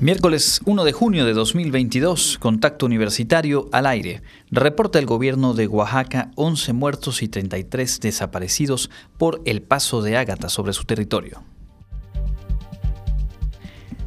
Miércoles 0.00 0.60
1 0.64 0.84
de 0.84 0.92
junio 0.92 1.24
de 1.24 1.32
2022, 1.32 2.38
contacto 2.38 2.86
universitario 2.86 3.68
al 3.72 3.84
aire. 3.84 4.22
Reporta 4.48 5.00
el 5.00 5.06
gobierno 5.06 5.54
de 5.54 5.66
Oaxaca 5.66 6.30
11 6.36 6.72
muertos 6.72 7.20
y 7.20 7.26
33 7.26 7.98
desaparecidos 7.98 8.90
por 9.16 9.42
el 9.44 9.60
paso 9.60 10.00
de 10.00 10.16
Ágata 10.16 10.50
sobre 10.50 10.72
su 10.72 10.84
territorio. 10.84 11.42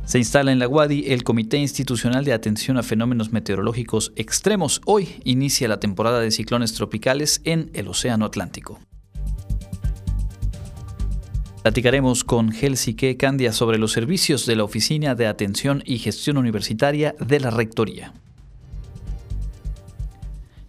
Se 0.06 0.18
instala 0.18 0.54
en 0.54 0.60
la 0.60 0.66
Guadi 0.66 1.12
el 1.12 1.26
Comité 1.26 1.58
Institucional 1.58 2.24
de 2.24 2.32
Atención 2.32 2.78
a 2.78 2.84
Fenómenos 2.84 3.34
Meteorológicos 3.34 4.14
Extremos. 4.16 4.80
Hoy 4.86 5.20
inicia 5.26 5.68
la 5.68 5.82
temporada 5.82 6.22
de 6.22 6.32
ciclones 6.32 6.74
tropicales 6.74 7.42
en 7.44 7.70
el 7.74 7.90
Océano 7.90 8.24
Atlántico. 8.24 8.80
Platicaremos 11.62 12.24
con 12.24 12.52
Helsique 12.52 13.18
Candia 13.18 13.54
sobre 13.54 13.78
los 13.78 13.92
servicios 13.92 14.48
de 14.48 14.56
la 14.56 14.64
Oficina 14.64 15.14
de 15.14 15.28
Atención 15.28 15.84
y 15.86 16.00
Gestión 16.00 16.38
Universitaria 16.38 17.14
de 17.20 17.40
la 17.40 17.52
Rectoría. 17.52 18.14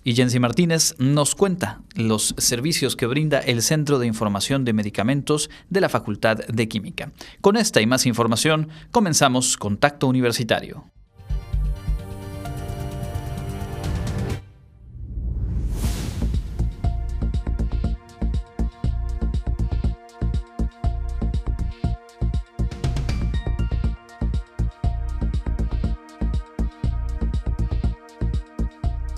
Y 0.05 0.15
Jensi 0.15 0.39
Martínez 0.39 0.95
nos 0.99 1.35
cuenta 1.35 1.81
los 1.95 2.35
servicios 2.37 2.95
que 2.95 3.07
brinda 3.07 3.39
el 3.39 3.63
Centro 3.63 3.99
de 3.99 4.07
Información 4.07 4.67
de 4.67 4.75
Medicamentos 4.75 5.49
de 5.71 5.81
la 5.81 5.89
Facultad 5.89 6.39
de 6.47 6.69
Química. 6.69 7.13
Con 7.41 7.57
esta 7.57 7.81
y 7.81 7.87
más 7.87 8.05
información, 8.05 8.69
comenzamos 8.91 9.57
Contacto 9.57 10.09
Universitario. 10.09 10.91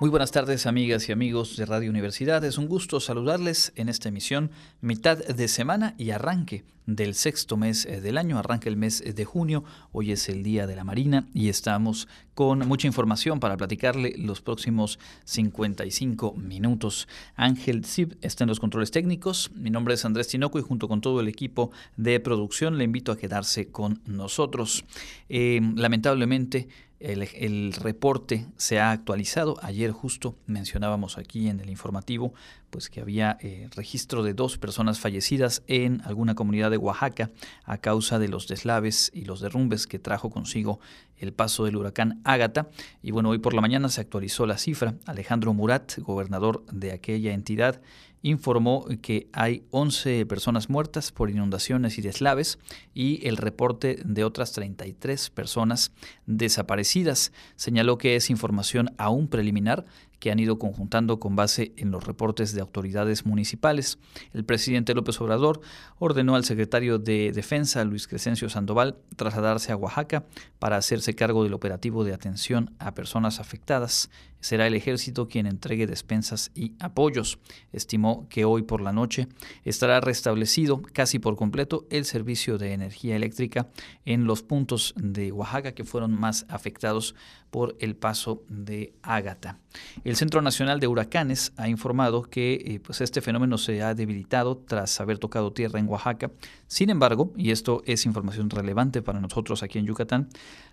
Muy 0.00 0.10
buenas 0.10 0.30
tardes 0.30 0.66
amigas 0.66 1.08
y 1.08 1.12
amigos 1.12 1.56
de 1.56 1.66
Radio 1.66 1.90
Universidad. 1.90 2.44
Es 2.44 2.56
un 2.56 2.68
gusto 2.68 3.00
saludarles 3.00 3.72
en 3.74 3.88
esta 3.88 4.08
emisión, 4.08 4.52
mitad 4.80 5.18
de 5.18 5.48
semana 5.48 5.96
y 5.98 6.10
arranque 6.10 6.62
del 6.86 7.16
sexto 7.16 7.56
mes 7.56 7.84
eh, 7.84 8.00
del 8.00 8.16
año. 8.16 8.38
Arranca 8.38 8.68
el 8.68 8.76
mes 8.76 9.02
de 9.04 9.24
junio. 9.24 9.64
Hoy 9.90 10.12
es 10.12 10.28
el 10.28 10.44
Día 10.44 10.68
de 10.68 10.76
la 10.76 10.84
Marina 10.84 11.26
y 11.34 11.48
estamos 11.48 12.06
con 12.34 12.60
mucha 12.68 12.86
información 12.86 13.40
para 13.40 13.56
platicarle 13.56 14.14
los 14.16 14.40
próximos 14.40 15.00
55 15.24 16.32
minutos. 16.34 17.08
Ángel 17.34 17.84
Zip 17.84 18.12
está 18.22 18.44
en 18.44 18.48
los 18.48 18.60
controles 18.60 18.92
técnicos. 18.92 19.50
Mi 19.56 19.68
nombre 19.68 19.94
es 19.94 20.04
Andrés 20.04 20.28
Tinoco 20.28 20.60
y 20.60 20.62
junto 20.62 20.86
con 20.86 21.00
todo 21.00 21.18
el 21.20 21.26
equipo 21.26 21.72
de 21.96 22.20
producción 22.20 22.78
le 22.78 22.84
invito 22.84 23.10
a 23.10 23.18
quedarse 23.18 23.66
con 23.72 24.00
nosotros. 24.06 24.84
Eh, 25.28 25.60
lamentablemente, 25.74 26.68
el, 27.00 27.72
reporte 27.72 28.46
se 28.56 28.80
ha 28.80 28.90
actualizado. 28.90 29.56
Ayer 29.62 29.92
justo 29.92 30.36
mencionábamos 30.46 31.18
aquí 31.18 31.48
en 31.48 31.60
el 31.60 31.70
informativo 31.70 32.34
pues 32.70 32.90
que 32.90 33.00
había 33.00 33.38
eh, 33.40 33.68
registro 33.74 34.22
de 34.22 34.34
dos 34.34 34.58
personas 34.58 34.98
fallecidas 34.98 35.62
en 35.68 36.02
alguna 36.04 36.34
comunidad 36.34 36.70
de 36.70 36.76
Oaxaca 36.76 37.30
a 37.64 37.78
causa 37.78 38.18
de 38.18 38.28
los 38.28 38.46
deslaves 38.46 39.10
y 39.14 39.24
los 39.24 39.40
derrumbes 39.40 39.86
que 39.86 39.98
trajo 39.98 40.28
consigo 40.28 40.80
el 41.16 41.32
paso 41.32 41.64
del 41.64 41.76
huracán 41.76 42.20
Ágata. 42.24 42.68
Y 43.02 43.10
bueno, 43.10 43.30
hoy 43.30 43.38
por 43.38 43.54
la 43.54 43.60
mañana 43.60 43.88
se 43.88 44.00
actualizó 44.00 44.46
la 44.46 44.58
cifra. 44.58 44.94
Alejandro 45.06 45.54
Murat, 45.54 45.98
gobernador 45.98 46.64
de 46.66 46.92
aquella 46.92 47.32
entidad, 47.32 47.80
informó 48.22 48.86
que 49.00 49.28
hay 49.32 49.64
11 49.70 50.26
personas 50.26 50.68
muertas 50.68 51.12
por 51.12 51.30
inundaciones 51.30 51.98
y 51.98 52.02
deslaves 52.02 52.58
y 52.94 53.26
el 53.26 53.36
reporte 53.36 54.00
de 54.04 54.24
otras 54.24 54.52
33 54.52 55.30
personas 55.30 55.92
desaparecidas. 56.26 57.32
Señaló 57.56 57.98
que 57.98 58.16
es 58.16 58.30
información 58.30 58.94
aún 58.98 59.28
preliminar 59.28 59.84
que 60.18 60.30
han 60.30 60.38
ido 60.38 60.58
conjuntando 60.58 61.20
con 61.20 61.36
base 61.36 61.72
en 61.76 61.90
los 61.90 62.04
reportes 62.04 62.52
de 62.52 62.60
autoridades 62.60 63.24
municipales. 63.24 63.98
El 64.32 64.44
presidente 64.44 64.94
López 64.94 65.20
Obrador 65.20 65.60
ordenó 65.98 66.34
al 66.34 66.44
secretario 66.44 66.98
de 66.98 67.32
Defensa, 67.32 67.84
Luis 67.84 68.08
Crescencio 68.08 68.48
Sandoval, 68.48 68.96
trasladarse 69.16 69.72
a 69.72 69.76
Oaxaca 69.76 70.24
para 70.58 70.76
hacerse 70.76 71.14
cargo 71.14 71.44
del 71.44 71.54
operativo 71.54 72.04
de 72.04 72.14
atención 72.14 72.74
a 72.78 72.94
personas 72.94 73.38
afectadas. 73.38 74.10
Será 74.40 74.66
el 74.66 74.74
ejército 74.74 75.28
quien 75.28 75.46
entregue 75.46 75.86
despensas 75.86 76.50
y 76.54 76.74
apoyos. 76.78 77.38
Estimó 77.72 78.26
que 78.28 78.44
hoy 78.44 78.62
por 78.62 78.80
la 78.80 78.92
noche 78.92 79.28
estará 79.64 80.00
restablecido 80.00 80.80
casi 80.92 81.18
por 81.18 81.36
completo 81.36 81.86
el 81.90 82.04
servicio 82.04 82.58
de 82.58 82.72
energía 82.72 83.16
eléctrica 83.16 83.68
en 84.04 84.24
los 84.24 84.42
puntos 84.42 84.94
de 84.96 85.32
Oaxaca 85.32 85.72
que 85.72 85.84
fueron 85.84 86.12
más 86.12 86.46
afectados 86.48 87.14
por 87.50 87.76
el 87.80 87.96
paso 87.96 88.42
de 88.48 88.92
Ágata. 89.02 89.58
El 90.04 90.16
Centro 90.16 90.42
Nacional 90.42 90.80
de 90.80 90.86
Huracanes 90.86 91.52
ha 91.56 91.68
informado 91.68 92.22
que 92.22 92.54
eh, 92.54 92.80
pues 92.80 93.00
este 93.00 93.20
fenómeno 93.20 93.58
se 93.58 93.82
ha 93.82 93.94
debilitado 93.94 94.58
tras 94.58 95.00
haber 95.00 95.18
tocado 95.18 95.52
tierra 95.52 95.78
en 95.78 95.88
Oaxaca. 95.88 96.30
Sin 96.66 96.90
embargo, 96.90 97.32
y 97.36 97.50
esto 97.50 97.82
es 97.86 98.06
información 98.06 98.50
relevante 98.50 99.02
para 99.02 99.20
nosotros 99.20 99.62
aquí 99.62 99.78
en 99.78 99.86
Yucatán, 99.86 100.28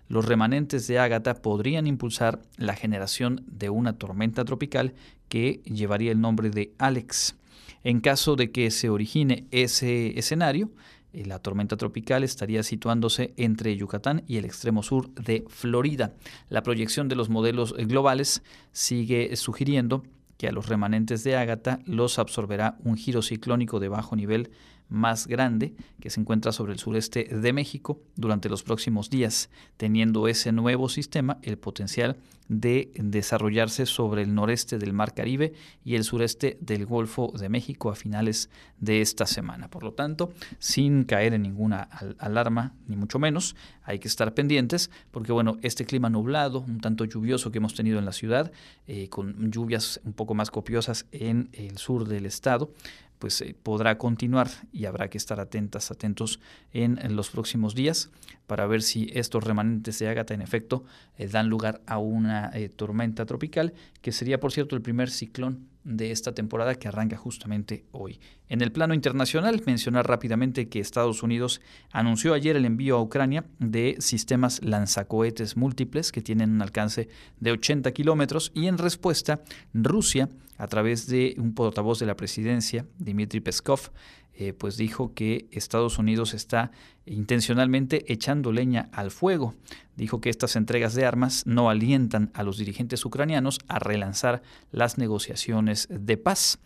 los 0.08 0.24
remanentes 0.24 0.86
de 0.86 0.98
Ágata 0.98 1.34
podrían 1.34 1.86
impulsar 1.86 2.40
la 2.56 2.74
generación 2.74 3.44
de 3.46 3.70
una 3.70 3.98
tormenta 3.98 4.44
tropical 4.44 4.94
que 5.28 5.60
llevaría 5.64 6.12
el 6.12 6.20
nombre 6.20 6.50
de 6.50 6.72
Alex. 6.78 7.36
En 7.84 8.00
caso 8.00 8.36
de 8.36 8.50
que 8.50 8.70
se 8.70 8.88
origine 8.88 9.46
ese 9.50 10.18
escenario, 10.18 10.70
eh, 11.12 11.24
la 11.24 11.38
tormenta 11.38 11.76
tropical 11.76 12.24
estaría 12.24 12.62
situándose 12.62 13.32
entre 13.36 13.76
Yucatán 13.76 14.22
y 14.26 14.36
el 14.36 14.44
extremo 14.44 14.82
sur 14.82 15.12
de 15.14 15.44
Florida. 15.48 16.14
La 16.48 16.62
proyección 16.62 17.08
de 17.08 17.16
los 17.16 17.28
modelos 17.28 17.74
globales 17.74 18.42
sigue 18.72 19.34
sugiriendo 19.36 20.02
que 20.36 20.48
a 20.48 20.52
los 20.52 20.68
remanentes 20.68 21.24
de 21.24 21.36
Ágata 21.36 21.80
los 21.86 22.18
absorberá 22.18 22.76
un 22.84 22.96
giro 22.96 23.22
ciclónico 23.22 23.80
de 23.80 23.88
bajo 23.88 24.16
nivel 24.16 24.50
más 24.88 25.26
grande 25.26 25.74
que 26.00 26.10
se 26.10 26.20
encuentra 26.20 26.52
sobre 26.52 26.72
el 26.72 26.78
sureste 26.78 27.24
de 27.24 27.52
México 27.52 28.00
durante 28.14 28.48
los 28.48 28.62
próximos 28.62 29.10
días, 29.10 29.50
teniendo 29.76 30.28
ese 30.28 30.52
nuevo 30.52 30.88
sistema 30.88 31.38
el 31.42 31.58
potencial 31.58 32.16
de 32.48 32.92
desarrollarse 32.96 33.86
sobre 33.86 34.22
el 34.22 34.34
noreste 34.34 34.78
del 34.78 34.92
Mar 34.92 35.14
Caribe 35.14 35.52
y 35.84 35.96
el 35.96 36.04
sureste 36.04 36.58
del 36.60 36.86
Golfo 36.86 37.32
de 37.36 37.48
México 37.48 37.90
a 37.90 37.96
finales 37.96 38.50
de 38.78 39.00
esta 39.00 39.26
semana. 39.26 39.68
Por 39.68 39.82
lo 39.82 39.92
tanto, 39.92 40.32
sin 40.58 41.04
caer 41.04 41.34
en 41.34 41.42
ninguna 41.42 41.88
alarma, 42.18 42.74
ni 42.86 42.96
mucho 42.96 43.18
menos, 43.18 43.56
hay 43.82 43.98
que 43.98 44.08
estar 44.08 44.34
pendientes 44.34 44.90
porque, 45.10 45.32
bueno, 45.32 45.56
este 45.62 45.84
clima 45.84 46.08
nublado, 46.08 46.60
un 46.60 46.80
tanto 46.80 47.04
lluvioso 47.04 47.50
que 47.50 47.58
hemos 47.58 47.74
tenido 47.74 47.98
en 47.98 48.04
la 48.04 48.12
ciudad, 48.12 48.52
eh, 48.86 49.08
con 49.08 49.50
lluvias 49.50 50.00
un 50.04 50.12
poco 50.12 50.34
más 50.34 50.50
copiosas 50.50 51.06
en 51.12 51.48
el 51.52 51.78
sur 51.78 52.06
del 52.06 52.26
estado, 52.26 52.70
pues 53.18 53.40
eh, 53.40 53.54
podrá 53.62 53.98
continuar 53.98 54.48
y 54.72 54.84
habrá 54.86 55.08
que 55.08 55.18
estar 55.18 55.40
atentas, 55.40 55.90
atentos 55.90 56.40
en, 56.72 57.16
los 57.16 57.30
próximos 57.30 57.74
días 57.74 58.10
para 58.46 58.66
ver 58.66 58.82
si 58.82 59.10
estos 59.14 59.44
remanentes 59.44 59.98
de 59.98 60.08
Ágata 60.08 60.34
en 60.34 60.42
efecto 60.42 60.84
eh, 61.18 61.26
dan 61.28 61.48
lugar 61.48 61.80
a 61.86 61.98
una 61.98 62.50
eh, 62.54 62.68
tormenta 62.68 63.26
tropical, 63.26 63.74
que 64.02 64.12
sería 64.12 64.40
por 64.40 64.52
cierto 64.52 64.76
el 64.76 64.82
primer 64.82 65.10
ciclón 65.10 65.68
de 65.86 66.10
esta 66.10 66.32
temporada 66.32 66.74
que 66.74 66.88
arranca 66.88 67.16
justamente 67.16 67.84
hoy. 67.92 68.18
En 68.48 68.60
el 68.60 68.72
plano 68.72 68.92
internacional, 68.92 69.62
mencionar 69.66 70.06
rápidamente 70.06 70.68
que 70.68 70.80
Estados 70.80 71.22
Unidos 71.22 71.60
anunció 71.92 72.34
ayer 72.34 72.56
el 72.56 72.64
envío 72.64 72.96
a 72.96 73.02
Ucrania 73.02 73.44
de 73.60 73.96
sistemas 74.00 74.62
lanzacohetes 74.62 75.56
múltiples 75.56 76.10
que 76.10 76.22
tienen 76.22 76.50
un 76.50 76.62
alcance 76.62 77.08
de 77.38 77.52
80 77.52 77.92
kilómetros 77.92 78.50
y 78.52 78.66
en 78.66 78.78
respuesta, 78.78 79.40
Rusia, 79.72 80.28
a 80.58 80.66
través 80.66 81.06
de 81.06 81.36
un 81.38 81.54
portavoz 81.54 82.00
de 82.00 82.06
la 82.06 82.16
presidencia, 82.16 82.84
Dmitry 82.98 83.40
Peskov, 83.40 83.90
eh, 84.38 84.52
pues 84.52 84.76
dijo 84.76 85.14
que 85.14 85.46
Estados 85.50 85.98
Unidos 85.98 86.34
está 86.34 86.70
intencionalmente 87.06 88.12
echando 88.12 88.52
leña 88.52 88.90
al 88.92 89.10
fuego. 89.10 89.54
Dijo 89.96 90.20
que 90.20 90.28
estas 90.28 90.56
entregas 90.56 90.94
de 90.94 91.06
armas 91.06 91.46
no 91.46 91.70
alientan 91.70 92.30
a 92.34 92.42
los 92.42 92.58
dirigentes 92.58 93.04
ucranianos 93.04 93.60
a 93.66 93.78
relanzar 93.78 94.42
las 94.72 94.98
negociaciones 94.98 95.88
de 95.90 96.18
paz. 96.18 96.58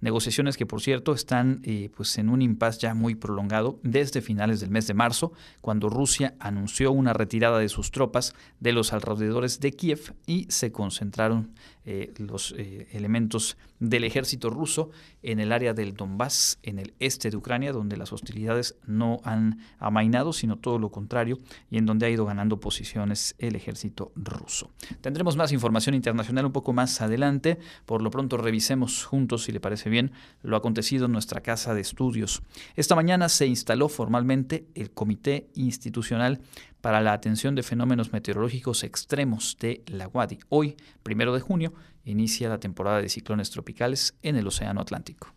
Negociaciones 0.00 0.58
que, 0.58 0.66
por 0.66 0.82
cierto, 0.82 1.14
están 1.14 1.60
eh, 1.62 1.88
pues 1.96 2.18
en 2.18 2.28
un 2.28 2.42
impasse 2.42 2.80
ya 2.80 2.94
muy 2.94 3.14
prolongado 3.14 3.78
desde 3.82 4.20
finales 4.20 4.60
del 4.60 4.68
mes 4.68 4.86
de 4.86 4.92
marzo, 4.92 5.32
cuando 5.62 5.88
Rusia 5.88 6.34
anunció 6.40 6.92
una 6.92 7.14
retirada 7.14 7.58
de 7.58 7.70
sus 7.70 7.90
tropas 7.90 8.34
de 8.60 8.72
los 8.72 8.92
alrededores 8.92 9.60
de 9.60 9.72
Kiev 9.72 10.14
y 10.26 10.46
se 10.50 10.72
concentraron 10.72 11.54
eh, 11.86 12.12
los 12.16 12.54
eh, 12.56 12.88
elementos 12.92 13.56
del 13.78 14.04
ejército 14.04 14.48
ruso 14.48 14.90
en 15.22 15.40
el 15.40 15.52
área 15.52 15.74
del 15.74 15.94
Donbass, 15.94 16.58
en 16.62 16.78
el 16.78 16.94
este 16.98 17.30
de 17.30 17.36
Ucrania, 17.36 17.72
donde 17.72 17.96
las 17.96 18.12
hostilidades 18.12 18.76
no 18.86 19.20
han 19.24 19.58
amainado, 19.78 20.32
sino 20.32 20.56
todo 20.56 20.78
lo 20.78 20.90
contrario, 20.90 21.38
y 21.70 21.78
en 21.78 21.86
donde 21.86 22.06
ha 22.06 22.10
ido 22.10 22.24
ganando 22.24 22.60
posiciones 22.60 23.34
el 23.38 23.56
ejército 23.56 24.12
ruso. 24.16 24.70
Tendremos 25.00 25.36
más 25.36 25.52
información 25.52 25.94
internacional 25.94 26.46
un 26.46 26.52
poco 26.52 26.72
más 26.72 27.00
adelante. 27.00 27.58
Por 27.84 28.02
lo 28.02 28.10
pronto 28.10 28.36
revisemos 28.36 29.04
juntos, 29.04 29.44
si 29.44 29.52
le 29.52 29.60
parece 29.60 29.90
bien, 29.90 30.12
lo 30.42 30.56
acontecido 30.56 31.06
en 31.06 31.12
nuestra 31.12 31.42
casa 31.42 31.74
de 31.74 31.80
estudios. 31.80 32.42
Esta 32.76 32.94
mañana 32.94 33.28
se 33.28 33.46
instaló 33.46 33.88
formalmente 33.88 34.66
el 34.74 34.90
Comité 34.90 35.48
Institucional 35.54 36.40
para 36.84 37.00
la 37.00 37.14
Atención 37.14 37.54
de 37.54 37.62
Fenómenos 37.62 38.12
Meteorológicos 38.12 38.84
Extremos 38.84 39.56
de 39.58 39.82
la 39.86 40.06
UADI. 40.06 40.40
Hoy, 40.50 40.76
primero 41.02 41.32
de 41.32 41.40
junio, 41.40 41.72
inicia 42.04 42.50
la 42.50 42.60
temporada 42.60 43.00
de 43.00 43.08
ciclones 43.08 43.48
tropicales 43.48 44.18
en 44.20 44.36
el 44.36 44.46
Océano 44.46 44.82
Atlántico. 44.82 45.32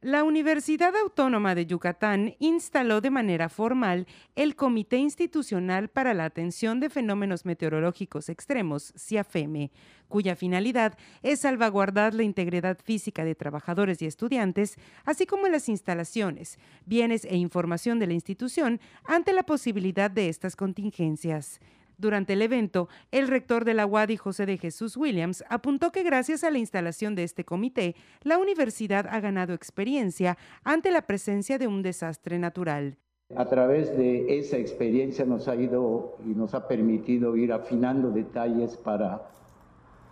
La 0.00 0.22
Universidad 0.22 0.94
Autónoma 0.94 1.56
de 1.56 1.66
Yucatán 1.66 2.36
instaló 2.38 3.00
de 3.00 3.10
manera 3.10 3.48
formal 3.48 4.06
el 4.36 4.54
Comité 4.54 4.98
Institucional 4.98 5.88
para 5.88 6.14
la 6.14 6.24
Atención 6.24 6.78
de 6.78 6.88
Fenómenos 6.88 7.44
Meteorológicos 7.44 8.28
Extremos, 8.28 8.94
CIAFEME, 8.96 9.72
cuya 10.06 10.36
finalidad 10.36 10.96
es 11.24 11.40
salvaguardar 11.40 12.14
la 12.14 12.22
integridad 12.22 12.78
física 12.78 13.24
de 13.24 13.34
trabajadores 13.34 14.00
y 14.00 14.06
estudiantes, 14.06 14.76
así 15.04 15.26
como 15.26 15.48
las 15.48 15.68
instalaciones, 15.68 16.60
bienes 16.86 17.24
e 17.24 17.34
información 17.36 17.98
de 17.98 18.06
la 18.06 18.14
institución 18.14 18.80
ante 19.02 19.32
la 19.32 19.42
posibilidad 19.42 20.12
de 20.12 20.28
estas 20.28 20.54
contingencias. 20.54 21.58
Durante 22.00 22.34
el 22.34 22.42
evento, 22.42 22.88
el 23.10 23.26
rector 23.26 23.64
de 23.64 23.74
la 23.74 23.84
UADI, 23.84 24.16
José 24.16 24.46
de 24.46 24.56
Jesús 24.56 24.96
Williams, 24.96 25.42
apuntó 25.48 25.90
que 25.90 26.04
gracias 26.04 26.44
a 26.44 26.50
la 26.52 26.58
instalación 26.58 27.16
de 27.16 27.24
este 27.24 27.44
comité, 27.44 27.96
la 28.22 28.38
universidad 28.38 29.08
ha 29.08 29.18
ganado 29.18 29.52
experiencia 29.52 30.38
ante 30.62 30.92
la 30.92 31.02
presencia 31.02 31.58
de 31.58 31.66
un 31.66 31.82
desastre 31.82 32.38
natural. 32.38 32.98
A 33.34 33.46
través 33.46 33.96
de 33.98 34.38
esa 34.38 34.58
experiencia 34.58 35.24
nos 35.24 35.48
ha 35.48 35.56
ido 35.56 36.16
y 36.24 36.28
nos 36.28 36.54
ha 36.54 36.68
permitido 36.68 37.36
ir 37.36 37.52
afinando 37.52 38.10
detalles 38.10 38.76
para 38.76 39.28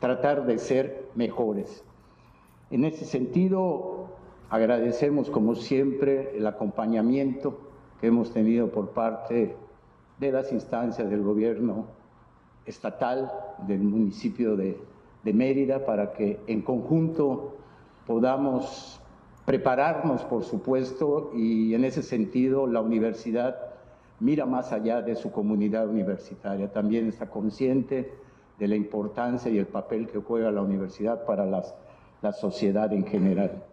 tratar 0.00 0.44
de 0.44 0.58
ser 0.58 1.06
mejores. 1.14 1.84
En 2.72 2.84
ese 2.84 3.04
sentido, 3.04 4.08
agradecemos 4.50 5.30
como 5.30 5.54
siempre 5.54 6.36
el 6.36 6.48
acompañamiento 6.48 7.60
que 8.00 8.08
hemos 8.08 8.32
tenido 8.32 8.72
por 8.72 8.90
parte 8.90 9.54
de 10.18 10.32
las 10.32 10.52
instancias 10.52 11.08
del 11.10 11.22
gobierno 11.22 11.86
estatal 12.64 13.32
del 13.66 13.80
municipio 13.80 14.56
de, 14.56 14.78
Mérida 15.24 15.84
para 15.84 16.12
que 16.12 16.38
en 16.46 16.62
conjunto 16.62 17.56
podamos 18.06 19.00
prepararnos, 19.44 20.22
por 20.22 20.44
supuesto, 20.44 21.32
y 21.34 21.74
en 21.74 21.84
ese 21.84 22.04
sentido 22.04 22.68
la 22.68 22.80
universidad 22.80 23.56
mira 24.20 24.46
más 24.46 24.70
allá 24.70 25.02
de 25.02 25.16
su 25.16 25.32
comunidad 25.32 25.88
universitaria, 25.88 26.70
también 26.70 27.08
está 27.08 27.28
consciente 27.28 28.14
de 28.56 28.68
la 28.68 28.76
importancia 28.76 29.50
y 29.50 29.58
el 29.58 29.66
papel 29.66 30.06
que 30.06 30.20
juega 30.20 30.52
la 30.52 30.62
universidad 30.62 31.24
para 31.26 31.44
la 31.44 32.32
sociedad 32.32 32.92
en 32.92 33.04
general. 33.04 33.64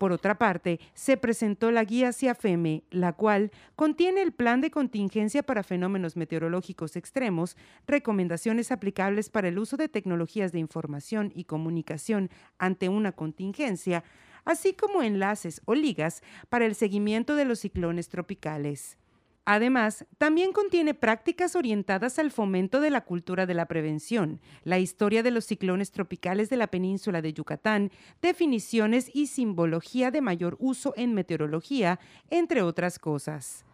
Por 0.00 0.12
otra 0.12 0.38
parte, 0.38 0.80
se 0.94 1.18
presentó 1.18 1.70
la 1.70 1.84
guía 1.84 2.14
CIAFEME, 2.14 2.84
la 2.90 3.12
cual 3.12 3.50
contiene 3.76 4.22
el 4.22 4.32
plan 4.32 4.62
de 4.62 4.70
contingencia 4.70 5.42
para 5.42 5.62
fenómenos 5.62 6.16
meteorológicos 6.16 6.96
extremos, 6.96 7.54
recomendaciones 7.86 8.72
aplicables 8.72 9.28
para 9.28 9.48
el 9.48 9.58
uso 9.58 9.76
de 9.76 9.90
tecnologías 9.90 10.52
de 10.52 10.58
información 10.58 11.32
y 11.34 11.44
comunicación 11.44 12.30
ante 12.56 12.88
una 12.88 13.12
contingencia, 13.12 14.02
así 14.46 14.72
como 14.72 15.02
enlaces 15.02 15.60
o 15.66 15.74
ligas 15.74 16.22
para 16.48 16.64
el 16.64 16.76
seguimiento 16.76 17.36
de 17.36 17.44
los 17.44 17.58
ciclones 17.58 18.08
tropicales. 18.08 18.96
Además, 19.44 20.06
también 20.18 20.52
contiene 20.52 20.94
prácticas 20.94 21.56
orientadas 21.56 22.18
al 22.18 22.30
fomento 22.30 22.80
de 22.80 22.90
la 22.90 23.04
cultura 23.04 23.46
de 23.46 23.54
la 23.54 23.66
prevención, 23.66 24.40
la 24.64 24.78
historia 24.78 25.22
de 25.22 25.30
los 25.30 25.44
ciclones 25.44 25.90
tropicales 25.90 26.50
de 26.50 26.56
la 26.56 26.68
península 26.68 27.22
de 27.22 27.32
Yucatán, 27.32 27.90
definiciones 28.22 29.10
y 29.14 29.26
simbología 29.26 30.10
de 30.10 30.20
mayor 30.20 30.56
uso 30.60 30.92
en 30.96 31.14
meteorología, 31.14 31.98
entre 32.28 32.62
otras 32.62 32.98
cosas. 32.98 33.64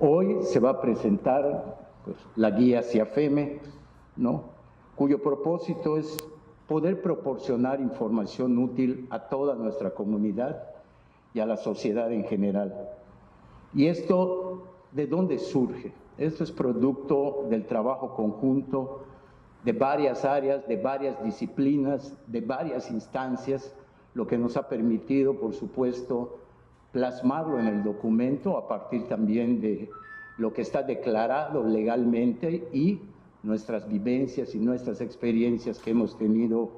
Hoy 0.00 0.38
se 0.42 0.58
va 0.58 0.70
a 0.70 0.80
presentar 0.80 1.78
pues, 2.04 2.16
la 2.36 2.50
guía 2.50 2.82
CIAFEME, 2.82 3.60
¿no? 4.16 4.52
cuyo 4.96 5.22
propósito 5.22 5.98
es 5.98 6.16
poder 6.68 7.02
proporcionar 7.02 7.80
información 7.80 8.58
útil 8.58 9.06
a 9.10 9.28
toda 9.28 9.54
nuestra 9.54 9.90
comunidad 9.90 10.62
y 11.34 11.40
a 11.40 11.46
la 11.46 11.56
sociedad 11.56 12.12
en 12.12 12.24
general. 12.24 12.90
Y 13.74 13.86
esto 13.86 14.71
¿De 14.92 15.06
dónde 15.06 15.38
surge? 15.38 15.92
Esto 16.18 16.44
es 16.44 16.52
producto 16.52 17.46
del 17.48 17.64
trabajo 17.64 18.14
conjunto 18.14 19.04
de 19.64 19.72
varias 19.72 20.24
áreas, 20.24 20.66
de 20.68 20.76
varias 20.76 21.22
disciplinas, 21.24 22.14
de 22.26 22.42
varias 22.42 22.90
instancias, 22.90 23.74
lo 24.12 24.26
que 24.26 24.36
nos 24.36 24.56
ha 24.58 24.68
permitido, 24.68 25.38
por 25.38 25.54
supuesto, 25.54 26.40
plasmarlo 26.92 27.58
en 27.58 27.68
el 27.68 27.82
documento 27.82 28.58
a 28.58 28.68
partir 28.68 29.08
también 29.08 29.60
de 29.62 29.88
lo 30.36 30.52
que 30.52 30.60
está 30.60 30.82
declarado 30.82 31.64
legalmente 31.64 32.68
y 32.72 33.00
nuestras 33.42 33.88
vivencias 33.88 34.54
y 34.54 34.58
nuestras 34.58 35.00
experiencias 35.00 35.78
que 35.78 35.92
hemos 35.92 36.18
tenido 36.18 36.70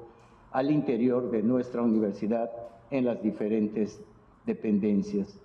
al 0.51 0.71
interior 0.71 1.29
de 1.31 1.43
nuestra 1.43 1.81
universidad 1.81 2.49
en 2.91 3.03
las 3.05 3.21
diferentes 3.21 4.01
dependencias. 4.45 5.37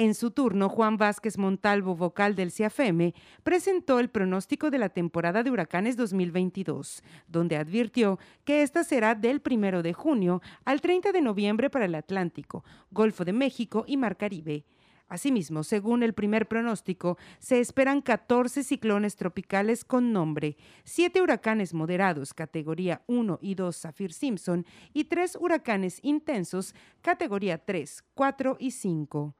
En 0.00 0.14
su 0.14 0.30
turno, 0.30 0.68
Juan 0.68 0.96
Vázquez 0.96 1.38
Montalvo, 1.38 1.96
vocal 1.96 2.36
del 2.36 2.52
CIAFEME, 2.52 3.14
presentó 3.42 3.98
el 3.98 4.10
pronóstico 4.10 4.70
de 4.70 4.78
la 4.78 4.90
temporada 4.90 5.42
de 5.42 5.50
huracanes 5.50 5.96
2022, 5.96 7.02
donde 7.26 7.56
advirtió 7.56 8.20
que 8.44 8.62
esta 8.62 8.84
será 8.84 9.16
del 9.16 9.42
1 9.44 9.82
de 9.82 9.92
junio 9.94 10.40
al 10.64 10.80
30 10.80 11.10
de 11.10 11.20
noviembre 11.20 11.68
para 11.68 11.86
el 11.86 11.96
Atlántico, 11.96 12.62
Golfo 12.92 13.24
de 13.24 13.32
México 13.32 13.82
y 13.88 13.96
Mar 13.96 14.16
Caribe. 14.16 14.64
Asimismo, 15.08 15.64
según 15.64 16.04
el 16.04 16.14
primer 16.14 16.46
pronóstico, 16.46 17.18
se 17.40 17.58
esperan 17.58 18.00
14 18.00 18.62
ciclones 18.62 19.16
tropicales 19.16 19.84
con 19.84 20.12
nombre, 20.12 20.56
7 20.84 21.20
huracanes 21.20 21.74
moderados 21.74 22.34
categoría 22.34 23.02
1 23.08 23.40
y 23.42 23.56
2 23.56 23.76
Zafir 23.76 24.12
Simpson 24.12 24.64
y 24.92 25.06
3 25.06 25.38
huracanes 25.40 25.98
intensos 26.04 26.76
categoría 27.02 27.58
3, 27.58 28.04
4 28.14 28.58
y 28.60 28.70
5. 28.70 29.34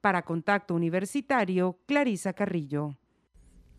Para 0.00 0.22
Contacto 0.22 0.74
Universitario, 0.74 1.78
Clarisa 1.86 2.32
Carrillo. 2.32 2.96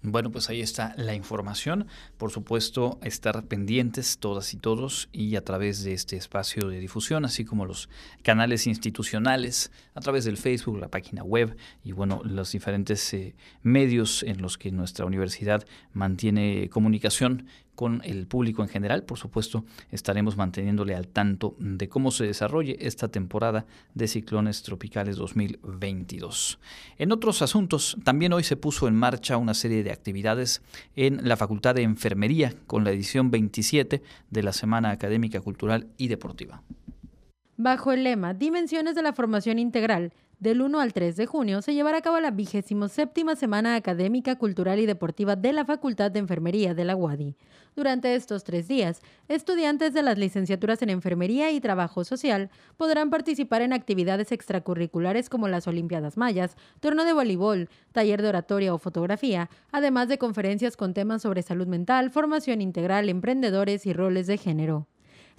Bueno, 0.01 0.31
pues 0.31 0.49
ahí 0.49 0.61
está 0.61 0.93
la 0.95 1.13
información. 1.13 1.87
Por 2.17 2.31
supuesto, 2.31 2.99
estar 3.03 3.43
pendientes 3.47 4.17
todas 4.17 4.53
y 4.53 4.57
todos 4.57 5.09
y 5.11 5.35
a 5.35 5.43
través 5.43 5.83
de 5.83 5.91
este 5.91 6.15
espacio 6.15 6.69
de 6.69 6.79
difusión, 6.79 7.25
así 7.25 7.43
como 7.43 7.65
los 7.65 7.89
canales 8.23 8.65
institucionales, 8.65 9.73
a 9.93 9.99
través 9.99 10.23
del 10.23 10.37
Facebook, 10.37 10.79
la 10.79 10.87
página 10.87 11.23
web 11.23 11.57
y 11.83 11.91
bueno, 11.91 12.21
los 12.23 12.53
diferentes 12.53 13.13
eh, 13.13 13.35
medios 13.61 14.23
en 14.23 14.41
los 14.41 14.57
que 14.57 14.71
nuestra 14.71 15.05
universidad 15.05 15.65
mantiene 15.91 16.69
comunicación 16.69 17.47
con 17.79 18.01
el 18.03 18.27
público 18.27 18.61
en 18.61 18.67
general. 18.67 19.03
Por 19.03 19.17
supuesto, 19.17 19.63
estaremos 19.89 20.35
manteniéndole 20.35 20.95
al 20.95 21.07
tanto 21.07 21.55
de 21.59 21.87
cómo 21.87 22.11
se 22.11 22.25
desarrolle 22.25 22.75
esta 22.81 23.07
temporada 23.07 23.65
de 23.93 24.09
ciclones 24.09 24.63
tropicales 24.63 25.15
2022. 25.15 26.59
En 26.97 27.13
otros 27.13 27.41
asuntos, 27.41 27.95
también 28.03 28.33
hoy 28.33 28.43
se 28.43 28.57
puso 28.57 28.89
en 28.89 28.95
marcha 28.95 29.37
una 29.37 29.53
serie 29.53 29.81
de 29.81 29.93
actividades 29.93 30.61
en 30.97 31.25
la 31.25 31.37
Facultad 31.37 31.73
de 31.73 31.83
Enfermería 31.83 32.53
con 32.67 32.83
la 32.83 32.91
edición 32.91 33.31
27 33.31 34.03
de 34.29 34.43
la 34.43 34.51
Semana 34.51 34.91
Académica 34.91 35.39
Cultural 35.39 35.87
y 35.95 36.09
Deportiva. 36.09 36.61
Bajo 37.55 37.93
el 37.93 38.03
lema 38.03 38.33
Dimensiones 38.33 38.93
de 38.95 39.03
la 39.03 39.13
Formación 39.13 39.57
Integral, 39.57 40.11
del 40.39 40.61
1 40.61 40.79
al 40.79 40.93
3 40.93 41.17
de 41.17 41.25
junio 41.25 41.61
se 41.61 41.73
llevará 41.73 41.97
a 41.97 42.01
cabo 42.01 42.19
la 42.19 42.31
vigésimo 42.31 42.87
séptima 42.87 43.35
Semana 43.35 43.75
Académica, 43.75 44.37
Cultural 44.37 44.79
y 44.79 44.85
Deportiva 44.85 45.35
de 45.35 45.51
la 45.51 45.65
Facultad 45.65 46.11
de 46.11 46.19
Enfermería 46.19 46.73
de 46.73 46.85
la 46.85 46.95
UADI. 46.95 47.35
Durante 47.75 48.15
estos 48.15 48.45
tres 48.45 48.67
días, 48.67 49.01
estudiantes 49.27 49.93
de 49.93 50.01
las 50.01 50.17
licenciaturas 50.17 50.81
en 50.81 50.89
Enfermería 50.89 51.51
y 51.51 51.59
Trabajo 51.59 52.03
Social 52.03 52.49
podrán 52.77 53.09
participar 53.09 53.61
en 53.61 53.73
actividades 53.73 54.31
extracurriculares 54.31 55.29
como 55.29 55.49
las 55.49 55.67
Olimpiadas 55.67 56.17
Mayas, 56.17 56.55
torneo 56.79 57.05
de 57.05 57.13
voleibol, 57.13 57.69
taller 57.91 58.21
de 58.21 58.29
oratoria 58.29 58.73
o 58.73 58.77
fotografía, 58.77 59.49
además 59.71 60.07
de 60.07 60.17
conferencias 60.17 60.77
con 60.77 60.93
temas 60.93 61.21
sobre 61.21 61.41
salud 61.41 61.67
mental, 61.67 62.11
formación 62.11 62.61
integral, 62.61 63.09
emprendedores 63.09 63.85
y 63.85 63.93
roles 63.93 64.27
de 64.27 64.37
género. 64.37 64.87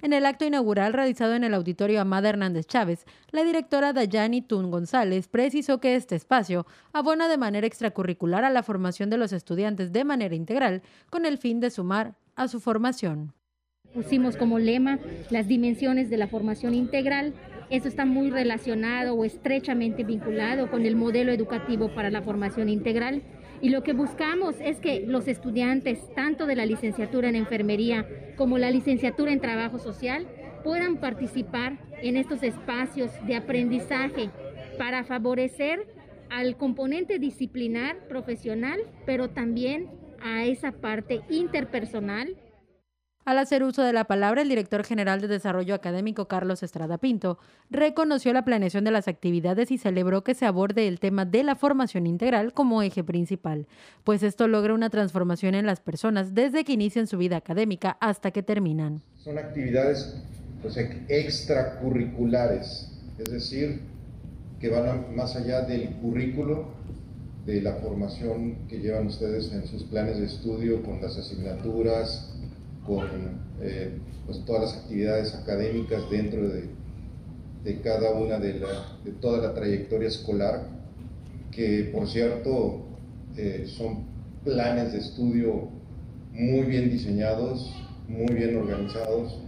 En 0.01 0.13
el 0.13 0.25
acto 0.25 0.45
inaugural 0.45 0.93
realizado 0.93 1.35
en 1.35 1.43
el 1.43 1.53
auditorio 1.53 2.01
Amada 2.01 2.29
Hernández 2.29 2.65
Chávez, 2.65 3.05
la 3.29 3.43
directora 3.43 3.93
Dayani 3.93 4.41
Tun 4.41 4.71
González 4.71 5.27
precisó 5.27 5.79
que 5.79 5.95
este 5.95 6.15
espacio 6.15 6.65
abona 6.91 7.27
de 7.27 7.37
manera 7.37 7.67
extracurricular 7.67 8.43
a 8.43 8.49
la 8.49 8.63
formación 8.63 9.11
de 9.11 9.17
los 9.17 9.31
estudiantes 9.31 9.91
de 9.91 10.03
manera 10.03 10.33
integral 10.33 10.81
con 11.11 11.27
el 11.27 11.37
fin 11.37 11.59
de 11.59 11.69
sumar 11.69 12.15
a 12.35 12.47
su 12.47 12.59
formación. 12.59 13.33
Pusimos 13.93 14.37
como 14.37 14.57
lema 14.57 14.97
las 15.29 15.47
dimensiones 15.47 16.09
de 16.09 16.17
la 16.17 16.27
formación 16.27 16.73
integral. 16.73 17.35
Eso 17.69 17.87
está 17.87 18.05
muy 18.05 18.31
relacionado 18.31 19.13
o 19.13 19.23
estrechamente 19.23 20.03
vinculado 20.03 20.71
con 20.71 20.85
el 20.85 20.95
modelo 20.95 21.31
educativo 21.31 21.93
para 21.93 22.09
la 22.09 22.23
formación 22.23 22.69
integral. 22.69 23.21
Y 23.61 23.69
lo 23.69 23.83
que 23.83 23.93
buscamos 23.93 24.55
es 24.59 24.79
que 24.79 25.05
los 25.05 25.27
estudiantes, 25.27 25.99
tanto 26.15 26.47
de 26.47 26.55
la 26.55 26.65
licenciatura 26.65 27.29
en 27.29 27.35
enfermería 27.35 28.07
como 28.35 28.57
la 28.57 28.71
licenciatura 28.71 29.31
en 29.31 29.39
trabajo 29.39 29.77
social, 29.77 30.25
puedan 30.63 30.97
participar 30.97 31.77
en 32.01 32.17
estos 32.17 32.41
espacios 32.41 33.11
de 33.27 33.35
aprendizaje 33.35 34.31
para 34.79 35.03
favorecer 35.03 35.85
al 36.29 36.57
componente 36.57 37.19
disciplinar 37.19 38.07
profesional, 38.07 38.79
pero 39.05 39.29
también 39.29 39.89
a 40.23 40.45
esa 40.45 40.71
parte 40.71 41.21
interpersonal 41.29 42.35
al 43.25 43.37
hacer 43.37 43.63
uso 43.63 43.83
de 43.83 43.93
la 43.93 44.05
palabra, 44.05 44.41
el 44.41 44.49
director 44.49 44.83
general 44.83 45.21
de 45.21 45.27
Desarrollo 45.27 45.75
Académico, 45.75 46.27
Carlos 46.27 46.63
Estrada 46.63 46.97
Pinto, 46.97 47.37
reconoció 47.69 48.33
la 48.33 48.43
planeación 48.43 48.83
de 48.83 48.91
las 48.91 49.07
actividades 49.07 49.71
y 49.71 49.77
celebró 49.77 50.23
que 50.23 50.33
se 50.33 50.45
aborde 50.45 50.87
el 50.87 50.99
tema 50.99 51.25
de 51.25 51.43
la 51.43 51.55
formación 51.55 52.07
integral 52.07 52.53
como 52.53 52.81
eje 52.81 53.03
principal, 53.03 53.67
pues 54.03 54.23
esto 54.23 54.47
logra 54.47 54.73
una 54.73 54.89
transformación 54.89 55.55
en 55.55 55.65
las 55.65 55.79
personas 55.79 56.33
desde 56.33 56.63
que 56.63 56.73
inician 56.73 57.07
su 57.07 57.17
vida 57.17 57.37
académica 57.37 57.97
hasta 57.99 58.31
que 58.31 58.43
terminan. 58.43 59.01
Son 59.17 59.37
actividades 59.37 60.15
pues, 60.61 60.77
extracurriculares, 60.77 62.91
es 63.19 63.31
decir, 63.31 63.81
que 64.59 64.69
van 64.69 65.15
más 65.15 65.35
allá 65.35 65.61
del 65.61 65.89
currículo, 65.95 66.79
de 67.45 67.61
la 67.61 67.73
formación 67.75 68.67
que 68.67 68.79
llevan 68.79 69.07
ustedes 69.07 69.51
en 69.51 69.65
sus 69.65 69.83
planes 69.83 70.19
de 70.19 70.27
estudio 70.27 70.83
con 70.83 71.01
las 71.01 71.17
asignaturas, 71.17 72.30
con 72.85 73.05
eh, 73.61 73.97
pues 74.25 74.43
todas 74.45 74.61
las 74.61 74.83
actividades 74.83 75.35
académicas 75.35 76.09
dentro 76.09 76.47
de, 76.47 76.69
de 77.63 77.81
cada 77.81 78.11
una 78.13 78.39
de, 78.39 78.59
la, 78.59 78.97
de, 79.03 79.11
toda 79.11 79.39
la 79.47 79.53
trayectoria 79.53 80.07
escolar, 80.07 80.67
que 81.51 81.89
por 81.93 82.07
cierto 82.07 82.85
eh, 83.37 83.65
son 83.67 84.05
planes 84.43 84.93
de 84.93 84.99
estudio 84.99 85.69
muy 86.31 86.65
bien 86.65 86.89
diseñados, 86.89 87.71
muy 88.07 88.33
bien 88.33 88.57
organizados, 88.57 89.39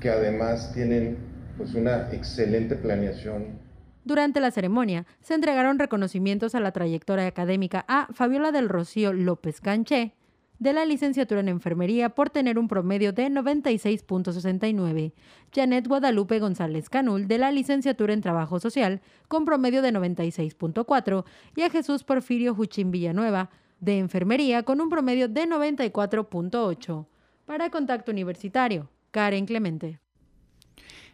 que 0.00 0.10
además 0.10 0.72
tienen 0.74 1.16
pues 1.56 1.74
una 1.74 2.12
excelente 2.12 2.76
planeación. 2.76 3.64
Durante 4.04 4.40
la 4.40 4.50
ceremonia 4.50 5.06
se 5.22 5.34
entregaron 5.34 5.78
reconocimientos 5.78 6.54
a 6.54 6.60
la 6.60 6.72
trayectoria 6.72 7.26
académica 7.26 7.84
a 7.88 8.08
Fabiola 8.12 8.52
del 8.52 8.68
Rocío 8.68 9.12
López 9.12 9.60
Canché, 9.60 10.12
de 10.58 10.72
la 10.72 10.84
licenciatura 10.84 11.40
en 11.40 11.48
enfermería 11.48 12.10
por 12.10 12.30
tener 12.30 12.58
un 12.58 12.68
promedio 12.68 13.12
de 13.12 13.28
96.69. 13.28 15.12
Janet 15.52 15.86
Guadalupe 15.86 16.38
González 16.38 16.88
Canul 16.88 17.28
de 17.28 17.38
la 17.38 17.50
licenciatura 17.50 18.12
en 18.12 18.20
trabajo 18.20 18.60
social 18.60 19.00
con 19.28 19.44
promedio 19.44 19.82
de 19.82 19.92
96.4 19.92 21.24
y 21.56 21.62
a 21.62 21.70
Jesús 21.70 22.04
Porfirio 22.04 22.54
Juchín 22.54 22.90
Villanueva 22.90 23.50
de 23.80 23.98
enfermería 23.98 24.62
con 24.62 24.80
un 24.80 24.88
promedio 24.88 25.28
de 25.28 25.46
94.8. 25.46 27.06
Para 27.44 27.70
Contacto 27.70 28.10
Universitario, 28.10 28.88
Karen 29.10 29.46
Clemente. 29.46 30.03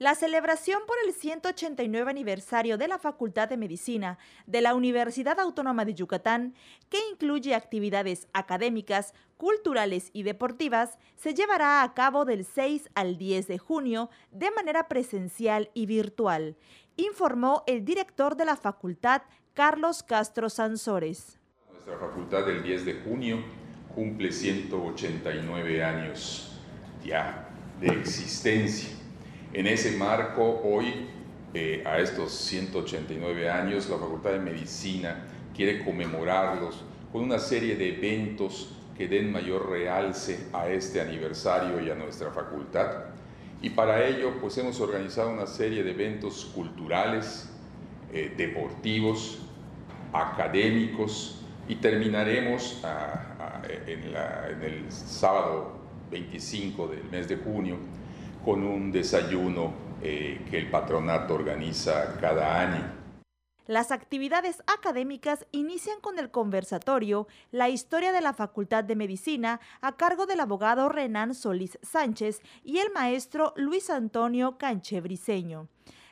La 0.00 0.14
celebración 0.14 0.80
por 0.86 0.96
el 1.04 1.12
189 1.12 2.10
aniversario 2.10 2.78
de 2.78 2.88
la 2.88 2.98
Facultad 2.98 3.50
de 3.50 3.58
Medicina 3.58 4.16
de 4.46 4.62
la 4.62 4.74
Universidad 4.74 5.38
Autónoma 5.38 5.84
de 5.84 5.92
Yucatán, 5.92 6.54
que 6.88 6.96
incluye 7.12 7.54
actividades 7.54 8.26
académicas, 8.32 9.12
culturales 9.36 10.08
y 10.14 10.22
deportivas, 10.22 10.96
se 11.16 11.34
llevará 11.34 11.82
a 11.82 11.92
cabo 11.92 12.24
del 12.24 12.46
6 12.46 12.88
al 12.94 13.18
10 13.18 13.46
de 13.46 13.58
junio 13.58 14.08
de 14.30 14.50
manera 14.52 14.88
presencial 14.88 15.70
y 15.74 15.84
virtual, 15.84 16.56
informó 16.96 17.62
el 17.66 17.84
director 17.84 18.38
de 18.38 18.46
la 18.46 18.56
facultad, 18.56 19.20
Carlos 19.52 20.02
Castro 20.02 20.48
Sansores. 20.48 21.38
Nuestra 21.70 21.98
facultad 21.98 22.48
el 22.48 22.62
10 22.62 22.86
de 22.86 22.94
junio 23.02 23.44
cumple 23.94 24.32
189 24.32 25.84
años 25.84 26.58
ya 27.04 27.50
de 27.78 27.88
existencia 27.88 28.99
en 29.52 29.66
ese 29.66 29.96
marco, 29.96 30.60
hoy, 30.64 31.06
eh, 31.54 31.82
a 31.84 31.98
estos 31.98 32.32
189 32.32 33.50
años, 33.50 33.88
la 33.88 33.98
Facultad 33.98 34.30
de 34.30 34.38
Medicina 34.38 35.24
quiere 35.54 35.84
conmemorarlos 35.84 36.84
con 37.12 37.22
una 37.22 37.38
serie 37.40 37.74
de 37.74 37.96
eventos 37.96 38.76
que 38.96 39.08
den 39.08 39.32
mayor 39.32 39.68
realce 39.68 40.46
a 40.52 40.68
este 40.68 41.00
aniversario 41.00 41.80
y 41.80 41.90
a 41.90 41.96
nuestra 41.96 42.30
facultad. 42.30 43.06
Y 43.60 43.70
para 43.70 44.06
ello, 44.06 44.34
pues 44.40 44.56
hemos 44.58 44.80
organizado 44.80 45.30
una 45.30 45.46
serie 45.46 45.82
de 45.82 45.90
eventos 45.90 46.44
culturales, 46.54 47.50
eh, 48.12 48.32
deportivos, 48.36 49.40
académicos, 50.12 51.42
y 51.68 51.76
terminaremos 51.76 52.82
en 53.86 54.62
el 54.62 54.90
sábado 54.90 55.78
25 56.10 56.88
del 56.88 57.04
mes 57.04 57.28
de 57.28 57.36
junio 57.36 57.76
con 58.44 58.64
un 58.64 58.90
desayuno 58.90 59.72
eh, 60.02 60.40
que 60.50 60.58
el 60.58 60.70
patronato 60.70 61.34
organiza 61.34 62.16
cada 62.20 62.60
año. 62.60 63.00
Las 63.66 63.92
actividades 63.92 64.64
académicas 64.66 65.46
inician 65.52 66.00
con 66.00 66.18
el 66.18 66.32
conversatorio 66.32 67.28
La 67.52 67.68
historia 67.68 68.10
de 68.10 68.20
la 68.20 68.32
Facultad 68.32 68.82
de 68.82 68.96
Medicina 68.96 69.60
a 69.80 69.96
cargo 69.96 70.26
del 70.26 70.40
abogado 70.40 70.88
Renan 70.88 71.34
Solís 71.34 71.78
Sánchez 71.82 72.42
y 72.64 72.78
el 72.78 72.90
maestro 72.90 73.52
Luis 73.54 73.88
Antonio 73.88 74.58
Canchebriceño. 74.58 75.68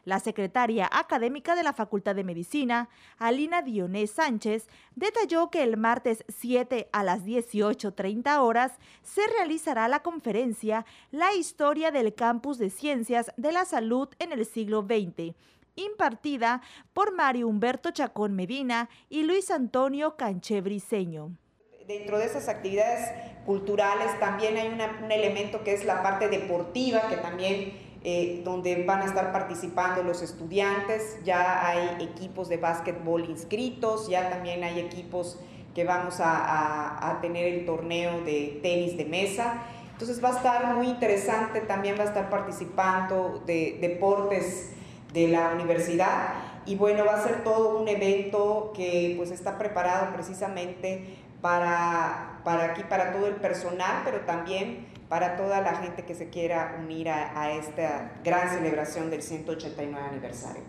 La 0.08 0.20
secretaria 0.20 0.88
académica 0.90 1.54
de 1.54 1.62
la 1.62 1.74
Facultad 1.74 2.14
de 2.14 2.24
Medicina, 2.24 2.88
Alina 3.18 3.60
Dionés 3.60 4.12
Sánchez, 4.12 4.66
detalló 4.96 5.50
que 5.50 5.62
el 5.62 5.76
martes 5.76 6.24
7 6.28 6.88
a 6.92 7.02
las 7.02 7.26
18.30 7.26 8.38
horas 8.38 8.72
se 9.02 9.20
realizará 9.26 9.86
la 9.86 10.00
conferencia 10.00 10.86
La 11.10 11.34
historia 11.34 11.90
del 11.90 12.14
campus 12.14 12.56
de 12.56 12.70
ciencias 12.70 13.30
de 13.36 13.52
la 13.52 13.66
salud 13.66 14.08
en 14.18 14.32
el 14.32 14.46
siglo 14.46 14.80
XX 14.80 15.34
impartida 15.76 16.62
por 16.94 17.12
Mario 17.14 17.46
Humberto 17.46 17.90
Chacón 17.90 18.34
Medina 18.34 18.88
y 19.10 19.24
Luis 19.24 19.50
Antonio 19.50 20.16
Canchebriceño. 20.16 21.36
Dentro 21.86 22.18
de 22.18 22.24
esas 22.24 22.48
actividades 22.48 23.10
culturales 23.44 24.18
también 24.18 24.56
hay 24.56 24.68
un 24.68 25.12
elemento 25.12 25.62
que 25.62 25.74
es 25.74 25.84
la 25.84 26.02
parte 26.02 26.28
deportiva, 26.28 27.08
que 27.08 27.18
también 27.18 27.87
eh, 28.04 28.42
donde 28.44 28.84
van 28.84 29.02
a 29.02 29.06
estar 29.06 29.32
participando 29.32 30.02
los 30.02 30.22
estudiantes, 30.22 31.18
ya 31.24 31.66
hay 31.66 31.96
equipos 32.00 32.48
de 32.48 32.56
básquetbol 32.56 33.28
inscritos, 33.28 34.08
ya 34.08 34.30
también 34.30 34.62
hay 34.62 34.78
equipos 34.78 35.38
que 35.74 35.84
vamos 35.84 36.16
a, 36.20 37.18
tener 37.22 37.46
el 37.46 37.66
torneo 37.66 38.20
de 38.22 38.58
tenis 38.62 38.96
de 38.96 39.04
mesa. 39.04 39.62
Entonces 39.92 40.22
va 40.22 40.30
a 40.30 40.36
estar 40.36 40.74
muy 40.74 40.88
interesante, 40.88 41.60
también 41.60 41.96
va 41.98 42.02
a 42.02 42.06
estar 42.06 42.30
participando 42.30 43.42
de 43.46 43.78
deportes 43.80 44.72
de 45.12 45.28
la 45.28 45.50
universidad 45.54 46.34
y 46.66 46.76
bueno, 46.76 47.04
va 47.04 47.14
a 47.14 47.22
ser 47.22 47.44
todo 47.44 47.78
un 47.78 47.88
evento 47.88 48.72
que 48.74 49.14
pues 49.16 49.30
está 49.30 49.56
preparado 49.56 50.12
precisamente 50.12 51.16
para, 51.40 52.40
para 52.44 52.64
aquí, 52.64 52.82
para 52.82 53.12
todo 53.12 53.26
el 53.26 53.36
personal, 53.36 54.02
pero 54.04 54.20
también 54.20 54.87
para 55.08 55.36
toda 55.36 55.60
la 55.60 55.76
gente 55.76 56.04
que 56.04 56.14
se 56.14 56.30
quiera 56.30 56.76
unir 56.78 57.08
a, 57.08 57.52
esta 57.52 58.20
gran 58.22 58.50
celebración 58.50 59.10
del 59.10 59.22
189 59.22 60.06
aniversario. 60.06 60.62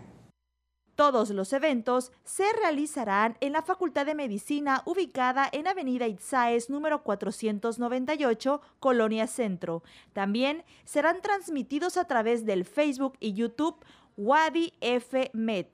Todos 0.96 1.30
los 1.30 1.54
eventos 1.54 2.12
se 2.26 2.44
realizarán 2.62 3.38
en 3.40 3.54
la 3.54 3.62
Facultad 3.62 4.06
de 4.06 4.16
Medicina 4.16 4.82
ubicada 4.86 5.48
en 5.50 5.66
Avenida 5.68 6.08
Itzaes 6.08 6.70
número 6.70 7.04
498, 7.04 8.62
Colonia 8.80 9.28
Centro. 9.28 9.82
También 10.12 10.66
serán 10.84 11.22
transmitidos 11.22 11.96
a 11.96 12.04
través 12.06 12.46
del 12.46 12.66
Facebook 12.66 13.14
y 13.22 13.34
YouTube 13.34 13.78
Wadi 14.18 14.74
F. 14.82 15.32
Med. 15.34 15.68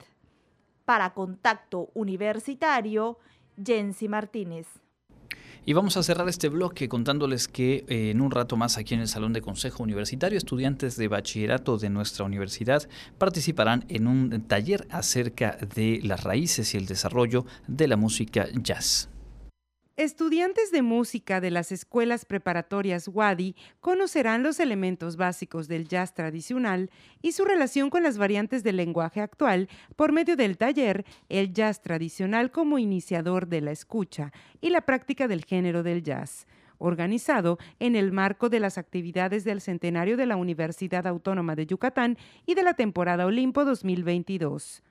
Para 0.84 1.12
Contacto 1.12 1.90
Universitario, 1.94 3.18
Jensi 3.60 4.08
Martínez. 4.08 4.85
Y 5.68 5.72
vamos 5.72 5.96
a 5.96 6.04
cerrar 6.04 6.28
este 6.28 6.48
bloque 6.48 6.88
contándoles 6.88 7.48
que 7.48 7.84
eh, 7.88 8.10
en 8.10 8.20
un 8.20 8.30
rato 8.30 8.56
más 8.56 8.78
aquí 8.78 8.94
en 8.94 9.00
el 9.00 9.08
Salón 9.08 9.32
de 9.32 9.42
Consejo 9.42 9.82
Universitario, 9.82 10.38
estudiantes 10.38 10.96
de 10.96 11.08
bachillerato 11.08 11.76
de 11.76 11.90
nuestra 11.90 12.24
universidad 12.24 12.88
participarán 13.18 13.84
en 13.88 14.06
un 14.06 14.44
taller 14.46 14.86
acerca 14.90 15.58
de 15.74 15.98
las 16.04 16.22
raíces 16.22 16.72
y 16.74 16.76
el 16.76 16.86
desarrollo 16.86 17.46
de 17.66 17.88
la 17.88 17.96
música 17.96 18.46
jazz. 18.62 19.08
Estudiantes 19.96 20.70
de 20.72 20.82
música 20.82 21.40
de 21.40 21.50
las 21.50 21.72
escuelas 21.72 22.26
preparatorias 22.26 23.08
Wadi 23.08 23.56
conocerán 23.80 24.42
los 24.42 24.60
elementos 24.60 25.16
básicos 25.16 25.68
del 25.68 25.88
jazz 25.88 26.12
tradicional 26.12 26.90
y 27.22 27.32
su 27.32 27.46
relación 27.46 27.88
con 27.88 28.02
las 28.02 28.18
variantes 28.18 28.62
del 28.62 28.76
lenguaje 28.76 29.22
actual 29.22 29.70
por 29.96 30.12
medio 30.12 30.36
del 30.36 30.58
taller 30.58 31.06
El 31.30 31.54
jazz 31.54 31.80
tradicional 31.80 32.50
como 32.50 32.78
iniciador 32.78 33.46
de 33.46 33.62
la 33.62 33.70
escucha 33.70 34.34
y 34.60 34.68
la 34.68 34.82
práctica 34.82 35.28
del 35.28 35.46
género 35.46 35.82
del 35.82 36.02
jazz 36.02 36.46
organizado 36.76 37.56
en 37.80 37.96
el 37.96 38.12
marco 38.12 38.50
de 38.50 38.60
las 38.60 38.76
actividades 38.76 39.44
del 39.44 39.62
centenario 39.62 40.18
de 40.18 40.26
la 40.26 40.36
Universidad 40.36 41.06
Autónoma 41.06 41.56
de 41.56 41.64
Yucatán 41.64 42.18
y 42.44 42.54
de 42.54 42.64
la 42.64 42.74
temporada 42.74 43.24
Olimpo 43.24 43.64
2022. 43.64 44.82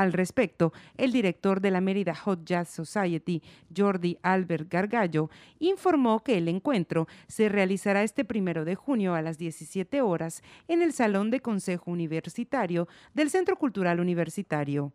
Al 0.00 0.14
respecto, 0.14 0.72
el 0.96 1.12
director 1.12 1.60
de 1.60 1.70
la 1.70 1.82
Mérida 1.82 2.14
Hot 2.14 2.42
Jazz 2.42 2.70
Society, 2.70 3.42
Jordi 3.76 4.16
Albert 4.22 4.66
Gargallo, 4.72 5.28
informó 5.58 6.24
que 6.24 6.38
el 6.38 6.48
encuentro 6.48 7.06
se 7.28 7.50
realizará 7.50 8.02
este 8.02 8.24
primero 8.24 8.64
de 8.64 8.76
junio 8.76 9.14
a 9.14 9.20
las 9.20 9.36
17 9.36 10.00
horas 10.00 10.42
en 10.68 10.80
el 10.80 10.94
Salón 10.94 11.30
de 11.30 11.40
Consejo 11.40 11.90
Universitario 11.90 12.88
del 13.12 13.28
Centro 13.28 13.56
Cultural 13.56 14.00
Universitario. 14.00 14.90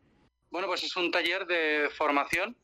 Bueno, 0.50 0.66
pues 0.66 0.84
es 0.84 0.98
un 0.98 1.12
taller 1.12 1.46
de 1.46 1.88
formación 1.96 2.58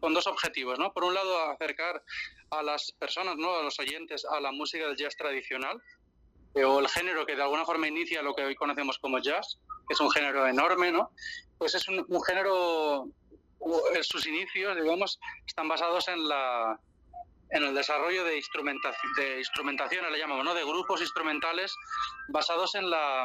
con 0.00 0.14
dos 0.14 0.26
objetivos, 0.26 0.78
¿no? 0.78 0.90
Por 0.94 1.04
un 1.04 1.12
lado, 1.12 1.50
acercar 1.50 2.02
a 2.48 2.62
las 2.62 2.92
personas, 2.92 3.36
¿no? 3.36 3.56
A 3.56 3.62
los 3.62 3.78
oyentes 3.78 4.24
a 4.24 4.40
la 4.40 4.52
música 4.52 4.86
del 4.86 4.96
jazz 4.96 5.16
tradicional, 5.16 5.82
eh, 6.56 6.64
o 6.64 6.80
el 6.80 6.88
género 6.88 7.26
que 7.26 7.36
de 7.36 7.42
alguna 7.42 7.66
forma 7.66 7.86
inicia 7.86 8.22
lo 8.22 8.34
que 8.34 8.42
hoy 8.42 8.54
conocemos 8.54 8.98
como 8.98 9.18
jazz, 9.18 9.58
que 9.86 9.92
es 9.92 10.00
un 10.00 10.10
género 10.10 10.46
enorme, 10.46 10.90
¿no? 10.90 11.10
Pues 11.58 11.74
es 11.74 11.86
un, 11.86 12.06
género, 12.22 13.08
sus 14.02 14.26
inicios, 14.26 14.74
digamos, 14.74 15.20
están 15.46 15.68
basados 15.68 16.08
en 16.08 16.26
la 16.26 16.80
en 17.50 17.62
el 17.62 17.74
desarrollo 17.74 18.24
de 18.24 18.38
instrumentación, 18.38 19.12
de 19.18 19.38
instrumentación, 19.38 20.10
le 20.10 20.18
llamamos, 20.18 20.44
¿no? 20.44 20.54
De 20.54 20.64
grupos 20.64 21.00
instrumentales 21.00 21.72
basados 22.28 22.74
en 22.74 22.90
la 22.90 23.24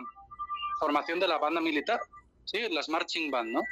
formación 0.79 1.19
de 1.19 1.27
la 1.27 1.39
banda 1.39 1.61
militar, 1.61 1.99
¿sí? 2.43 2.69
Las 2.69 2.89
marching 2.89 3.31
band, 3.31 3.49
¿no? 3.49 3.63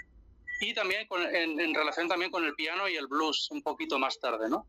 Y 0.61 0.73
también 0.73 1.07
en, 1.33 1.59
en 1.59 1.75
relación 1.75 2.07
también 2.07 2.31
con 2.31 2.45
el 2.45 2.55
piano 2.55 2.87
y 2.87 2.95
el 2.95 3.07
blues 3.07 3.49
un 3.51 3.61
poquito 3.61 3.99
más 3.99 4.19
tarde, 4.19 4.49
¿no? 4.49 4.65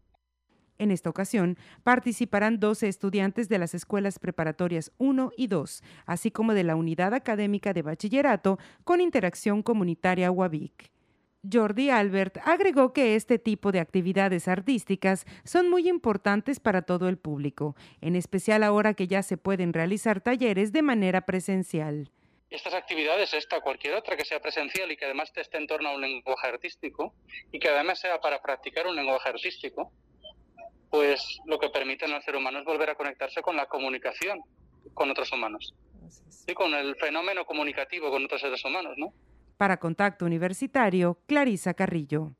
En 0.80 0.90
esta 0.90 1.10
ocasión 1.10 1.58
participarán 1.84 2.58
12 2.58 2.88
estudiantes 2.88 3.50
de 3.50 3.58
las 3.58 3.74
escuelas 3.74 4.18
preparatorias 4.18 4.92
1 4.96 5.30
y 5.36 5.46
2, 5.46 5.82
así 6.06 6.30
como 6.30 6.54
de 6.54 6.64
la 6.64 6.74
Unidad 6.74 7.12
Académica 7.12 7.74
de 7.74 7.82
Bachillerato 7.82 8.58
con 8.82 9.02
Interacción 9.02 9.62
Comunitaria 9.62 10.30
UABIC. 10.30 10.90
Jordi 11.52 11.90
Albert 11.90 12.38
agregó 12.46 12.94
que 12.94 13.14
este 13.14 13.38
tipo 13.38 13.72
de 13.72 13.80
actividades 13.80 14.48
artísticas 14.48 15.26
son 15.44 15.68
muy 15.68 15.86
importantes 15.86 16.60
para 16.60 16.80
todo 16.80 17.10
el 17.10 17.18
público, 17.18 17.76
en 18.00 18.16
especial 18.16 18.62
ahora 18.62 18.94
que 18.94 19.06
ya 19.06 19.22
se 19.22 19.36
pueden 19.36 19.74
realizar 19.74 20.22
talleres 20.22 20.72
de 20.72 20.80
manera 20.80 21.26
presencial. 21.26 22.10
Estas 22.48 22.72
actividades, 22.72 23.34
esta 23.34 23.60
cualquier 23.60 23.96
otra 23.96 24.16
que 24.16 24.24
sea 24.24 24.40
presencial 24.40 24.90
y 24.90 24.96
que 24.96 25.04
además 25.04 25.30
esté 25.36 25.58
en 25.58 25.66
torno 25.66 25.90
a 25.90 25.94
un 25.94 26.00
lenguaje 26.00 26.46
artístico 26.46 27.12
y 27.52 27.58
que 27.58 27.68
además 27.68 28.00
sea 28.00 28.18
para 28.18 28.40
practicar 28.40 28.86
un 28.86 28.96
lenguaje 28.96 29.28
artístico, 29.28 29.92
pues 30.90 31.38
lo 31.46 31.58
que 31.58 31.70
permiten 31.70 32.12
al 32.12 32.22
ser 32.22 32.36
humano 32.36 32.58
es 32.58 32.64
volver 32.64 32.90
a 32.90 32.94
conectarse 32.96 33.40
con 33.40 33.56
la 33.56 33.66
comunicación 33.66 34.42
con 34.92 35.10
otros 35.10 35.32
humanos. 35.32 35.74
Y 36.46 36.54
con 36.54 36.74
el 36.74 36.96
fenómeno 36.96 37.44
comunicativo 37.44 38.10
con 38.10 38.24
otros 38.24 38.40
seres 38.40 38.64
humanos, 38.64 38.94
¿no? 38.96 39.12
Para 39.56 39.76
Contacto 39.78 40.24
Universitario, 40.24 41.18
Clarisa 41.26 41.74
Carrillo. 41.74 42.32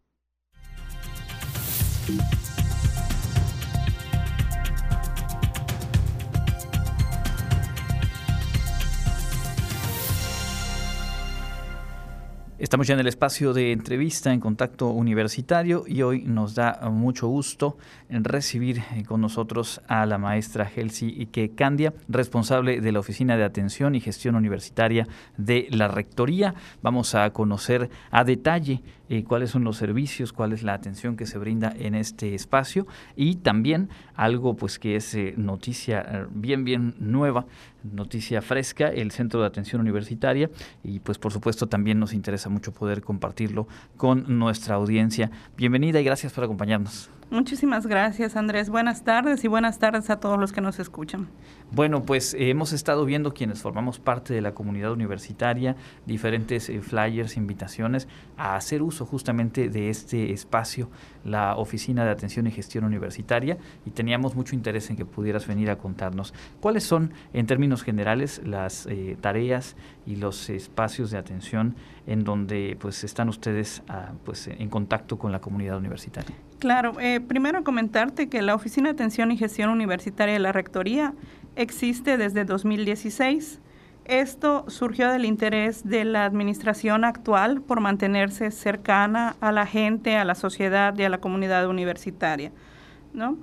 Estamos 12.61 12.87
ya 12.87 12.93
en 12.93 13.01
el 13.01 13.07
espacio 13.07 13.55
de 13.55 13.73
entrevista 13.73 14.35
en 14.35 14.39
contacto 14.39 14.91
universitario 14.91 15.85
y 15.87 16.03
hoy 16.03 16.25
nos 16.25 16.55
da 16.55 16.79
mucho 16.91 17.27
gusto 17.27 17.79
recibir 18.11 18.83
eh, 18.93 19.05
con 19.05 19.21
nosotros 19.21 19.81
a 19.89 20.05
la 20.07 20.19
maestra 20.19 20.67
Gelsi 20.67 21.15
Ike 21.21 21.53
Candia, 21.55 21.95
responsable 22.09 22.81
de 22.81 22.93
la 22.93 23.01
Oficina 23.01 23.37
de 23.37 23.45
Atención 23.45 23.95
y 23.95 24.01
Gestión 24.01 24.35
Universitaria 24.35 25.07
de 25.37 25.69
la 25.71 25.89
Rectoría. 25.89 26.55
Vamos 26.83 27.15
a 27.15 27.31
conocer 27.31 27.91
a 28.11 28.25
detalle 28.25 28.83
eh, 29.09 29.25
cuáles 29.25 29.51
son 29.51 29.65
los 29.65 29.77
servicios, 29.77 30.33
cuál 30.33 30.53
es 30.53 30.63
la 30.63 30.75
atención 30.75 31.17
que 31.17 31.27
se 31.27 31.39
brinda 31.39 31.73
en 31.79 31.95
este 31.95 32.35
espacio 32.35 32.87
y 33.17 33.37
también 33.37 33.89
algo 34.15 34.57
pues 34.57 34.79
que 34.79 34.97
es 34.97 35.15
eh, 35.15 35.35
noticia 35.37 36.29
bien 36.31 36.65
bien 36.65 36.95
nueva, 36.99 37.47
noticia 37.83 38.43
fresca, 38.43 38.89
el 38.89 39.11
Centro 39.11 39.41
de 39.41 39.47
Atención 39.47 39.81
Universitaria 39.81 40.51
y 40.83 41.01
pues 41.01 41.19
por 41.19 41.33
supuesto 41.33 41.69
también 41.69 41.99
nos 41.99 42.13
interesa 42.13 42.49
mucho 42.49 42.73
poder 42.73 43.03
compartirlo 43.03 43.67
con 43.97 44.39
nuestra 44.39 44.75
audiencia. 44.77 45.31
Bienvenida 45.57 46.01
y 46.01 46.05
gracias 46.05 46.33
por 46.33 46.45
acompañarnos. 46.45 47.11
Muchísimas 47.31 47.87
gracias, 47.87 48.35
Andrés. 48.35 48.71
Buenas 48.71 49.05
tardes 49.05 49.45
y 49.45 49.49
buenas 49.49 49.79
tardes 49.79 50.11
a 50.11 50.19
todos 50.19 50.37
los 50.37 50.53
que 50.53 50.61
nos 50.61 50.81
escuchan. 50.81 51.29
Bueno, 51.71 52.03
pues 52.03 52.35
eh, 52.35 52.51
hemos 52.51 52.73
estado 52.73 53.05
viendo 53.05 53.33
quienes 53.33 53.63
formamos 53.63 54.01
parte 54.01 54.35
de 54.35 54.41
la 54.41 54.53
comunidad 54.53 54.91
universitaria, 54.91 55.77
diferentes 56.07 56.69
eh, 56.69 56.81
flyers, 56.81 57.37
invitaciones 57.37 58.09
a 58.37 58.57
hacer 58.57 58.83
uso 58.83 59.07
justamente 59.07 59.69
de 59.69 59.91
este 59.91 60.33
espacio, 60.33 60.91
la 61.25 61.55
Oficina 61.55 62.05
de 62.05 62.11
Atención 62.11 62.49
y 62.49 62.51
Gestión 62.51 62.83
Universitaria, 62.83 63.59
y 63.87 63.91
teníamos 63.91 64.35
mucho 64.35 64.57
interés 64.57 64.91
en 64.91 64.97
que 64.97 65.05
pudieras 65.05 65.47
venir 65.47 65.71
a 65.71 65.79
contarnos 65.79 66.35
cuáles 66.59 66.83
son, 66.83 67.13
en 67.33 67.47
términos 67.47 67.85
generales, 67.85 68.43
las 68.45 68.87
eh, 68.87 69.17
tareas 69.21 69.77
y 70.05 70.17
los 70.17 70.51
espacios 70.51 71.13
de 71.13 71.19
atención 71.19 71.77
en 72.09 72.25
donde 72.25 72.77
pues 72.81 73.05
están 73.05 73.29
ustedes 73.29 73.85
ah, 73.89 74.15
pues, 74.25 74.49
en 74.49 74.69
contacto 74.69 75.17
con 75.17 75.31
la 75.31 75.41
comunidad 75.41 75.79
universitaria. 75.79 76.35
Claro, 76.61 76.93
primero 77.27 77.65
comentarte 77.65 78.29
que 78.29 78.43
la 78.43 78.55
Oficina 78.55 78.91
de 78.91 78.93
Atención 78.93 79.33
y 79.33 79.39
Gestión 79.39 79.71
Universitaria 79.71 80.35
de 80.35 80.41
la 80.41 80.53
Rectoría 80.53 81.15
existe 81.57 82.19
desde 82.19 82.45
2016. 82.45 83.61
Esto 84.05 84.67
surgió 84.69 85.11
del 85.11 85.25
interés 85.25 85.89
de 85.89 86.05
la 86.05 86.27
administración 86.27 87.07
actual 87.07 87.63
por 87.63 87.81
mantenerse 87.81 88.51
cercana 88.51 89.37
a 89.41 89.53
la 89.53 89.65
gente, 89.65 90.17
a 90.17 90.27
la 90.27 90.35
sociedad 90.35 90.95
y 90.99 91.05
a 91.05 91.09
la 91.09 91.17
comunidad 91.17 91.67
universitaria. 91.67 92.53
¿no? 93.15 93.39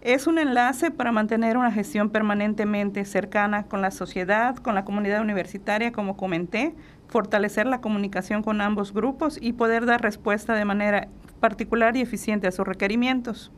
Es 0.00 0.28
un 0.28 0.38
enlace 0.38 0.92
para 0.92 1.10
mantener 1.10 1.56
una 1.56 1.72
gestión 1.72 2.08
permanentemente 2.10 3.04
cercana 3.04 3.64
con 3.64 3.82
la 3.82 3.90
sociedad, 3.90 4.54
con 4.58 4.76
la 4.76 4.84
comunidad 4.84 5.22
universitaria, 5.22 5.90
como 5.90 6.16
comenté, 6.16 6.72
fortalecer 7.08 7.66
la 7.66 7.80
comunicación 7.80 8.44
con 8.44 8.60
ambos 8.60 8.94
grupos 8.94 9.38
y 9.40 9.54
poder 9.54 9.86
dar 9.86 10.02
respuesta 10.02 10.54
de 10.54 10.64
manera 10.64 11.08
particular 11.44 11.94
y 11.94 12.00
eficiente 12.00 12.46
a 12.46 12.52
sus 12.52 12.66
requerimientos. 12.66 13.52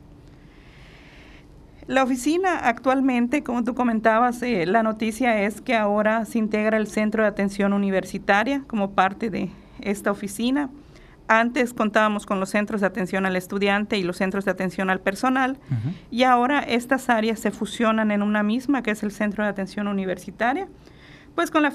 La 1.87 2.03
oficina 2.03 2.59
actualmente, 2.65 3.45
como 3.45 3.63
tú 3.63 3.77
comentabas, 3.77 4.43
eh, 4.43 4.67
la 4.67 4.83
noticia 4.83 5.43
es 5.43 5.61
que 5.61 5.77
ahora 5.77 6.25
se 6.25 6.41
integra 6.41 6.79
el 6.79 6.89
Centro 6.89 7.23
de 7.23 7.29
Atención 7.29 7.73
Universitaria 7.73 8.65
como 8.67 8.91
parte 8.91 9.31
de 9.31 9.51
esta 9.81 10.11
oficina. 10.11 10.69
Antes 11.29 11.73
contábamos 11.73 12.27
con 12.27 12.41
los 12.41 12.51
centros 12.51 12.81
de 12.81 12.89
atención 12.89 13.25
al 13.25 13.37
estudiante 13.37 13.97
y 13.99 14.03
los 14.03 14.17
centros 14.17 14.45
de 14.45 14.51
atención 14.51 14.91
al 14.91 14.99
personal 14.99 15.59
y 16.11 16.25
ahora 16.25 16.59
estas 16.59 17.09
áreas 17.09 17.39
se 17.39 17.53
fusionan 17.53 18.11
en 18.11 18.23
una 18.23 18.43
misma, 18.43 18.83
que 18.83 18.91
es 18.91 19.05
el 19.05 19.13
Centro 19.13 19.45
de 19.45 19.51
Atención 19.51 19.87
Universitaria, 19.87 20.67
pues 21.37 21.53
con 21.53 21.63
la, 21.63 21.73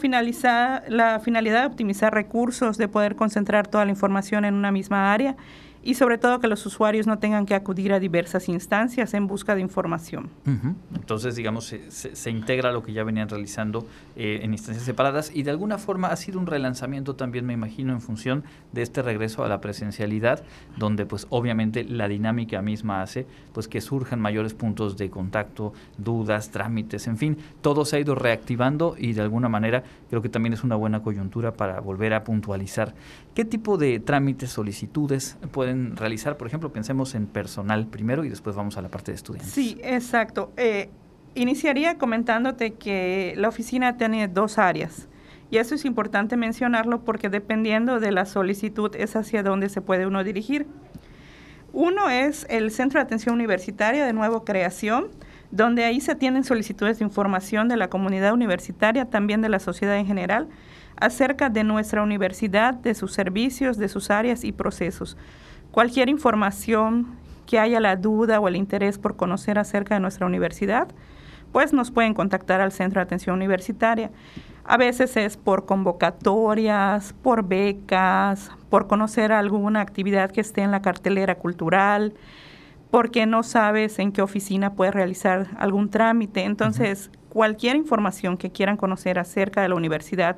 la 0.90 1.20
finalidad 1.22 1.62
de 1.62 1.68
optimizar 1.68 2.14
recursos, 2.14 2.78
de 2.78 2.90
poder 2.90 3.16
concentrar 3.16 3.68
toda 3.68 3.86
la 3.86 3.92
información 3.92 4.44
en 4.44 4.56
una 4.56 4.74
misma 4.74 5.14
área 5.14 5.38
y 5.84 5.96
sobre 5.96 6.18
todo 6.18 6.40
que 6.40 6.48
los 6.48 6.66
usuarios 6.66 7.08
no 7.08 7.20
tengan 7.20 7.46
que 7.46 7.56
acudir 7.56 7.94
a 7.94 8.00
diversas 8.00 8.50
instancias 8.50 9.14
en 9.14 9.28
busca 9.28 9.56
de 9.56 9.62
información. 9.62 10.30
Entonces, 10.96 11.36
digamos, 11.36 11.66
se, 11.66 11.90
se, 11.90 12.30
integra 12.30 12.72
lo 12.72 12.84
que 12.84 12.94
ya 12.94 13.04
venían 13.04 13.30
realizando 13.30 13.86
eh, 14.16 14.40
en 14.44 14.54
instancias 14.54 14.86
separadas 14.86 15.32
y 15.34 15.44
de 15.44 15.52
alguna 15.52 15.78
forma 15.78 16.10
ha 16.10 16.16
sido 16.16 16.40
un 16.40 16.48
relanzamiento 16.48 17.16
también, 17.16 17.46
me 17.46 17.54
imagino, 17.54 17.94
en 17.94 18.02
función 18.02 18.44
de 18.72 18.82
este 18.82 19.02
regreso 19.02 19.44
a 19.44 19.50
la 19.50 19.60
presencialidad, 19.62 20.44
donde 20.78 21.06
pues 21.06 21.28
obviamente 21.30 21.84
la 21.84 22.08
dinámica 22.08 22.62
misma 22.62 23.02
hace 23.02 23.26
pues 23.54 23.68
que 23.68 23.82
surjan 23.82 24.20
mayores 24.20 24.54
puntos 24.54 24.98
de 24.98 25.10
contacto, 25.10 25.74
dudas, 25.98 26.52
trámites, 26.52 27.08
en 27.08 27.18
fin, 27.18 27.38
todo 27.62 27.86
se 27.86 27.98
ha 27.98 28.00
ido 28.00 28.16
reactivando 28.16 28.96
y 28.98 29.14
de 29.14 29.22
alguna 29.22 29.50
manera 29.50 29.84
creo 30.10 30.22
que 30.22 30.30
también 30.30 30.54
es 30.54 30.64
una 30.64 30.76
buena 30.76 31.02
coyuntura 31.02 31.54
para 31.54 31.80
volver 31.80 32.14
a 32.14 32.24
puntualizar 32.24 32.94
qué 33.34 33.46
tipo 33.46 33.78
de 33.78 34.00
trámites, 34.00 34.50
solicitudes 34.50 35.38
pueden 35.52 35.96
realizar? 35.96 36.38
Por 36.38 36.48
ejemplo, 36.48 36.72
pensemos 36.72 37.16
en 37.16 37.28
personal 37.28 37.88
primero 37.88 38.24
y 38.24 38.30
después 38.30 38.56
vamos 38.56 38.78
a 38.78 38.82
la 38.82 38.90
parte 38.90 39.12
de 39.12 39.16
estudiantes. 39.16 39.52
Sí, 39.52 39.78
exacto. 39.84 40.52
Eh, 40.58 40.90
iniciaría 41.36 41.98
comentándote 41.98 42.74
que 42.74 43.34
la 43.38 43.48
oficina 43.48 43.98
tiene 43.98 44.28
dos 44.28 44.58
áreas. 44.58 45.08
Y 45.50 45.58
eso 45.58 45.76
es 45.76 45.84
importante 45.84 46.38
mencionarlo 46.38 47.04
porque 47.04 47.30
dependiendo 47.30 48.00
de 48.00 48.12
la 48.12 48.26
solicitud 48.26 48.96
es 48.96 49.16
hacia 49.18 49.44
dónde 49.44 49.68
se 49.68 49.82
puede 49.82 50.08
uno 50.08 50.24
dirigir. 50.24 50.66
Uno 51.74 52.10
es 52.10 52.46
el 52.50 52.72
Centro 52.72 53.00
de 53.00 53.04
Atención 53.04 53.36
Universitaria 53.36 54.06
de 54.06 54.14
Nuevo 54.14 54.44
Creación, 54.44 55.10
donde 55.52 55.84
ahí 55.84 56.00
se 56.00 56.12
atienden 56.12 56.44
solicitudes 56.44 57.00
de 57.00 57.06
información 57.06 57.68
de 57.68 57.78
la 57.78 57.90
comunidad 57.90 58.34
universitaria, 58.34 59.06
también 59.06 59.42
de 59.42 59.50
la 59.50 59.60
sociedad 59.60 59.98
en 59.98 60.06
general, 60.06 60.48
acerca 61.02 61.50
de 61.50 61.64
nuestra 61.64 62.04
universidad, 62.04 62.76
de 62.76 62.94
sus 62.94 63.12
servicios, 63.12 63.78
de 63.78 63.90
sus 63.90 64.12
áreas 64.12 64.44
y 64.44 64.52
procesos. 64.52 65.18
Cualquier 65.72 66.10
información 66.10 67.18
que 67.48 67.60
haya 67.60 67.80
la 67.80 67.96
duda 67.96 68.40
o 68.40 68.48
el 68.48 68.56
interés 68.56 68.98
por 68.98 69.16
conocer 69.16 69.58
acerca 69.60 69.96
de 69.96 70.00
nuestra 70.00 70.28
universidad, 70.28 70.88
pues 71.52 71.74
nos 71.74 71.92
pueden 71.92 72.14
contactar 72.14 72.62
al 72.62 72.72
Centro 72.72 73.00
de 73.00 73.04
Atención 73.04 73.36
Universitaria. 73.36 74.12
A 74.64 74.78
veces 74.78 75.18
es 75.18 75.38
por 75.38 75.66
convocatorias, 75.66 77.14
por 77.24 77.48
becas, 77.48 78.52
por 78.70 78.88
conocer 78.88 79.32
alguna 79.32 79.82
actividad 79.82 80.32
que 80.32 80.42
esté 80.42 80.62
en 80.62 80.72
la 80.72 80.84
cartelera 80.84 81.36
cultural, 81.36 82.14
porque 82.92 83.26
no 83.26 83.42
sabes 83.42 83.98
en 83.98 84.12
qué 84.12 84.22
oficina 84.22 84.74
puedes 84.76 84.94
realizar 84.94 85.48
algún 85.58 85.90
trámite. 85.90 86.44
Entonces, 86.44 87.10
cualquier 87.30 87.76
información 87.76 88.38
que 88.38 88.52
quieran 88.52 88.78
conocer 88.78 89.18
acerca 89.18 89.62
de 89.62 89.70
la 89.70 89.76
universidad 89.76 90.38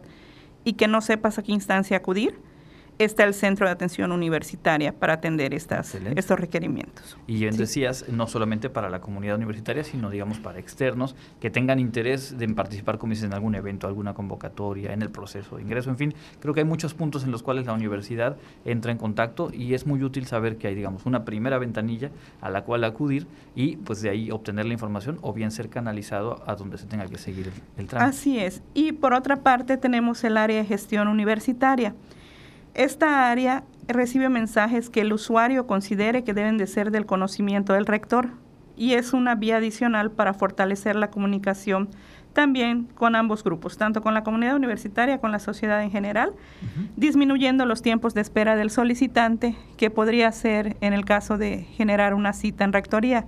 y 0.63 0.73
que 0.73 0.87
no 0.87 1.01
sepas 1.01 1.37
a 1.37 1.43
qué 1.43 1.51
instancia 1.51 1.97
acudir, 1.97 2.39
está 2.99 3.23
el 3.23 3.33
centro 3.33 3.65
de 3.65 3.71
atención 3.71 4.11
universitaria 4.11 4.93
para 4.93 5.13
atender 5.13 5.53
estas, 5.53 5.95
estos 5.95 6.39
requerimientos. 6.39 7.17
Y 7.27 7.39
bien 7.39 7.57
decías, 7.57 8.05
no 8.09 8.27
solamente 8.27 8.69
para 8.69 8.89
la 8.89 9.01
comunidad 9.01 9.35
universitaria, 9.35 9.83
sino 9.83 10.09
digamos 10.09 10.39
para 10.39 10.59
externos 10.59 11.15
que 11.39 11.49
tengan 11.49 11.79
interés 11.79 12.35
en 12.39 12.55
participar, 12.55 12.97
como 12.97 13.11
dices, 13.11 13.25
en 13.25 13.33
algún 13.33 13.55
evento, 13.55 13.87
alguna 13.87 14.13
convocatoria, 14.13 14.93
en 14.93 15.01
el 15.01 15.09
proceso 15.09 15.57
de 15.57 15.63
ingreso, 15.63 15.89
en 15.89 15.97
fin, 15.97 16.13
creo 16.39 16.53
que 16.53 16.61
hay 16.61 16.65
muchos 16.65 16.93
puntos 16.93 17.23
en 17.23 17.31
los 17.31 17.43
cuales 17.43 17.65
la 17.65 17.73
universidad 17.73 18.37
entra 18.65 18.91
en 18.91 18.97
contacto 18.97 19.51
y 19.53 19.73
es 19.73 19.85
muy 19.85 20.03
útil 20.03 20.25
saber 20.25 20.57
que 20.57 20.67
hay, 20.67 20.75
digamos, 20.75 21.05
una 21.05 21.25
primera 21.25 21.57
ventanilla 21.57 22.11
a 22.41 22.49
la 22.49 22.63
cual 22.63 22.83
acudir 22.83 23.27
y 23.55 23.77
pues 23.77 24.01
de 24.01 24.09
ahí 24.09 24.31
obtener 24.31 24.65
la 24.65 24.73
información 24.73 25.19
o 25.21 25.33
bien 25.33 25.51
ser 25.51 25.69
canalizado 25.69 26.43
a 26.47 26.55
donde 26.55 26.77
se 26.77 26.85
tenga 26.85 27.07
que 27.07 27.17
seguir 27.17 27.47
el, 27.47 27.53
el 27.77 27.87
trámite. 27.87 28.09
Así 28.09 28.39
es. 28.39 28.61
Y 28.73 28.93
por 28.93 29.13
otra 29.13 29.37
parte 29.37 29.77
tenemos 29.77 30.23
el 30.23 30.37
área 30.37 30.57
de 30.57 30.65
gestión 30.65 31.07
universitaria. 31.07 31.95
Esta 32.73 33.29
área 33.29 33.63
recibe 33.87 34.29
mensajes 34.29 34.89
que 34.89 35.01
el 35.01 35.13
usuario 35.13 35.67
considere 35.67 36.23
que 36.23 36.33
deben 36.33 36.57
de 36.57 36.67
ser 36.67 36.89
del 36.89 37.05
conocimiento 37.05 37.73
del 37.73 37.85
rector 37.85 38.29
y 38.75 38.93
es 38.93 39.13
una 39.13 39.35
vía 39.35 39.57
adicional 39.57 40.09
para 40.11 40.33
fortalecer 40.33 40.95
la 40.95 41.11
comunicación 41.11 41.89
también 42.33 42.87
con 42.95 43.15
ambos 43.15 43.43
grupos, 43.43 43.77
tanto 43.77 44.01
con 44.01 44.15
la 44.15 44.23
comunidad 44.23 44.55
universitaria, 44.55 45.19
con 45.19 45.31
la 45.31 45.37
sociedad 45.37 45.83
en 45.83 45.91
general, 45.91 46.33
disminuyendo 46.95 47.67
los 47.67 47.83
tiempos 47.83 48.15
de 48.15 48.21
espera 48.21 48.55
del 48.55 48.71
solicitante, 48.71 49.55
que 49.77 49.91
podría 49.91 50.31
ser 50.31 50.75
en 50.81 50.93
el 50.93 51.05
caso 51.05 51.37
de 51.37 51.67
generar 51.75 52.15
una 52.15 52.33
cita 52.33 52.63
en 52.63 52.73
rectoría. 52.73 53.25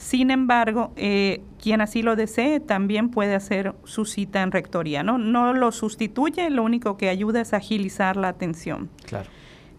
Sin 0.00 0.30
embargo, 0.30 0.94
eh, 0.96 1.42
quien 1.62 1.82
así 1.82 2.00
lo 2.00 2.16
desee 2.16 2.58
también 2.58 3.10
puede 3.10 3.34
hacer 3.34 3.74
su 3.84 4.06
cita 4.06 4.40
en 4.40 4.50
rectoría, 4.50 5.02
¿no? 5.02 5.18
No 5.18 5.52
lo 5.52 5.72
sustituye, 5.72 6.48
lo 6.48 6.62
único 6.62 6.96
que 6.96 7.10
ayuda 7.10 7.42
es 7.42 7.52
agilizar 7.52 8.16
la 8.16 8.28
atención. 8.28 8.88
Claro. 9.04 9.28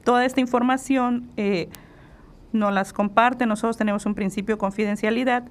Toda 0.03 0.23
esta 0.23 0.39
información 0.39 1.27
eh, 1.37 1.69
nos 2.53 2.71
las 2.71 2.93
comparte, 2.93 3.47
nosotros 3.47 3.77
tenemos 3.77 4.05
un 4.05 4.13
principio 4.13 4.57
de 4.57 4.59
confidencialidad 4.59 5.45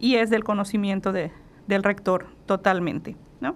y 0.00 0.16
es 0.16 0.30
del 0.30 0.42
conocimiento 0.42 1.12
de, 1.12 1.30
del 1.68 1.84
rector 1.84 2.26
totalmente, 2.46 3.14
¿no? 3.40 3.54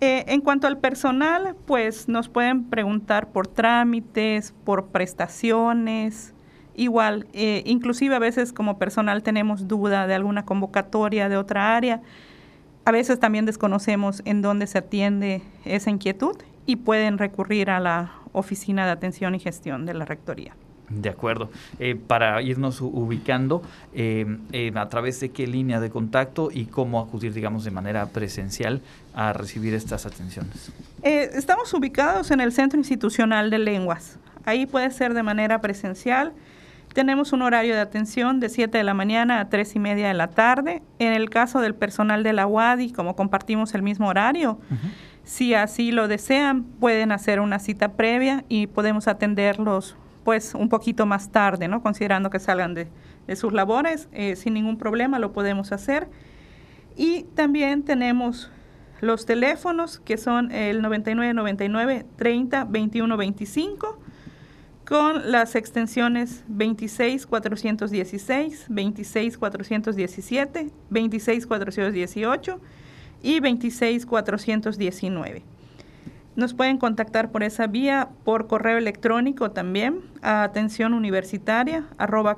Eh, 0.00 0.24
en 0.28 0.40
cuanto 0.40 0.68
al 0.68 0.78
personal, 0.78 1.54
pues 1.66 2.08
nos 2.08 2.30
pueden 2.30 2.64
preguntar 2.64 3.28
por 3.28 3.46
trámites, 3.46 4.54
por 4.64 4.86
prestaciones, 4.86 6.32
igual, 6.74 7.26
eh, 7.32 7.62
inclusive 7.66 8.14
a 8.14 8.18
veces 8.18 8.52
como 8.52 8.78
personal 8.78 9.22
tenemos 9.22 9.68
duda 9.68 10.06
de 10.06 10.14
alguna 10.14 10.44
convocatoria 10.44 11.28
de 11.28 11.36
otra 11.36 11.76
área, 11.76 12.00
a 12.84 12.92
veces 12.92 13.20
también 13.20 13.46
desconocemos 13.46 14.22
en 14.24 14.42
dónde 14.42 14.66
se 14.66 14.78
atiende 14.78 15.42
esa 15.64 15.90
inquietud 15.90 16.36
y 16.66 16.76
pueden 16.76 17.18
recurrir 17.18 17.70
a 17.70 17.80
la 17.80 18.12
Oficina 18.32 18.86
de 18.86 18.92
Atención 18.92 19.34
y 19.34 19.40
Gestión 19.40 19.86
de 19.86 19.94
la 19.94 20.04
Rectoría. 20.04 20.54
De 20.88 21.08
acuerdo. 21.08 21.50
Eh, 21.78 21.94
para 21.94 22.42
irnos 22.42 22.80
ubicando, 22.80 23.62
eh, 23.94 24.72
a 24.74 24.88
través 24.88 25.20
de 25.20 25.30
qué 25.30 25.46
línea 25.46 25.78
de 25.78 25.88
contacto 25.88 26.50
y 26.52 26.66
cómo 26.66 26.98
acudir, 26.98 27.32
digamos, 27.32 27.62
de 27.62 27.70
manera 27.70 28.06
presencial 28.06 28.80
a 29.14 29.32
recibir 29.32 29.72
estas 29.74 30.06
atenciones. 30.06 30.72
estamos 31.02 31.72
ubicados 31.74 32.32
en 32.32 32.40
el 32.40 32.50
Centro 32.50 32.78
Institucional 32.78 33.50
de 33.50 33.58
Lenguas. 33.58 34.18
Ahí 34.44 34.66
puede 34.66 34.90
ser 34.90 35.14
de 35.14 35.22
manera 35.22 35.60
presencial 35.60 36.32
tenemos 36.92 37.32
un 37.32 37.42
horario 37.42 37.74
de 37.74 37.80
atención 37.80 38.40
de 38.40 38.48
7 38.48 38.76
de 38.78 38.84
la 38.84 38.94
mañana 38.94 39.40
a 39.40 39.48
3 39.48 39.76
y 39.76 39.78
media 39.78 40.08
de 40.08 40.14
la 40.14 40.28
tarde. 40.28 40.82
En 40.98 41.12
el 41.12 41.30
caso 41.30 41.60
del 41.60 41.74
personal 41.74 42.22
de 42.22 42.32
la 42.32 42.46
UADI, 42.46 42.92
como 42.92 43.14
compartimos 43.14 43.74
el 43.74 43.82
mismo 43.82 44.08
horario, 44.08 44.58
si 45.24 45.54
así 45.54 45.92
lo 45.92 46.08
desean, 46.08 46.64
pueden 46.64 47.12
hacer 47.12 47.40
una 47.40 47.58
cita 47.58 47.92
previa 47.92 48.44
y 48.48 48.66
podemos 48.66 49.06
atenderlos 49.08 49.96
pues 50.24 50.54
un 50.54 50.68
poquito 50.68 51.06
más 51.06 51.30
tarde, 51.30 51.68
¿no? 51.68 51.82
considerando 51.82 52.30
que 52.30 52.38
salgan 52.38 52.74
de, 52.74 52.88
sus 53.36 53.52
labores, 53.52 54.08
eh, 54.12 54.34
sin 54.34 54.54
ningún 54.54 54.76
problema 54.76 55.20
lo 55.20 55.32
podemos 55.32 55.70
hacer. 55.70 56.08
Y 56.96 57.22
también 57.34 57.84
tenemos 57.84 58.50
los 59.00 59.24
teléfonos 59.24 60.00
que 60.00 60.18
son 60.18 60.50
el 60.50 60.82
9999 60.82 62.06
30 62.16 62.64
21 62.64 63.16
25 63.16 63.98
con 64.90 65.30
las 65.30 65.54
extensiones 65.54 66.42
26416, 66.48 68.66
26417, 68.68 70.70
26418 70.90 72.60
y 73.22 73.38
26419. 73.38 75.44
Nos 76.34 76.54
pueden 76.54 76.78
contactar 76.78 77.30
por 77.30 77.44
esa 77.44 77.68
vía, 77.68 78.08
por 78.24 78.48
correo 78.48 78.78
electrónico 78.78 79.52
también, 79.52 80.00
a 80.22 80.42
atención 80.42 80.94
universitaria 80.94 81.86
arroba. 81.96 82.34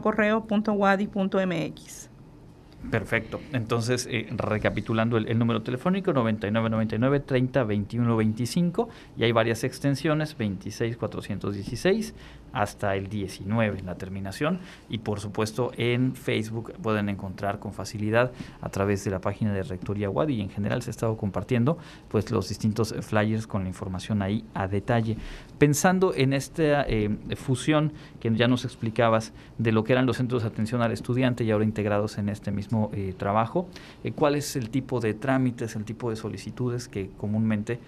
Perfecto. 2.90 3.40
Entonces, 3.52 4.08
eh, 4.10 4.26
recapitulando 4.36 5.16
el, 5.16 5.38
número 5.38 5.62
telefónico, 5.62 6.12
9999 6.12 7.20
30 7.20 7.64
21 7.64 8.16
25, 8.16 8.88
y 9.16 9.24
hay 9.24 9.32
varias 9.32 9.64
extensiones, 9.64 10.36
26 10.36 10.96
416 10.96 12.14
hasta 12.52 12.96
el 12.96 13.08
19 13.08 13.78
en 13.78 13.86
la 13.86 13.94
terminación, 13.94 14.60
y 14.90 14.98
por 14.98 15.20
supuesto 15.20 15.72
en 15.76 16.14
Facebook 16.14 16.74
pueden 16.82 17.08
encontrar 17.08 17.58
con 17.58 17.72
facilidad 17.72 18.32
a 18.60 18.68
través 18.68 19.04
de 19.04 19.10
la 19.10 19.20
página 19.20 19.54
de 19.54 19.62
Rectoría 19.62 20.10
Wadi, 20.10 20.34
y 20.34 20.40
en 20.42 20.50
general 20.50 20.82
se 20.82 20.90
ha 20.90 20.92
estado 20.92 21.16
compartiendo 21.16 21.78
pues 22.08 22.30
los 22.30 22.48
distintos 22.48 22.94
flyers 23.00 23.46
con 23.46 23.62
la 23.62 23.68
información 23.68 24.20
ahí 24.20 24.44
a 24.54 24.68
detalle. 24.68 25.16
Pensando 25.62 26.12
en 26.12 26.32
esta 26.32 26.82
eh, 26.88 27.08
fusión 27.36 27.92
que 28.18 28.34
ya 28.34 28.48
nos 28.48 28.64
explicabas 28.64 29.32
de 29.58 29.70
lo 29.70 29.84
que 29.84 29.92
eran 29.92 30.06
los 30.06 30.16
centros 30.16 30.42
de 30.42 30.48
atención 30.48 30.82
al 30.82 30.90
estudiante 30.90 31.44
y 31.44 31.52
ahora 31.52 31.64
integrados 31.64 32.18
en 32.18 32.28
este 32.30 32.50
mismo 32.50 32.90
eh, 32.92 33.14
trabajo, 33.16 33.68
eh, 34.02 34.10
cuál 34.10 34.34
es 34.34 34.56
el 34.56 34.70
tipo 34.70 34.98
de 34.98 35.14
trámites, 35.14 35.76
el 35.76 35.84
tipo 35.84 36.10
de 36.10 36.16
solicitudes 36.16 36.88
que 36.88 37.10
comúnmente 37.16 37.78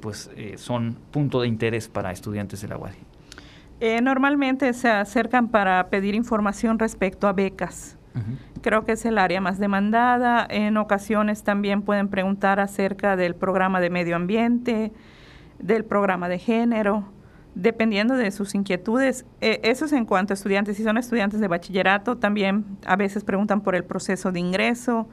pues, 0.00 0.30
son 0.56 0.96
punto 1.12 1.40
de 1.42 1.46
interés 1.46 1.86
para 1.86 2.10
estudiantes 2.10 2.60
de 2.60 2.66
la 2.66 2.76
UADI. 2.76 4.00
normalmente 4.02 4.72
se 4.72 4.88
acercan 4.88 5.46
para 5.46 5.90
pedir 5.90 6.16
información 6.16 6.80
respecto 6.80 7.28
a 7.28 7.32
becas. 7.32 7.96
Creo 8.62 8.84
que 8.84 8.92
es 8.92 9.04
el 9.04 9.16
área 9.18 9.40
más 9.40 9.60
demandada. 9.60 10.44
En 10.50 10.76
ocasiones 10.76 11.44
también 11.44 11.82
pueden 11.82 12.08
preguntar 12.08 12.58
acerca 12.58 13.14
del 13.14 13.36
programa 13.36 13.80
de 13.80 13.90
medio 13.90 14.16
ambiente, 14.16 14.92
del 15.60 15.84
programa 15.84 16.28
de 16.28 16.40
género 16.40 17.11
dependiendo 17.54 18.14
de 18.16 18.30
sus 18.30 18.54
inquietudes. 18.54 19.24
Eh, 19.40 19.60
eso 19.62 19.84
es 19.84 19.92
en 19.92 20.06
cuanto 20.06 20.32
a 20.32 20.34
estudiantes. 20.34 20.76
Si 20.76 20.84
son 20.84 20.98
estudiantes 20.98 21.40
de 21.40 21.48
bachillerato, 21.48 22.16
también 22.16 22.64
a 22.86 22.96
veces 22.96 23.24
preguntan 23.24 23.60
por 23.60 23.74
el 23.74 23.84
proceso 23.84 24.32
de 24.32 24.40
ingreso, 24.40 25.08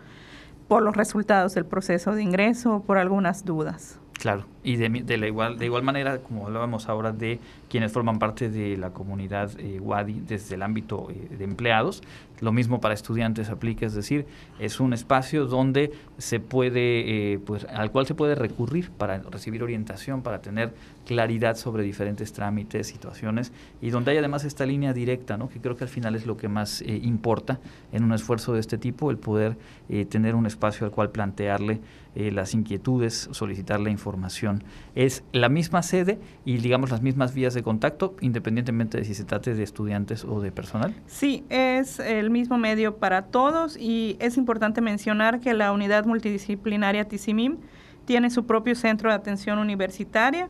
por 0.67 0.83
los 0.83 0.95
resultados 0.95 1.53
del 1.55 1.65
proceso 1.65 2.13
de 2.13 2.23
ingreso, 2.23 2.83
por 2.85 2.97
algunas 2.97 3.43
dudas. 3.45 3.99
Claro, 4.19 4.45
y 4.63 4.75
de, 4.75 5.17
la 5.17 5.27
igual, 5.27 5.57
de 5.57 5.63
igual 5.63 5.81
manera, 5.81 6.17
como 6.17 6.47
hablábamos 6.47 6.89
ahora 6.89 7.13
de 7.13 7.39
quienes 7.69 7.93
forman 7.93 8.19
parte 8.19 8.49
de 8.49 8.75
la 8.75 8.89
comunidad 8.89 9.49
eh, 9.57 9.79
WADI 9.79 10.23
desde 10.27 10.55
el 10.55 10.61
ámbito 10.61 11.07
eh, 11.09 11.37
de 11.37 11.45
empleados, 11.45 12.03
lo 12.41 12.51
mismo 12.51 12.79
para 12.79 12.93
estudiantes 12.93 13.49
aplica, 13.49 13.85
es 13.85 13.93
decir, 13.93 14.25
es 14.59 14.79
un 14.79 14.93
espacio 14.93 15.45
donde 15.45 15.91
se 16.17 16.39
puede, 16.39 17.33
eh, 17.33 17.39
pues, 17.39 17.65
al 17.65 17.91
cual 17.91 18.05
se 18.05 18.15
puede 18.15 18.35
recurrir 18.35 18.91
para 18.91 19.19
recibir 19.19 19.63
orientación, 19.63 20.21
para 20.21 20.41
tener 20.41 20.73
claridad 21.05 21.55
sobre 21.55 21.83
diferentes 21.83 22.33
trámites, 22.33 22.87
situaciones, 22.87 23.51
y 23.81 23.89
donde 23.89 24.11
hay 24.11 24.17
además 24.17 24.45
esta 24.45 24.65
línea 24.65 24.93
directa, 24.93 25.37
¿no? 25.37 25.49
que 25.49 25.59
creo 25.59 25.75
que 25.75 25.83
al 25.83 25.89
final 25.89 26.15
es 26.15 26.25
lo 26.25 26.37
que 26.37 26.47
más 26.47 26.81
eh, 26.81 26.99
importa 27.03 27.59
en 27.91 28.03
un 28.03 28.13
esfuerzo 28.13 28.53
de 28.53 28.59
este 28.59 28.77
tipo, 28.77 29.11
el 29.11 29.17
poder 29.17 29.57
eh, 29.89 30.05
tener 30.05 30.35
un 30.35 30.45
espacio 30.45 30.85
al 30.85 30.91
cual 30.91 31.09
plantearle 31.09 31.81
las 32.15 32.53
inquietudes, 32.53 33.29
solicitar 33.31 33.79
la 33.79 33.91
información. 33.91 34.63
Es 34.93 35.23
la 35.31 35.47
misma 35.47 35.83
sede 35.83 36.19
y 36.43 36.57
digamos 36.57 36.89
las 36.89 37.01
mismas 37.01 37.33
vías 37.33 37.53
de 37.53 37.63
contacto, 37.63 38.15
independientemente 38.19 38.97
de 38.97 39.05
si 39.05 39.13
se 39.13 39.23
trate 39.23 39.53
de 39.53 39.63
estudiantes 39.63 40.25
o 40.25 40.41
de 40.41 40.51
personal. 40.51 40.93
Sí, 41.07 41.45
es 41.49 41.99
el 41.99 42.28
mismo 42.29 42.57
medio 42.57 42.97
para 42.97 43.23
todos 43.23 43.77
y 43.77 44.17
es 44.19 44.37
importante 44.37 44.81
mencionar 44.81 45.39
que 45.39 45.53
la 45.53 45.71
unidad 45.71 46.05
multidisciplinaria 46.05 47.07
TICIMIM 47.07 47.57
tiene 48.05 48.31
su 48.31 48.47
propio 48.47 48.73
centro 48.73 49.09
de 49.09 49.15
atención 49.15 49.59
universitaria 49.59 50.49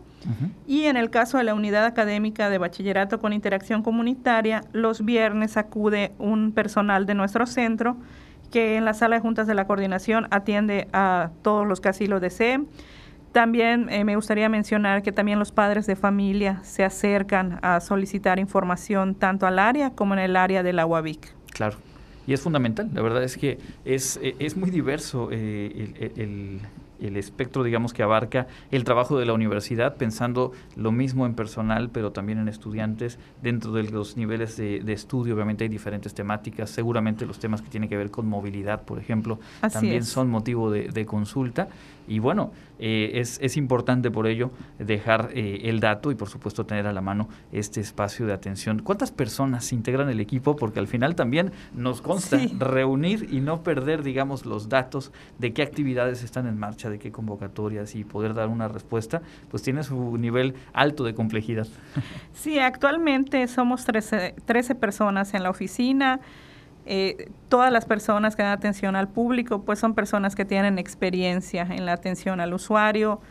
y 0.65 0.83
en 0.83 0.95
el 0.95 1.09
caso 1.09 1.37
de 1.37 1.43
la 1.43 1.53
unidad 1.53 1.85
académica 1.85 2.49
de 2.49 2.57
bachillerato 2.57 3.19
con 3.19 3.33
interacción 3.33 3.83
comunitaria, 3.83 4.63
los 4.71 5.03
viernes 5.03 5.57
acude 5.57 6.13
un 6.19 6.53
personal 6.53 7.05
de 7.05 7.15
nuestro 7.15 7.45
centro 7.45 7.97
que 8.49 8.77
en 8.77 8.85
la 8.85 8.93
sala 8.93 9.17
de 9.17 9.21
juntas 9.21 9.45
de 9.45 9.55
la 9.55 9.67
coordinación 9.67 10.27
atiende 10.31 10.87
a 10.93 11.31
todos 11.41 11.67
los 11.67 11.81
que 11.81 11.89
así 11.89 12.07
lo 12.07 12.19
deseen. 12.19 12.69
También 13.31 13.89
eh, 13.89 14.03
me 14.05 14.15
gustaría 14.15 14.49
mencionar 14.49 15.03
que 15.03 15.11
también 15.11 15.37
los 15.37 15.51
padres 15.51 15.85
de 15.85 15.95
familia 15.95 16.61
se 16.63 16.83
acercan 16.83 17.59
a 17.61 17.79
solicitar 17.79 18.39
información 18.39 19.15
tanto 19.15 19.45
al 19.45 19.59
área 19.59 19.91
como 19.91 20.13
en 20.13 20.19
el 20.21 20.35
área 20.35 20.63
de 20.63 20.73
la 20.73 20.85
UAVIC. 20.85 21.38
Claro. 21.59 21.75
Y 22.25 22.31
es 22.31 22.39
fundamental, 22.39 22.89
la 22.93 23.01
verdad 23.01 23.21
es 23.21 23.35
que 23.35 23.57
es, 23.83 24.17
eh, 24.23 24.33
es 24.39 24.55
muy 24.55 24.69
diverso 24.69 25.27
eh, 25.29 26.11
el, 26.15 26.61
el 27.01 27.17
espectro, 27.17 27.63
digamos, 27.63 27.93
que 27.93 28.03
abarca 28.03 28.47
el 28.71 28.83
trabajo 28.83 29.17
de 29.17 29.25
la 29.25 29.33
universidad, 29.33 29.95
pensando 29.95 30.51
lo 30.75 30.91
mismo 30.91 31.25
en 31.25 31.33
personal, 31.33 31.89
pero 31.89 32.11
también 32.11 32.39
en 32.39 32.47
estudiantes. 32.47 33.17
Dentro 33.41 33.71
de 33.71 33.83
los 33.83 34.17
niveles 34.17 34.57
de, 34.57 34.93
estudio, 34.93 35.35
obviamente 35.35 35.63
hay 35.63 35.69
diferentes 35.69 36.13
temáticas. 36.13 36.69
Seguramente 36.69 37.25
los 37.25 37.39
temas 37.39 37.61
que 37.61 37.69
tienen 37.69 37.89
que 37.89 37.97
ver 37.97 38.11
con 38.11 38.27
movilidad, 38.27 38.83
por 38.83 38.99
ejemplo, 38.99 39.39
también 39.71 40.03
son 40.03 40.29
motivo 40.29 40.71
de, 40.71 41.05
consulta. 41.05 41.69
Y 42.09 42.17
bueno, 42.19 42.51
eh, 42.79 43.11
es, 43.15 43.39
es, 43.41 43.55
importante 43.55 44.09
por 44.09 44.25
ello 44.25 44.51
dejar 44.79 45.29
eh, 45.33 45.61
el 45.65 45.79
dato 45.79 46.11
y 46.11 46.15
por 46.15 46.27
supuesto 46.27 46.65
tener 46.65 46.87
a 46.87 46.93
la 46.93 47.01
mano 47.01 47.29
este 47.51 47.81
espacio 47.81 48.25
de 48.25 48.33
atención. 48.33 48.79
¿Cuántas 48.79 49.11
personas 49.11 49.71
integran 49.71 50.09
el 50.09 50.19
equipo? 50.19 50.55
Porque 50.55 50.79
al 50.79 50.87
final 50.87 51.15
también 51.15 51.51
nos 51.73 52.01
consta 52.01 52.39
reunir 52.57 53.27
y 53.31 53.41
no 53.41 53.61
perder, 53.61 54.01
digamos, 54.01 54.47
los 54.47 54.69
datos 54.69 55.11
de 55.37 55.53
qué 55.53 55.61
actividades 55.61 56.23
están 56.23 56.47
en 56.47 56.57
marcha 56.57 56.89
de 56.89 56.97
qué 56.97 57.11
convocatorias 57.11 57.93
y 57.93 58.03
poder 58.03 58.33
dar 58.33 58.47
una 58.47 58.67
respuesta, 58.67 59.21
pues 59.51 59.61
tiene 59.61 59.83
su 59.83 60.17
nivel 60.17 60.55
alto 60.73 61.03
de 61.03 61.13
complejidad. 61.13 61.67
Sí, 62.33 62.57
actualmente 62.57 63.47
somos 63.47 63.85
13, 63.85 64.35
13 64.45 64.75
personas 64.75 65.33
en 65.33 65.43
la 65.43 65.49
oficina. 65.49 66.21
Eh, 66.91 67.30
todas 67.49 67.71
las 67.71 67.86
personas 67.86 68.36
que 68.36 68.41
dan 68.41 68.52
atención 68.52 68.95
al 68.95 69.08
público, 69.08 69.62
pues 69.62 69.78
son 69.78 69.93
personas 69.93 70.36
que 70.36 70.43
tienen 70.43 70.80
experiencia 70.80 71.62
en 71.69 71.86
la 71.86 71.93
atención 71.93 72.41
al 72.41 72.52
usuario. 72.52 73.21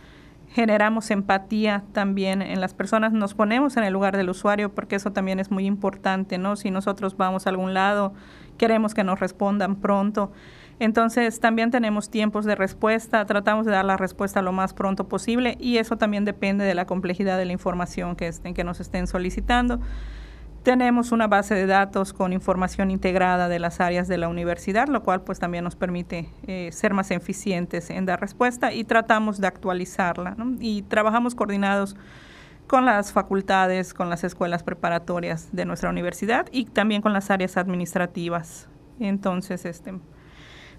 Generamos 0.51 1.11
empatía 1.11 1.83
también 1.93 2.41
en 2.41 2.61
las 2.61 2.73
personas, 2.73 3.13
nos 3.13 3.35
ponemos 3.35 3.77
en 3.77 3.83
el 3.83 3.93
lugar 3.93 4.17
del 4.17 4.31
usuario 4.31 4.73
porque 4.73 4.95
eso 4.95 5.11
también 5.11 5.41
es 5.41 5.51
muy 5.51 5.67
importante, 5.67 6.39
¿no? 6.39 6.55
Si 6.55 6.71
nosotros 6.71 7.17
vamos 7.17 7.49
a 7.49 7.51
algún 7.51 7.75
lado, 7.75 8.15
queremos 8.59 8.95
que 8.95 9.03
nos 9.03 9.19
respondan 9.19 9.75
pronto. 9.75 10.31
Entonces 10.79 11.41
también 11.41 11.73
tenemos 11.73 12.11
tiempos 12.11 12.45
de 12.45 12.55
respuesta, 12.55 13.27
tratamos 13.27 13.67
de 13.67 13.73
dar 13.73 13.85
la 13.85 13.97
respuesta 13.97 14.41
lo 14.41 14.53
más 14.53 14.73
pronto 14.73 15.09
posible 15.09 15.57
y 15.59 15.79
eso 15.79 15.99
también 15.99 16.25
depende 16.25 16.65
de 16.65 16.77
la 16.77 16.87
complejidad 16.87 17.37
de 17.37 17.45
la 17.45 17.55
información 17.55 18.15
que, 18.15 18.29
estén, 18.29 18.55
que 18.55 18.63
nos 18.63 18.79
estén 18.79 19.09
solicitando. 19.09 19.81
Tenemos 20.69 21.13
una 21.13 21.29
base 21.29 21.55
de 21.55 21.65
datos 21.65 22.13
con 22.13 22.35
información 22.35 22.91
integrada 22.91 23.49
de 23.49 23.59
las 23.59 23.81
áreas 23.81 24.07
de 24.07 24.19
la 24.19 24.29
universidad, 24.29 24.87
lo 24.89 25.03
cual 25.03 25.23
pues 25.23 25.39
también 25.39 25.65
nos 25.65 25.77
permite 25.77 26.29
eh, 26.47 26.69
ser 26.73 26.93
más 26.93 27.11
eficientes 27.11 27.89
en 27.89 28.05
dar 28.05 28.21
respuesta 28.21 28.75
y 28.75 28.85
tratamos 28.85 29.41
de 29.41 29.47
actualizarla. 29.47 30.37
Y 30.61 30.83
trabajamos 30.83 31.35
coordinados 31.35 31.97
con 32.67 32.85
las 32.85 33.15
facultades, 33.15 33.95
con 33.95 34.11
las 34.11 34.25
escuelas 34.25 34.63
preparatorias 34.63 35.49
de 35.53 35.65
nuestra 35.65 35.89
universidad 35.89 36.49
y 36.53 36.67
también 36.67 37.01
con 37.01 37.15
las 37.15 37.31
áreas 37.31 37.57
administrativas. 37.57 38.69
Entonces, 39.01 39.65
este, 39.65 39.95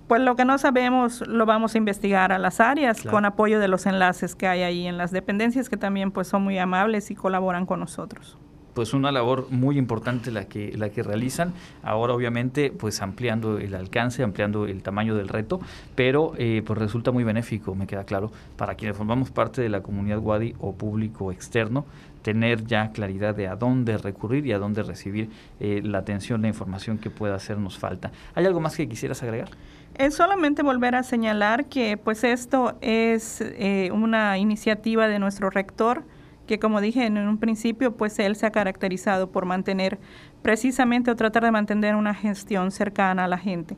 pues 0.07 0.21
lo 0.21 0.35
que 0.35 0.45
no 0.45 0.59
sabemos 0.59 1.27
lo 1.27 1.47
vamos 1.47 1.73
a 1.73 1.79
investigar 1.79 2.31
a 2.31 2.37
las 2.37 2.59
áreas 2.59 3.01
con 3.01 3.25
apoyo 3.25 3.59
de 3.59 3.67
los 3.67 3.87
enlaces 3.87 4.35
que 4.35 4.47
hay 4.47 4.61
ahí 4.61 4.85
en 4.85 4.99
las 4.99 5.09
dependencias 5.09 5.67
que 5.67 5.77
también 5.77 6.11
pues 6.11 6.27
son 6.27 6.43
muy 6.43 6.59
amables 6.59 7.09
y 7.09 7.15
colaboran 7.15 7.65
con 7.65 7.79
nosotros 7.79 8.37
pues 8.79 8.93
una 8.93 9.11
labor 9.11 9.47
muy 9.49 9.77
importante 9.77 10.31
la 10.31 10.45
que 10.45 10.71
la 10.77 10.89
que 10.89 11.03
realizan. 11.03 11.51
Ahora 11.83 12.13
obviamente 12.13 12.71
pues 12.71 13.01
ampliando 13.01 13.57
el 13.57 13.75
alcance 13.75 14.23
ampliando 14.23 14.67
el 14.67 14.81
tamaño 14.83 15.15
del 15.15 15.27
reto 15.27 15.59
pero 15.95 16.31
eh, 16.37 16.63
pues 16.65 16.79
resulta 16.79 17.11
muy 17.11 17.25
benéfico 17.25 17.75
me 17.75 17.87
queda 17.87 18.05
claro 18.05 18.31
para 18.55 18.75
quienes 18.75 18.95
formamos 18.95 19.31
parte 19.31 19.61
de 19.61 19.67
la 19.67 19.81
comunidad 19.81 20.19
Wadi 20.19 20.55
o 20.61 20.73
público 20.75 21.33
externo 21.33 21.83
tener 22.21 22.65
ya 22.67 22.93
claridad 22.93 23.35
de 23.35 23.49
a 23.49 23.57
dónde 23.57 23.97
recurrir 23.97 24.45
y 24.45 24.53
a 24.53 24.59
dónde 24.59 24.81
recibir 24.81 25.29
eh, 25.59 25.81
la 25.83 25.97
atención 25.97 26.41
la 26.41 26.47
información 26.47 26.99
que 26.99 27.09
pueda 27.09 27.35
hacernos 27.35 27.77
falta. 27.77 28.13
Hay 28.33 28.45
algo 28.45 28.61
más 28.61 28.77
que 28.77 28.87
quisieras 28.87 29.21
agregar 29.23 29.49
es 29.95 30.15
solamente 30.15 30.63
volver 30.63 30.95
a 30.95 31.03
señalar 31.03 31.65
que 31.65 31.97
pues 31.97 32.23
esto 32.23 32.77
es 32.79 33.41
eh, 33.41 33.89
una 33.91 34.37
iniciativa 34.37 35.09
de 35.09 35.19
nuestro 35.19 35.49
rector 35.49 36.03
que 36.49 36.57
como 36.57 36.81
dije 36.81 37.05
en 37.05 37.19
un 37.19 37.37
principio, 37.37 37.95
pues 37.95 38.17
él 38.17 38.35
se 38.35 38.47
ha 38.47 38.51
caracterizado 38.51 39.29
por 39.29 39.45
mantener 39.45 39.99
precisamente 40.41 41.11
o 41.11 41.15
tratar 41.15 41.43
de 41.43 41.51
mantener 41.51 41.95
una 41.95 42.15
gestión 42.15 42.71
cercana 42.71 43.25
a 43.25 43.27
la 43.27 43.37
gente. 43.37 43.77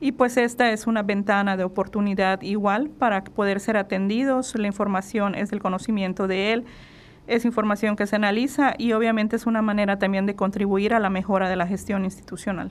Y 0.00 0.12
pues 0.12 0.36
esta 0.36 0.70
es 0.70 0.86
una 0.86 1.02
ventana 1.02 1.56
de 1.56 1.64
oportunidad 1.64 2.42
igual 2.42 2.90
para 2.90 3.24
poder 3.24 3.58
ser 3.58 3.78
atendidos. 3.78 4.54
La 4.54 4.66
información 4.66 5.34
es 5.34 5.50
el 5.50 5.60
conocimiento 5.60 6.28
de 6.28 6.52
él, 6.52 6.64
es 7.26 7.46
información 7.46 7.96
que 7.96 8.06
se 8.06 8.16
analiza 8.16 8.74
y 8.76 8.92
obviamente 8.92 9.36
es 9.36 9.46
una 9.46 9.62
manera 9.62 9.98
también 9.98 10.26
de 10.26 10.36
contribuir 10.36 10.92
a 10.92 11.00
la 11.00 11.08
mejora 11.08 11.48
de 11.48 11.56
la 11.56 11.66
gestión 11.66 12.04
institucional. 12.04 12.70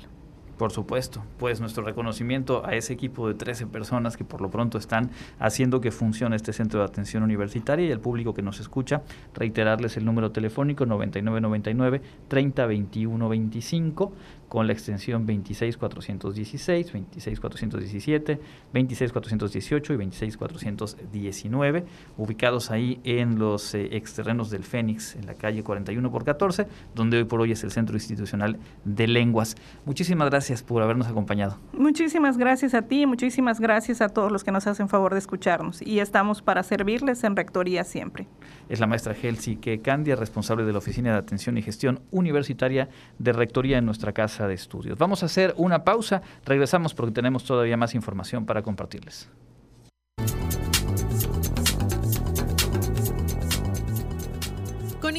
Por 0.59 0.71
supuesto, 0.73 1.23
pues 1.37 1.61
nuestro 1.61 1.85
reconocimiento 1.85 2.65
a 2.65 2.75
ese 2.75 2.91
equipo 2.91 3.29
de 3.29 3.33
13 3.33 3.65
personas 3.67 4.17
que 4.17 4.25
por 4.25 4.41
lo 4.41 4.51
pronto 4.51 4.77
están 4.77 5.09
haciendo 5.39 5.79
que 5.79 5.89
funcione 5.89 6.35
este 6.35 6.51
centro 6.51 6.81
de 6.81 6.85
atención 6.85 7.23
universitaria 7.23 7.87
y 7.87 7.93
al 7.93 8.01
público 8.01 8.33
que 8.33 8.41
nos 8.41 8.59
escucha, 8.59 9.01
reiterarles 9.33 9.95
el 9.95 10.03
número 10.03 10.33
telefónico 10.33 10.85
9999 10.85 12.01
302125 12.27 14.11
con 14.49 14.67
la 14.67 14.73
extensión 14.73 15.25
26416, 15.25 16.91
26417, 16.91 18.39
26418 18.73 19.93
y 19.93 19.97
26419, 19.97 21.85
ubicados 22.17 22.71
ahí 22.71 22.99
en 23.03 23.39
los 23.39 23.73
eh, 23.75 23.95
exterrenos 23.95 24.49
del 24.49 24.63
Fénix, 24.63 25.15
en 25.15 25.27
la 25.27 25.35
calle 25.35 25.63
41 25.63 26.11
por 26.11 26.25
14, 26.25 26.67
donde 26.95 27.17
hoy 27.17 27.23
por 27.25 27.39
hoy 27.39 27.51
es 27.51 27.63
el 27.63 27.71
Centro 27.71 27.95
Institucional 27.95 28.57
de 28.83 29.07
Lenguas. 29.07 29.55
Muchísimas 29.85 30.29
gracias 30.29 30.63
por 30.63 30.81
habernos 30.81 31.07
acompañado. 31.07 31.57
Muchísimas 31.73 32.37
gracias 32.37 32.73
a 32.73 32.81
ti, 32.81 33.05
muchísimas 33.05 33.59
gracias 33.59 34.01
a 34.01 34.09
todos 34.09 34.31
los 34.31 34.43
que 34.43 34.51
nos 34.51 34.65
hacen 34.65 34.89
favor 34.89 35.13
de 35.13 35.19
escucharnos 35.19 35.81
y 35.81 35.99
estamos 35.99 36.41
para 36.41 36.63
servirles 36.63 37.23
en 37.23 37.35
Rectoría 37.35 37.83
siempre. 37.83 38.27
Es 38.67 38.79
la 38.79 38.87
maestra 38.87 39.13
Helsi 39.13 39.57
Candia, 39.83 40.15
responsable 40.15 40.65
de 40.65 40.71
la 40.71 40.79
Oficina 40.79 41.11
de 41.11 41.17
Atención 41.19 41.57
y 41.57 41.61
Gestión 41.61 42.01
Universitaria 42.09 42.89
de 43.19 43.33
Rectoría 43.33 43.77
en 43.77 43.85
nuestra 43.85 44.11
casa 44.11 44.38
de 44.47 44.53
estudios. 44.53 44.97
Vamos 44.97 45.23
a 45.23 45.27
hacer 45.27 45.53
una 45.57 45.83
pausa, 45.83 46.21
regresamos 46.45 46.93
porque 46.93 47.11
tenemos 47.11 47.43
todavía 47.43 47.77
más 47.77 47.95
información 47.95 48.45
para 48.45 48.61
compartirles. 48.61 49.29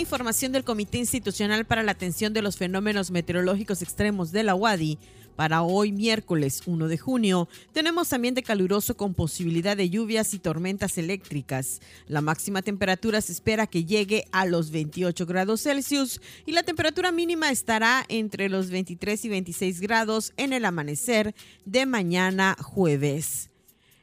Información 0.00 0.52
del 0.52 0.64
Comité 0.64 0.98
Institucional 0.98 1.66
para 1.66 1.82
la 1.82 1.92
Atención 1.92 2.32
de 2.32 2.42
los 2.42 2.56
Fenómenos 2.56 3.10
Meteorológicos 3.10 3.82
Extremos 3.82 4.32
de 4.32 4.42
la 4.42 4.54
UADI, 4.54 4.98
para 5.36 5.62
hoy 5.62 5.92
miércoles 5.92 6.62
1 6.66 6.88
de 6.88 6.98
junio 6.98 7.48
tenemos 7.72 8.12
ambiente 8.12 8.42
caluroso 8.42 8.96
con 8.96 9.14
posibilidad 9.14 9.76
de 9.76 9.88
lluvias 9.88 10.34
y 10.34 10.38
tormentas 10.38 10.98
eléctricas. 10.98 11.80
La 12.08 12.20
máxima 12.20 12.60
temperatura 12.60 13.20
se 13.20 13.32
espera 13.32 13.66
que 13.66 13.84
llegue 13.84 14.26
a 14.32 14.44
los 14.44 14.70
28 14.70 15.24
grados 15.24 15.62
Celsius 15.62 16.20
y 16.44 16.52
la 16.52 16.62
temperatura 16.62 17.10
mínima 17.10 17.50
estará 17.50 18.04
entre 18.08 18.48
los 18.48 18.70
23 18.70 19.24
y 19.24 19.28
26 19.30 19.80
grados 19.80 20.32
en 20.36 20.52
el 20.52 20.64
amanecer 20.64 21.34
de 21.64 21.86
mañana 21.86 22.56
jueves. 22.60 23.49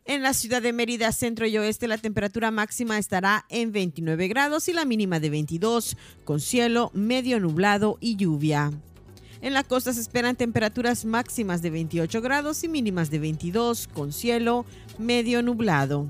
En 0.09 0.21
la 0.21 0.33
ciudad 0.33 0.61
de 0.61 0.71
Mérida, 0.71 1.11
centro 1.11 1.45
y 1.47 1.57
oeste, 1.57 1.85
la 1.85 1.97
temperatura 1.97 2.49
máxima 2.49 2.97
estará 2.97 3.45
en 3.49 3.73
29 3.73 4.29
grados 4.29 4.69
y 4.69 4.73
la 4.73 4.85
mínima 4.85 5.19
de 5.19 5.29
22, 5.29 5.97
con 6.23 6.39
cielo 6.39 6.91
medio 6.93 7.41
nublado 7.41 7.97
y 7.99 8.15
lluvia. 8.15 8.71
En 9.41 9.53
la 9.53 9.65
costa 9.65 9.91
se 9.91 9.99
esperan 9.99 10.37
temperaturas 10.37 11.03
máximas 11.03 11.61
de 11.61 11.71
28 11.71 12.21
grados 12.21 12.63
y 12.63 12.69
mínimas 12.69 13.11
de 13.11 13.19
22, 13.19 13.89
con 13.89 14.13
cielo 14.13 14.65
medio 14.97 15.43
nublado. 15.43 16.07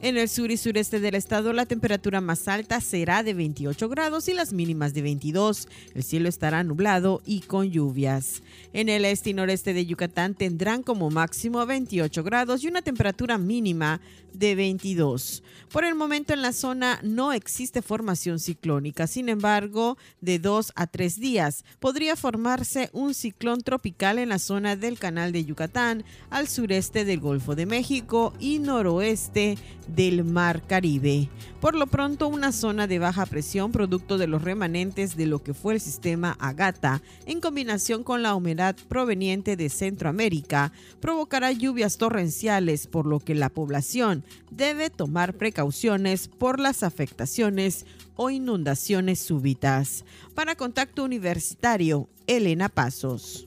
En 0.00 0.16
el 0.16 0.28
sur 0.28 0.52
y 0.52 0.56
sureste 0.56 1.00
del 1.00 1.16
estado 1.16 1.52
la 1.52 1.66
temperatura 1.66 2.20
más 2.20 2.46
alta 2.46 2.80
será 2.80 3.24
de 3.24 3.34
28 3.34 3.88
grados 3.88 4.28
y 4.28 4.32
las 4.32 4.52
mínimas 4.52 4.94
de 4.94 5.02
22. 5.02 5.66
El 5.92 6.04
cielo 6.04 6.28
estará 6.28 6.62
nublado 6.62 7.20
y 7.26 7.40
con 7.40 7.68
lluvias. 7.68 8.44
En 8.72 8.88
el 8.88 9.04
este 9.04 9.30
y 9.30 9.34
noreste 9.34 9.74
de 9.74 9.86
Yucatán 9.86 10.34
tendrán 10.34 10.84
como 10.84 11.10
máximo 11.10 11.66
28 11.66 12.22
grados 12.22 12.62
y 12.62 12.68
una 12.68 12.80
temperatura 12.80 13.38
mínima 13.38 14.00
de 14.38 14.54
22. 14.54 15.42
Por 15.72 15.84
el 15.84 15.94
momento 15.94 16.32
en 16.32 16.42
la 16.42 16.52
zona 16.52 17.00
no 17.02 17.32
existe 17.32 17.82
formación 17.82 18.38
ciclónica, 18.38 19.06
sin 19.06 19.28
embargo, 19.28 19.98
de 20.20 20.38
dos 20.38 20.72
a 20.76 20.86
tres 20.86 21.20
días 21.20 21.64
podría 21.78 22.16
formarse 22.16 22.88
un 22.92 23.14
ciclón 23.14 23.60
tropical 23.60 24.18
en 24.18 24.30
la 24.30 24.38
zona 24.38 24.76
del 24.76 24.98
canal 24.98 25.32
de 25.32 25.44
Yucatán, 25.44 26.04
al 26.30 26.48
sureste 26.48 27.04
del 27.04 27.20
Golfo 27.20 27.54
de 27.54 27.66
México 27.66 28.32
y 28.38 28.60
noroeste 28.60 29.58
del 29.88 30.24
Mar 30.24 30.62
Caribe. 30.66 31.28
Por 31.60 31.74
lo 31.74 31.88
pronto, 31.88 32.28
una 32.28 32.52
zona 32.52 32.86
de 32.86 33.00
baja 33.00 33.26
presión 33.26 33.72
producto 33.72 34.16
de 34.16 34.28
los 34.28 34.42
remanentes 34.42 35.16
de 35.16 35.26
lo 35.26 35.42
que 35.42 35.54
fue 35.54 35.74
el 35.74 35.80
sistema 35.80 36.36
Agata, 36.38 37.02
en 37.26 37.40
combinación 37.40 38.04
con 38.04 38.22
la 38.22 38.36
humedad 38.36 38.76
proveniente 38.88 39.56
de 39.56 39.68
Centroamérica, 39.68 40.70
provocará 41.00 41.50
lluvias 41.50 41.98
torrenciales, 41.98 42.86
por 42.86 43.06
lo 43.06 43.18
que 43.18 43.34
la 43.34 43.48
población 43.48 44.22
debe 44.52 44.88
tomar 44.88 45.34
precauciones 45.34 46.28
por 46.28 46.60
las 46.60 46.84
afectaciones 46.84 47.86
o 48.14 48.30
inundaciones 48.30 49.18
súbitas. 49.18 50.04
Para 50.36 50.54
Contacto 50.54 51.02
Universitario, 51.02 52.08
Elena 52.28 52.68
Pasos. 52.68 53.46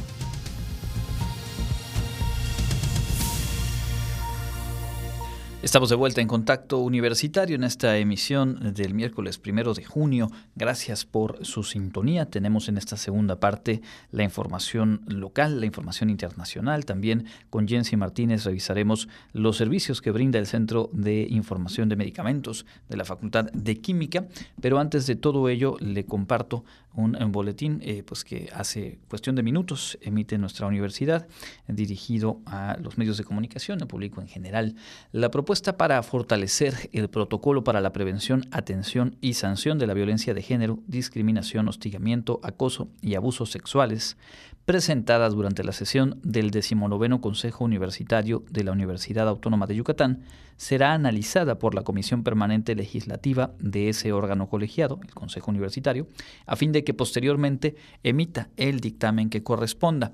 Estamos 5.63 5.89
de 5.89 5.95
vuelta 5.95 6.21
en 6.21 6.27
contacto 6.27 6.79
universitario 6.79 7.55
en 7.55 7.63
esta 7.63 7.95
emisión 7.99 8.73
del 8.73 8.95
miércoles 8.95 9.37
primero 9.37 9.75
de 9.75 9.83
junio. 9.83 10.31
Gracias 10.55 11.05
por 11.05 11.45
su 11.45 11.61
sintonía. 11.61 12.25
Tenemos 12.25 12.67
en 12.67 12.79
esta 12.79 12.97
segunda 12.97 13.39
parte 13.39 13.83
la 14.09 14.23
información 14.23 15.01
local, 15.05 15.59
la 15.59 15.67
información 15.67 16.09
internacional. 16.09 16.85
También 16.85 17.27
con 17.51 17.67
Jensi 17.67 17.95
Martínez 17.95 18.43
revisaremos 18.43 19.07
los 19.33 19.55
servicios 19.55 20.01
que 20.01 20.09
brinda 20.09 20.39
el 20.39 20.47
Centro 20.47 20.89
de 20.93 21.27
Información 21.29 21.89
de 21.89 21.95
Medicamentos 21.95 22.65
de 22.89 22.97
la 22.97 23.05
Facultad 23.05 23.45
de 23.53 23.79
Química. 23.79 24.25
Pero 24.59 24.79
antes 24.79 25.05
de 25.05 25.15
todo 25.15 25.47
ello, 25.47 25.77
le 25.79 26.05
comparto 26.05 26.65
un, 26.93 27.31
boletín 27.31 27.79
eh, 27.83 28.03
pues 28.03 28.23
que 28.23 28.49
hace 28.53 28.99
cuestión 29.07 29.35
de 29.35 29.43
minutos 29.43 29.97
emite 30.01 30.37
nuestra 30.37 30.67
universidad 30.67 31.27
dirigido 31.67 32.41
a 32.45 32.77
los 32.81 32.97
medios 32.97 33.17
de 33.17 33.23
comunicación, 33.23 33.81
al 33.81 33.87
público 33.87 34.21
en 34.21 34.27
general. 34.27 34.75
La 35.11 35.31
propuesta 35.31 35.77
para 35.77 36.01
fortalecer 36.03 36.89
el 36.91 37.09
protocolo 37.09 37.63
para 37.63 37.81
la 37.81 37.93
prevención, 37.93 38.45
atención 38.51 39.15
y 39.21 39.33
sanción 39.33 39.79
de 39.79 39.87
la 39.87 39.93
violencia 39.93 40.33
de 40.33 40.41
género, 40.41 40.79
discriminación, 40.87 41.67
hostigamiento, 41.67 42.39
acoso 42.43 42.89
y 43.01 43.15
abusos 43.15 43.51
sexuales 43.51 44.17
presentadas 44.65 45.33
durante 45.33 45.63
la 45.63 45.71
sesión 45.71 46.19
del 46.23 46.51
decimonoveno 46.51 47.21
Consejo 47.21 47.63
Universitario 47.63 48.43
de 48.49 48.63
la 48.63 48.71
Universidad 48.71 49.27
Autónoma 49.27 49.67
de 49.67 49.75
Yucatán, 49.75 50.23
será 50.57 50.93
analizada 50.93 51.57
por 51.57 51.73
la 51.73 51.83
Comisión 51.83 52.23
Permanente 52.23 52.75
Legislativa 52.75 53.51
de 53.59 53.89
ese 53.89 54.13
órgano 54.13 54.47
colegiado, 54.47 54.99
el 55.03 55.13
Consejo 55.13 55.49
Universitario, 55.49 56.07
a 56.45 56.55
fin 56.55 56.71
de 56.71 56.83
que 56.83 56.93
posteriormente 56.93 57.75
emita 58.03 58.49
el 58.57 58.79
dictamen 58.79 59.29
que 59.29 59.43
corresponda. 59.43 60.13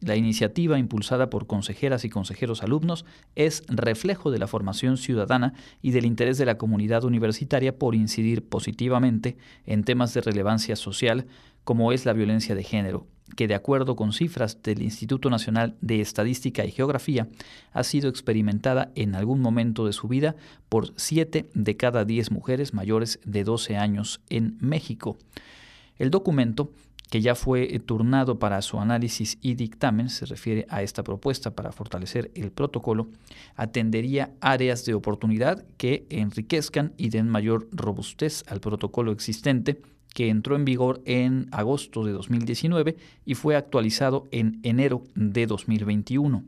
La 0.00 0.14
iniciativa, 0.14 0.78
impulsada 0.78 1.30
por 1.30 1.46
consejeras 1.46 2.04
y 2.04 2.10
consejeros 2.10 2.62
alumnos, 2.62 3.06
es 3.34 3.62
reflejo 3.68 4.30
de 4.30 4.38
la 4.38 4.46
formación 4.46 4.98
ciudadana 4.98 5.54
y 5.80 5.92
del 5.92 6.04
interés 6.04 6.36
de 6.36 6.44
la 6.44 6.58
comunidad 6.58 7.04
universitaria 7.04 7.78
por 7.78 7.94
incidir 7.94 8.46
positivamente 8.46 9.38
en 9.64 9.84
temas 9.84 10.12
de 10.12 10.20
relevancia 10.20 10.76
social 10.76 11.26
como 11.66 11.90
es 11.90 12.06
la 12.06 12.12
violencia 12.12 12.54
de 12.54 12.62
género, 12.62 13.08
que 13.34 13.48
de 13.48 13.56
acuerdo 13.56 13.96
con 13.96 14.12
cifras 14.12 14.62
del 14.62 14.82
Instituto 14.82 15.30
Nacional 15.30 15.74
de 15.80 16.00
Estadística 16.00 16.64
y 16.64 16.70
Geografía, 16.70 17.26
ha 17.72 17.82
sido 17.82 18.08
experimentada 18.08 18.92
en 18.94 19.16
algún 19.16 19.40
momento 19.40 19.84
de 19.84 19.92
su 19.92 20.06
vida 20.06 20.36
por 20.68 20.92
7 20.94 21.50
de 21.52 21.76
cada 21.76 22.04
10 22.04 22.30
mujeres 22.30 22.72
mayores 22.72 23.18
de 23.24 23.42
12 23.42 23.76
años 23.78 24.20
en 24.30 24.56
México. 24.60 25.18
El 25.98 26.12
documento 26.12 26.70
que 27.10 27.20
ya 27.20 27.34
fue 27.34 27.66
turnado 27.84 28.38
para 28.38 28.62
su 28.62 28.78
análisis 28.78 29.36
y 29.40 29.54
dictamen, 29.54 30.08
se 30.08 30.24
refiere 30.24 30.66
a 30.68 30.82
esta 30.82 31.02
propuesta 31.02 31.50
para 31.50 31.72
fortalecer 31.72 32.30
el 32.36 32.52
protocolo, 32.52 33.08
atendería 33.56 34.30
áreas 34.40 34.84
de 34.84 34.94
oportunidad 34.94 35.64
que 35.78 36.06
enriquezcan 36.10 36.92
y 36.96 37.08
den 37.08 37.28
mayor 37.28 37.68
robustez 37.72 38.44
al 38.46 38.60
protocolo 38.60 39.10
existente, 39.10 39.80
que 40.14 40.28
entró 40.28 40.56
en 40.56 40.64
vigor 40.64 41.02
en 41.04 41.48
agosto 41.50 42.04
de 42.04 42.12
2019 42.12 42.96
y 43.24 43.34
fue 43.34 43.56
actualizado 43.56 44.26
en 44.30 44.60
enero 44.62 45.02
de 45.14 45.46
2021. 45.46 46.44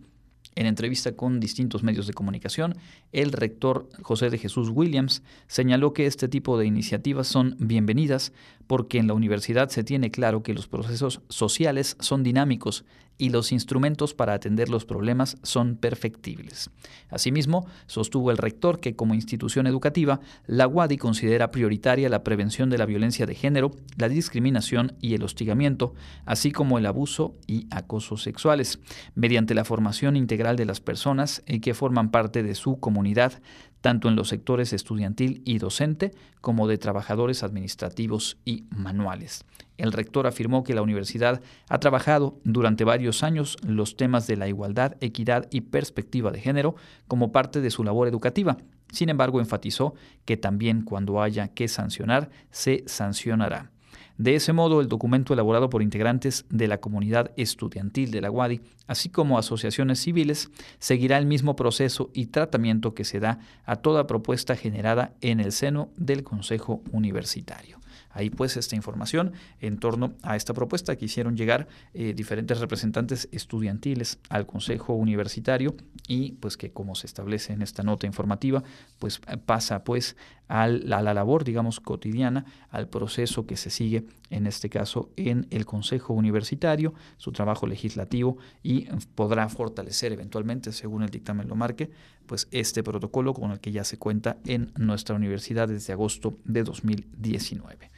En 0.59 0.66
entrevista 0.66 1.12
con 1.12 1.38
distintos 1.38 1.85
medios 1.85 2.09
de 2.09 2.14
comunicación, 2.14 2.75
el 3.13 3.31
rector 3.31 3.88
José 4.02 4.29
de 4.29 4.38
Jesús 4.38 4.71
Williams 4.71 5.23
señaló 5.46 5.92
que 5.92 6.06
este 6.06 6.27
tipo 6.27 6.59
de 6.59 6.67
iniciativas 6.67 7.29
son 7.29 7.54
bienvenidas 7.61 8.33
porque 8.67 8.98
en 8.98 9.06
la 9.06 9.15
universidad 9.15 9.69
se 9.69 9.85
tiene 9.85 10.11
claro 10.11 10.42
que 10.42 10.54
los 10.54 10.67
procesos 10.67 11.21
sociales 11.29 11.96
son 12.00 12.25
dinámicos 12.25 12.85
y 13.19 13.31
los 13.31 13.52
instrumentos 13.52 14.14
para 14.14 14.33
atender 14.33 14.69
los 14.69 14.85
problemas 14.85 15.37
son 15.42 15.77
perfectibles. 15.77 16.71
Asimismo, 17.10 17.66
sostuvo 17.87 18.31
el 18.31 18.38
rector 18.38 18.81
que 18.81 18.94
como 18.94 19.14
institución 19.14 19.66
educativa, 19.66 20.21
la 20.46 20.69
UADI 20.69 20.96
considera 20.96 21.50
prioritaria 21.50 22.08
la 22.08 22.23
prevención 22.23 22.71
de 22.71 22.79
la 22.79 22.87
violencia 22.87 23.27
de 23.27 23.35
género, 23.35 23.73
la 23.96 24.08
discriminación 24.08 24.94
y 25.00 25.14
el 25.14 25.25
hostigamiento, 25.25 25.94
así 26.25 26.52
como 26.52 26.79
el 26.79 26.87
abuso 26.87 27.35
y 27.46 27.66
acoso 27.71 28.16
sexuales, 28.16 28.79
mediante 29.14 29.54
la 29.54 29.64
formación 29.64 30.16
integral 30.16 30.56
de 30.56 30.64
las 30.64 30.81
personas 30.81 31.42
que 31.60 31.75
forman 31.75 32.10
parte 32.10 32.42
de 32.42 32.54
su 32.54 32.79
comunidad, 32.79 33.42
tanto 33.81 34.08
en 34.08 34.16
los 34.16 34.29
sectores 34.29 34.72
estudiantil 34.72 35.42
y 35.44 35.58
docente 35.58 36.12
como 36.40 36.68
de 36.68 36.79
trabajadores 36.79 37.42
administrativos 37.42 38.38
y 38.44 38.64
manuales. 38.70 39.44
El 39.76 39.92
rector 39.92 40.26
afirmó 40.26 40.64
que 40.64 40.74
la 40.74 40.83
universidad 40.83 41.40
ha 41.68 41.79
trabajado 41.79 42.40
durante 42.44 42.85
varios 42.85 43.22
años 43.22 43.56
los 43.62 43.96
temas 43.96 44.26
de 44.26 44.37
la 44.37 44.48
igualdad, 44.48 44.96
equidad 45.00 45.46
y 45.50 45.62
perspectiva 45.62 46.31
de 46.33 46.40
género 46.40 46.74
como 47.06 47.33
parte 47.33 47.60
de 47.60 47.70
su 47.70 47.85
labor 47.85 48.08
educativa. 48.08 48.56
Sin 48.90 49.08
embargo, 49.08 49.40
enfatizó 49.40 49.94
que 50.24 50.37
también 50.37 50.83
cuando 50.83 51.22
haya 51.22 51.48
que 51.48 51.68
sancionar, 51.68 52.31
se 52.50 52.83
sancionará. 52.87 53.70
De 54.19 54.35
ese 54.35 54.52
modo, 54.52 54.81
el 54.81 54.88
documento 54.88 55.33
elaborado 55.33 55.71
por 55.71 55.81
integrantes 55.81 56.44
de 56.50 56.66
la 56.66 56.81
comunidad 56.81 57.31
estudiantil 57.37 58.10
de 58.10 58.21
la 58.21 58.33
UADI, 58.33 58.60
así 58.88 59.08
como 59.10 59.38
asociaciones 59.38 60.00
civiles, 60.00 60.50
seguirá 60.81 61.19
el 61.19 61.27
mismo 61.27 61.54
proceso 61.54 62.10
y 62.12 62.27
tratamiento 62.27 62.94
que 62.94 63.04
se 63.04 63.21
da 63.21 63.38
a 63.64 63.77
toda 63.77 64.08
propuesta 64.08 64.56
generada 64.56 65.12
en 65.21 65.38
el 65.38 65.52
seno 65.52 65.90
del 65.96 66.25
Consejo 66.25 66.83
Universitario. 66.90 67.77
Ahí 68.19 68.31
pues 68.31 68.56
esta 68.56 68.75
información 68.75 69.31
en 69.60 69.79
torno 69.79 70.14
a 70.25 70.35
esta 70.35 70.52
propuesta 70.52 70.96
que 70.96 71.04
hicieron 71.04 71.37
llegar 71.37 71.69
eh, 71.94 72.14
diferentes 72.14 72.58
representantes 72.58 73.29
estudiantiles 73.31 74.19
al 74.29 74.44
Consejo 74.44 74.94
Universitario 74.94 75.77
y 76.08 76.33
pues 76.33 76.56
que 76.56 76.73
como 76.73 76.96
se 76.96 77.06
establece 77.06 77.52
en 77.52 77.62
esta 77.62 77.85
nota 77.85 78.08
informativa 78.08 78.64
pues 78.98 79.21
pasa 79.46 79.85
pues 79.85 80.16
a 80.48 80.66
la, 80.66 81.00
labor 81.00 81.44
digamos 81.44 81.79
cotidiana, 81.79 82.44
al 82.71 82.88
proceso 82.88 83.46
que 83.46 83.56
se 83.56 83.71
sigue 83.71 84.04
en 84.31 84.48
este 84.48 84.69
caso 84.69 85.10
en 85.14 85.46
el 85.50 85.64
Consejo 85.64 86.12
Universitario, 86.12 86.94
su 87.19 87.31
trabajo 87.31 87.69
legislativo 87.69 88.38
y 88.64 88.87
podrá 89.14 89.48
fortalecer 89.48 90.12
eventualmente, 90.12 90.73
según 90.73 91.04
el 91.04 91.10
dictamen 91.10 91.46
lo 91.46 91.54
marque, 91.54 91.90
pues 92.29 92.46
este 92.52 92.85
protocolo 92.85 93.35
con 93.35 93.50
el 93.50 93.58
que 93.58 93.72
ya 93.72 93.83
se 93.83 93.98
cuenta 93.98 94.37
en 94.46 94.72
nuestra 94.76 95.16
universidad 95.16 95.66
desde 95.66 95.92
agosto 95.92 96.38
de 96.44 96.62
2019. 96.62 97.90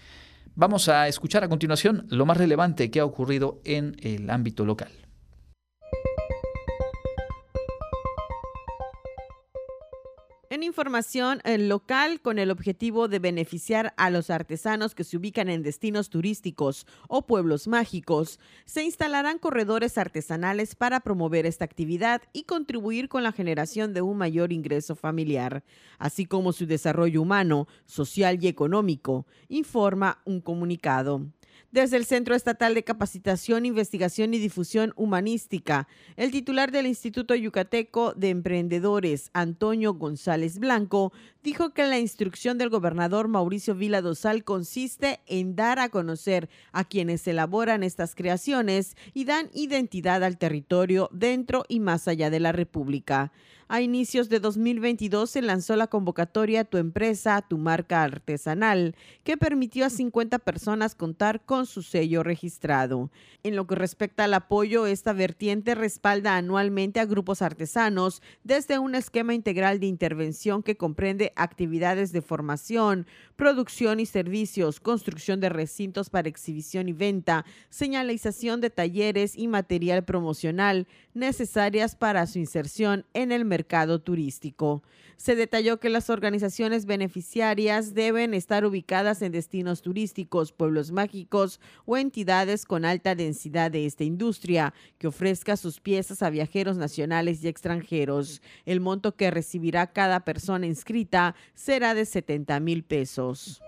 Vamos 0.54 0.88
a 0.88 1.06
escuchar 1.08 1.44
a 1.44 1.48
continuación 1.48 2.06
lo 2.08 2.24
más 2.24 2.38
relevante 2.38 2.90
que 2.90 3.00
ha 3.00 3.04
ocurrido 3.04 3.60
en 3.64 3.96
el 4.00 4.30
ámbito 4.30 4.64
local. 4.64 4.90
En 10.52 10.64
información 10.64 11.40
local, 11.44 12.20
con 12.20 12.40
el 12.40 12.50
objetivo 12.50 13.06
de 13.06 13.20
beneficiar 13.20 13.94
a 13.96 14.10
los 14.10 14.30
artesanos 14.30 14.96
que 14.96 15.04
se 15.04 15.16
ubican 15.16 15.48
en 15.48 15.62
destinos 15.62 16.10
turísticos 16.10 16.88
o 17.06 17.24
pueblos 17.24 17.68
mágicos, 17.68 18.40
se 18.64 18.82
instalarán 18.82 19.38
corredores 19.38 19.96
artesanales 19.96 20.74
para 20.74 20.98
promover 20.98 21.46
esta 21.46 21.64
actividad 21.64 22.22
y 22.32 22.42
contribuir 22.42 23.08
con 23.08 23.22
la 23.22 23.30
generación 23.30 23.94
de 23.94 24.02
un 24.02 24.18
mayor 24.18 24.52
ingreso 24.52 24.96
familiar, 24.96 25.62
así 26.00 26.26
como 26.26 26.52
su 26.52 26.66
desarrollo 26.66 27.22
humano, 27.22 27.68
social 27.86 28.42
y 28.42 28.48
económico, 28.48 29.26
informa 29.48 30.20
un 30.24 30.40
comunicado 30.40 31.28
desde 31.70 31.96
el 31.96 32.04
Centro 32.04 32.34
Estatal 32.34 32.74
de 32.74 32.84
Capacitación, 32.84 33.66
Investigación 33.66 34.34
y 34.34 34.38
Difusión 34.38 34.92
Humanística. 34.96 35.88
El 36.16 36.30
titular 36.30 36.72
del 36.72 36.86
Instituto 36.86 37.34
Yucateco 37.34 38.12
de 38.14 38.30
Emprendedores, 38.30 39.30
Antonio 39.32 39.94
González 39.94 40.58
Blanco, 40.58 41.12
dijo 41.42 41.70
que 41.70 41.86
la 41.86 41.98
instrucción 41.98 42.58
del 42.58 42.68
gobernador 42.68 43.28
Mauricio 43.28 43.74
Vila 43.74 44.02
Dosal 44.02 44.44
consiste 44.44 45.20
en 45.26 45.56
dar 45.56 45.78
a 45.78 45.88
conocer 45.88 46.48
a 46.72 46.84
quienes 46.84 47.26
elaboran 47.26 47.82
estas 47.82 48.14
creaciones 48.14 48.96
y 49.14 49.24
dan 49.24 49.50
identidad 49.54 50.22
al 50.22 50.38
territorio 50.38 51.08
dentro 51.12 51.64
y 51.68 51.80
más 51.80 52.08
allá 52.08 52.30
de 52.30 52.40
la 52.40 52.52
República. 52.52 53.32
A 53.72 53.82
inicios 53.82 54.28
de 54.28 54.40
2022 54.40 55.30
se 55.30 55.42
lanzó 55.42 55.76
la 55.76 55.86
convocatoria 55.86 56.64
Tu 56.64 56.78
empresa, 56.78 57.40
tu 57.40 57.56
marca 57.56 58.02
artesanal, 58.02 58.96
que 59.22 59.36
permitió 59.36 59.86
a 59.86 59.90
50 59.90 60.40
personas 60.40 60.96
contar 60.96 61.44
con 61.44 61.66
su 61.66 61.84
sello 61.84 62.24
registrado. 62.24 63.12
En 63.44 63.54
lo 63.54 63.68
que 63.68 63.76
respecta 63.76 64.24
al 64.24 64.34
apoyo, 64.34 64.86
esta 64.86 65.12
vertiente 65.12 65.76
respalda 65.76 66.36
anualmente 66.36 66.98
a 66.98 67.04
grupos 67.04 67.42
artesanos 67.42 68.22
desde 68.42 68.80
un 68.80 68.96
esquema 68.96 69.34
integral 69.34 69.78
de 69.78 69.86
intervención 69.86 70.64
que 70.64 70.76
comprende 70.76 71.29
actividades 71.36 72.12
de 72.12 72.22
formación, 72.22 73.06
producción 73.36 74.00
y 74.00 74.06
servicios, 74.06 74.80
construcción 74.80 75.40
de 75.40 75.48
recintos 75.48 76.10
para 76.10 76.28
exhibición 76.28 76.88
y 76.88 76.92
venta, 76.92 77.44
señalización 77.68 78.60
de 78.60 78.70
talleres 78.70 79.36
y 79.36 79.48
material 79.48 80.04
promocional 80.04 80.86
necesarias 81.14 81.96
para 81.96 82.26
su 82.26 82.38
inserción 82.38 83.04
en 83.14 83.32
el 83.32 83.44
mercado 83.44 84.00
turístico. 84.00 84.82
Se 85.20 85.36
detalló 85.36 85.80
que 85.80 85.90
las 85.90 86.08
organizaciones 86.08 86.86
beneficiarias 86.86 87.92
deben 87.92 88.32
estar 88.32 88.64
ubicadas 88.64 89.20
en 89.20 89.32
destinos 89.32 89.82
turísticos, 89.82 90.50
pueblos 90.50 90.92
mágicos 90.92 91.60
o 91.84 91.98
entidades 91.98 92.64
con 92.64 92.86
alta 92.86 93.14
densidad 93.14 93.70
de 93.70 93.84
esta 93.84 94.02
industria, 94.02 94.72
que 94.96 95.08
ofrezca 95.08 95.58
sus 95.58 95.78
piezas 95.78 96.22
a 96.22 96.30
viajeros 96.30 96.78
nacionales 96.78 97.44
y 97.44 97.48
extranjeros. 97.48 98.40
El 98.64 98.80
monto 98.80 99.14
que 99.14 99.30
recibirá 99.30 99.88
cada 99.88 100.20
persona 100.20 100.64
inscrita 100.64 101.34
será 101.52 101.92
de 101.92 102.06
70 102.06 102.58
mil 102.60 102.82
pesos. 102.82 103.60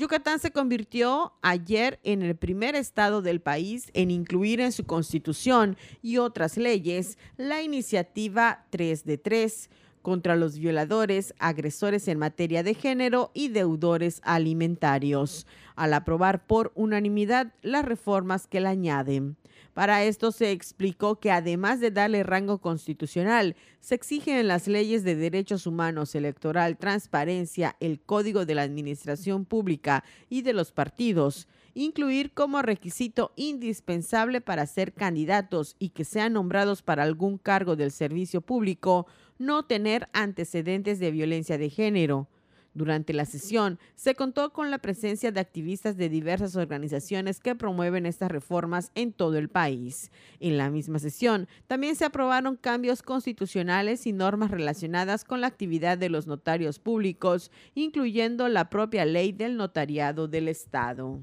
Yucatán 0.00 0.38
se 0.38 0.50
convirtió 0.50 1.34
ayer 1.42 2.00
en 2.04 2.22
el 2.22 2.34
primer 2.34 2.74
estado 2.74 3.20
del 3.20 3.42
país 3.42 3.90
en 3.92 4.10
incluir 4.10 4.58
en 4.62 4.72
su 4.72 4.86
constitución 4.86 5.76
y 6.00 6.16
otras 6.16 6.56
leyes 6.56 7.18
la 7.36 7.60
iniciativa 7.60 8.64
3 8.70 9.04
de 9.04 9.18
3 9.18 9.68
contra 10.02 10.36
los 10.36 10.58
violadores, 10.58 11.34
agresores 11.38 12.08
en 12.08 12.18
materia 12.18 12.62
de 12.62 12.74
género 12.74 13.30
y 13.34 13.48
deudores 13.48 14.20
alimentarios, 14.24 15.46
al 15.76 15.94
aprobar 15.94 16.46
por 16.46 16.72
unanimidad 16.74 17.52
las 17.62 17.84
reformas 17.84 18.46
que 18.46 18.60
la 18.60 18.70
añaden. 18.70 19.36
Para 19.74 20.04
esto 20.04 20.32
se 20.32 20.50
explicó 20.50 21.20
que 21.20 21.30
además 21.30 21.80
de 21.80 21.90
darle 21.90 22.22
rango 22.22 22.58
constitucional, 22.58 23.54
se 23.78 23.94
exige 23.94 24.38
en 24.38 24.48
las 24.48 24.66
leyes 24.66 25.04
de 25.04 25.14
derechos 25.14 25.66
humanos, 25.66 26.14
electoral, 26.14 26.76
transparencia, 26.76 27.76
el 27.80 28.00
Código 28.00 28.44
de 28.44 28.56
la 28.56 28.62
Administración 28.62 29.44
Pública 29.44 30.04
y 30.28 30.42
de 30.42 30.54
los 30.54 30.72
partidos, 30.72 31.46
incluir 31.74 32.32
como 32.32 32.62
requisito 32.62 33.32
indispensable 33.36 34.40
para 34.40 34.66
ser 34.66 34.92
candidatos 34.92 35.76
y 35.78 35.90
que 35.90 36.04
sean 36.04 36.32
nombrados 36.32 36.82
para 36.82 37.04
algún 37.04 37.38
cargo 37.38 37.76
del 37.76 37.92
servicio 37.92 38.40
público, 38.40 39.06
no 39.40 39.64
tener 39.64 40.08
antecedentes 40.12 40.98
de 40.98 41.10
violencia 41.10 41.56
de 41.56 41.70
género 41.70 42.28
durante 42.72 43.12
la 43.12 43.24
sesión 43.24 43.80
se 43.96 44.14
contó 44.14 44.52
con 44.52 44.70
la 44.70 44.78
presencia 44.78 45.32
de 45.32 45.40
activistas 45.40 45.96
de 45.96 46.08
diversas 46.08 46.54
organizaciones 46.54 47.40
que 47.40 47.56
promueven 47.56 48.06
estas 48.06 48.30
reformas 48.30 48.92
en 48.94 49.12
todo 49.12 49.38
el 49.38 49.48
país. 49.48 50.12
En 50.38 50.56
la 50.56 50.70
misma 50.70 50.98
sesión 50.98 51.48
también 51.66 51.96
se 51.96 52.04
aprobaron 52.04 52.56
cambios 52.56 53.02
constitucionales 53.02 54.06
y 54.06 54.12
normas 54.12 54.50
relacionadas 54.50 55.24
con 55.24 55.40
la 55.40 55.48
actividad 55.48 55.98
de 55.98 56.10
los 56.10 56.26
notarios 56.26 56.78
públicos, 56.78 57.50
incluyendo 57.74 58.46
la 58.48 58.70
propia 58.70 59.04
ley 59.04 59.32
del 59.32 59.56
notariado 59.56 60.28
del 60.28 60.48
Estado. 60.48 61.18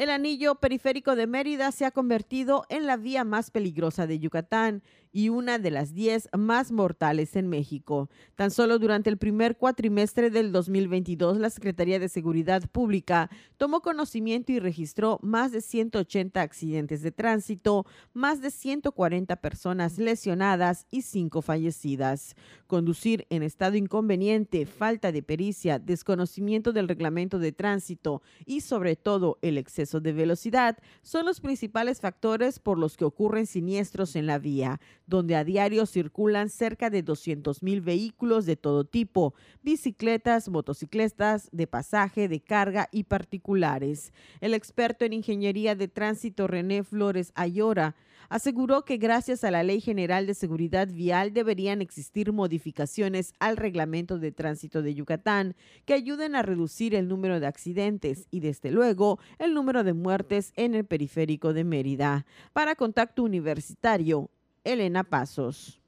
El 0.00 0.08
anillo 0.08 0.54
periférico 0.54 1.14
de 1.14 1.26
Mérida 1.26 1.70
se 1.72 1.84
ha 1.84 1.90
convertido 1.90 2.64
en 2.70 2.86
la 2.86 2.96
vía 2.96 3.22
más 3.22 3.50
peligrosa 3.50 4.06
de 4.06 4.18
Yucatán 4.18 4.82
y 5.12 5.28
una 5.28 5.58
de 5.58 5.70
las 5.70 5.94
10 5.94 6.30
más 6.36 6.72
mortales 6.72 7.36
en 7.36 7.48
México. 7.48 8.08
Tan 8.34 8.50
solo 8.50 8.78
durante 8.78 9.10
el 9.10 9.18
primer 9.18 9.56
cuatrimestre 9.56 10.30
del 10.30 10.52
2022, 10.52 11.38
la 11.38 11.50
Secretaría 11.50 11.98
de 11.98 12.08
Seguridad 12.08 12.68
Pública 12.70 13.30
tomó 13.56 13.80
conocimiento 13.80 14.52
y 14.52 14.58
registró 14.60 15.18
más 15.22 15.52
de 15.52 15.60
180 15.60 16.40
accidentes 16.40 17.02
de 17.02 17.12
tránsito, 17.12 17.86
más 18.12 18.40
de 18.40 18.50
140 18.50 19.36
personas 19.36 19.98
lesionadas 19.98 20.86
y 20.90 21.02
5 21.02 21.42
fallecidas. 21.42 22.36
Conducir 22.66 23.26
en 23.30 23.42
estado 23.42 23.76
inconveniente, 23.76 24.66
falta 24.66 25.12
de 25.12 25.22
pericia, 25.22 25.78
desconocimiento 25.78 26.72
del 26.72 26.88
reglamento 26.88 27.38
de 27.38 27.52
tránsito 27.52 28.22
y 28.46 28.60
sobre 28.60 28.96
todo 28.96 29.38
el 29.42 29.58
exceso 29.58 30.00
de 30.00 30.12
velocidad 30.12 30.78
son 31.02 31.26
los 31.26 31.40
principales 31.40 32.00
factores 32.00 32.58
por 32.58 32.78
los 32.78 32.96
que 32.96 33.04
ocurren 33.04 33.46
siniestros 33.46 34.16
en 34.16 34.26
la 34.26 34.38
vía, 34.38 34.80
donde 35.10 35.36
a 35.36 35.44
diario 35.44 35.84
circulan 35.84 36.48
cerca 36.48 36.88
de 36.88 37.02
200 37.02 37.62
mil 37.62 37.82
vehículos 37.82 38.46
de 38.46 38.56
todo 38.56 38.84
tipo, 38.84 39.34
bicicletas, 39.62 40.48
motocicletas, 40.48 41.50
de 41.52 41.66
pasaje, 41.66 42.28
de 42.28 42.40
carga 42.40 42.88
y 42.92 43.04
particulares. 43.04 44.14
El 44.40 44.54
experto 44.54 45.04
en 45.04 45.12
ingeniería 45.12 45.74
de 45.74 45.88
tránsito 45.88 46.46
René 46.46 46.84
Flores 46.84 47.32
Ayora 47.34 47.96
aseguró 48.30 48.84
que 48.84 48.96
gracias 48.96 49.42
a 49.42 49.50
la 49.50 49.64
Ley 49.64 49.80
General 49.80 50.26
de 50.26 50.34
Seguridad 50.34 50.88
Vial 50.88 51.32
deberían 51.32 51.82
existir 51.82 52.32
modificaciones 52.32 53.34
al 53.40 53.56
reglamento 53.56 54.18
de 54.18 54.30
tránsito 54.30 54.82
de 54.82 54.94
Yucatán 54.94 55.56
que 55.84 55.94
ayuden 55.94 56.36
a 56.36 56.42
reducir 56.42 56.94
el 56.94 57.08
número 57.08 57.40
de 57.40 57.48
accidentes 57.48 58.28
y 58.30 58.40
desde 58.40 58.70
luego 58.70 59.18
el 59.38 59.52
número 59.52 59.82
de 59.82 59.94
muertes 59.94 60.52
en 60.54 60.76
el 60.76 60.84
periférico 60.86 61.52
de 61.52 61.64
Mérida. 61.64 62.24
Para 62.52 62.76
Contacto 62.76 63.24
Universitario, 63.24 64.30
Elena 64.64 65.04
Pasos. 65.04 65.80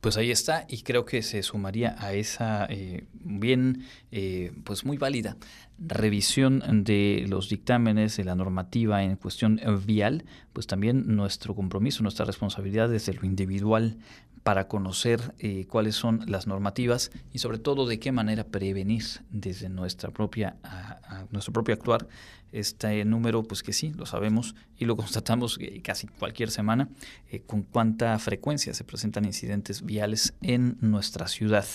Pues 0.00 0.18
ahí 0.18 0.30
está 0.30 0.66
y 0.68 0.82
creo 0.82 1.06
que 1.06 1.22
se 1.22 1.42
sumaría 1.42 1.96
a 1.98 2.12
esa 2.12 2.66
eh, 2.68 3.06
bien, 3.14 3.86
eh, 4.12 4.52
pues 4.64 4.84
muy 4.84 4.98
válida 4.98 5.38
revisión 5.78 6.84
de 6.84 7.24
los 7.28 7.48
dictámenes 7.48 8.16
de 8.16 8.24
la 8.24 8.34
normativa 8.34 9.02
en 9.02 9.16
cuestión 9.16 9.60
vial, 9.84 10.24
pues 10.52 10.66
también 10.66 11.16
nuestro 11.16 11.54
compromiso, 11.54 12.02
nuestra 12.02 12.24
responsabilidad 12.24 12.88
desde 12.88 13.14
lo 13.14 13.24
individual 13.24 13.98
para 14.44 14.68
conocer 14.68 15.34
eh, 15.38 15.66
cuáles 15.66 15.96
son 15.96 16.22
las 16.26 16.46
normativas 16.46 17.10
y 17.32 17.38
sobre 17.38 17.58
todo 17.58 17.86
de 17.86 17.98
qué 17.98 18.12
manera 18.12 18.44
prevenir 18.44 19.04
desde 19.30 19.68
nuestra 19.68 20.10
propia, 20.10 20.56
nuestro 21.32 21.52
propio 21.52 21.74
actuar 21.74 22.06
este 22.54 23.04
número, 23.04 23.42
pues 23.42 23.64
que 23.64 23.72
sí, 23.72 23.92
lo 23.96 24.06
sabemos 24.06 24.54
y 24.78 24.84
lo 24.84 24.96
constatamos 24.98 25.58
eh, 25.60 25.82
casi 25.82 26.06
cualquier 26.06 26.50
semana, 26.50 26.88
eh, 27.28 27.40
con 27.40 27.62
cuánta 27.62 28.16
frecuencia 28.18 28.72
se 28.74 28.84
presentan 28.84 29.24
incidentes 29.24 29.82
viales 29.82 30.34
en 30.40 30.78
nuestra 30.80 31.26
ciudad. 31.26 31.66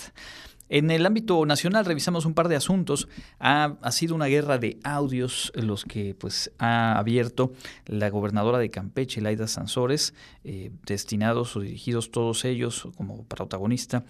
En 0.70 0.92
el 0.92 1.06
ámbito 1.06 1.44
nacional 1.46 1.86
revisamos 1.86 2.26
un 2.26 2.36
par 2.36 2.48
de 2.48 2.56
asuntos. 2.56 3.08
Ha, 3.40 3.76
sido 3.92 4.14
una 4.16 4.28
guerra 4.28 4.60
de 4.60 4.80
audios 4.84 5.52
los 5.56 5.84
que 5.84 6.16
pues, 6.16 6.52
ha 6.60 6.98
abierto 6.98 7.52
la 7.88 8.10
gobernadora 8.10 8.60
de 8.60 8.70
Campeche, 8.70 9.20
Laida 9.20 9.48
Sansores, 9.48 10.14
eh, 10.44 10.72
destinados 10.86 11.56
o 11.56 11.62
dirigidos 11.62 12.12
todos 12.12 12.46
ellos 12.46 12.88
como 12.96 13.24
protagonista 13.26 14.04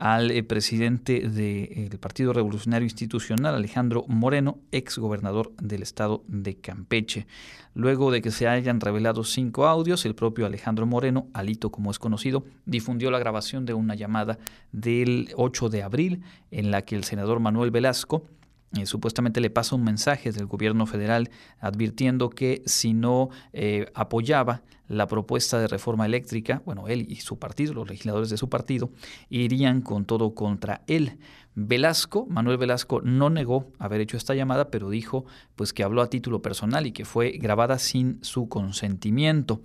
al 0.00 0.30
eh, 0.30 0.42
presidente 0.42 1.28
del 1.28 1.98
Partido 1.98 2.32
Revolucionario 2.32 2.86
Institucional, 2.86 3.54
Alejandro 3.54 4.06
Moreno, 4.08 4.58
ex 4.72 4.98
gobernador 4.98 5.52
del 5.60 5.82
estado 5.82 6.24
de 6.26 6.56
Campeche. 6.56 7.26
Luego 7.74 8.10
de 8.10 8.22
que 8.22 8.30
se 8.30 8.48
hayan 8.48 8.80
revelado 8.80 9.22
cinco 9.24 9.66
audios, 9.66 10.06
el 10.06 10.14
propio 10.14 10.46
Alejandro 10.46 10.86
Moreno, 10.86 11.28
Alito 11.34 11.70
como 11.70 11.90
es 11.90 11.98
conocido, 11.98 12.44
difundió 12.64 13.10
la 13.10 13.18
grabación 13.18 13.66
de 13.66 13.74
una 13.74 13.94
llamada 13.94 14.38
del 14.72 15.28
8 15.36 15.68
de 15.68 15.82
abril 15.82 16.22
en 16.50 16.70
la 16.70 16.82
que 16.82 16.96
el 16.96 17.04
senador 17.04 17.38
Manuel 17.38 17.70
Velasco 17.70 18.24
eh, 18.78 18.86
supuestamente 18.86 19.40
le 19.40 19.50
pasa 19.50 19.74
un 19.74 19.82
mensaje 19.82 20.30
del 20.30 20.46
gobierno 20.46 20.86
federal 20.86 21.30
advirtiendo 21.58 22.30
que 22.30 22.62
si 22.66 22.94
no 22.94 23.28
eh, 23.52 23.90
apoyaba 23.94 24.62
la 24.86 25.08
propuesta 25.08 25.58
de 25.58 25.66
reforma 25.66 26.06
eléctrica, 26.06 26.62
bueno, 26.64 26.86
él 26.86 27.06
y 27.08 27.16
su 27.16 27.38
partido, 27.38 27.74
los 27.74 27.88
legisladores 27.88 28.30
de 28.30 28.36
su 28.36 28.48
partido, 28.48 28.90
irían 29.28 29.82
con 29.82 30.04
todo 30.04 30.34
contra 30.34 30.82
él. 30.86 31.18
Velasco, 31.54 32.26
Manuel 32.28 32.58
Velasco, 32.58 33.00
no 33.00 33.28
negó 33.28 33.72
haber 33.78 34.00
hecho 34.00 34.16
esta 34.16 34.34
llamada, 34.34 34.70
pero 34.70 34.88
dijo 34.88 35.26
pues 35.56 35.72
que 35.72 35.82
habló 35.82 36.02
a 36.02 36.10
título 36.10 36.42
personal 36.42 36.86
y 36.86 36.92
que 36.92 37.04
fue 37.04 37.32
grabada 37.32 37.78
sin 37.78 38.18
su 38.22 38.48
consentimiento. 38.48 39.62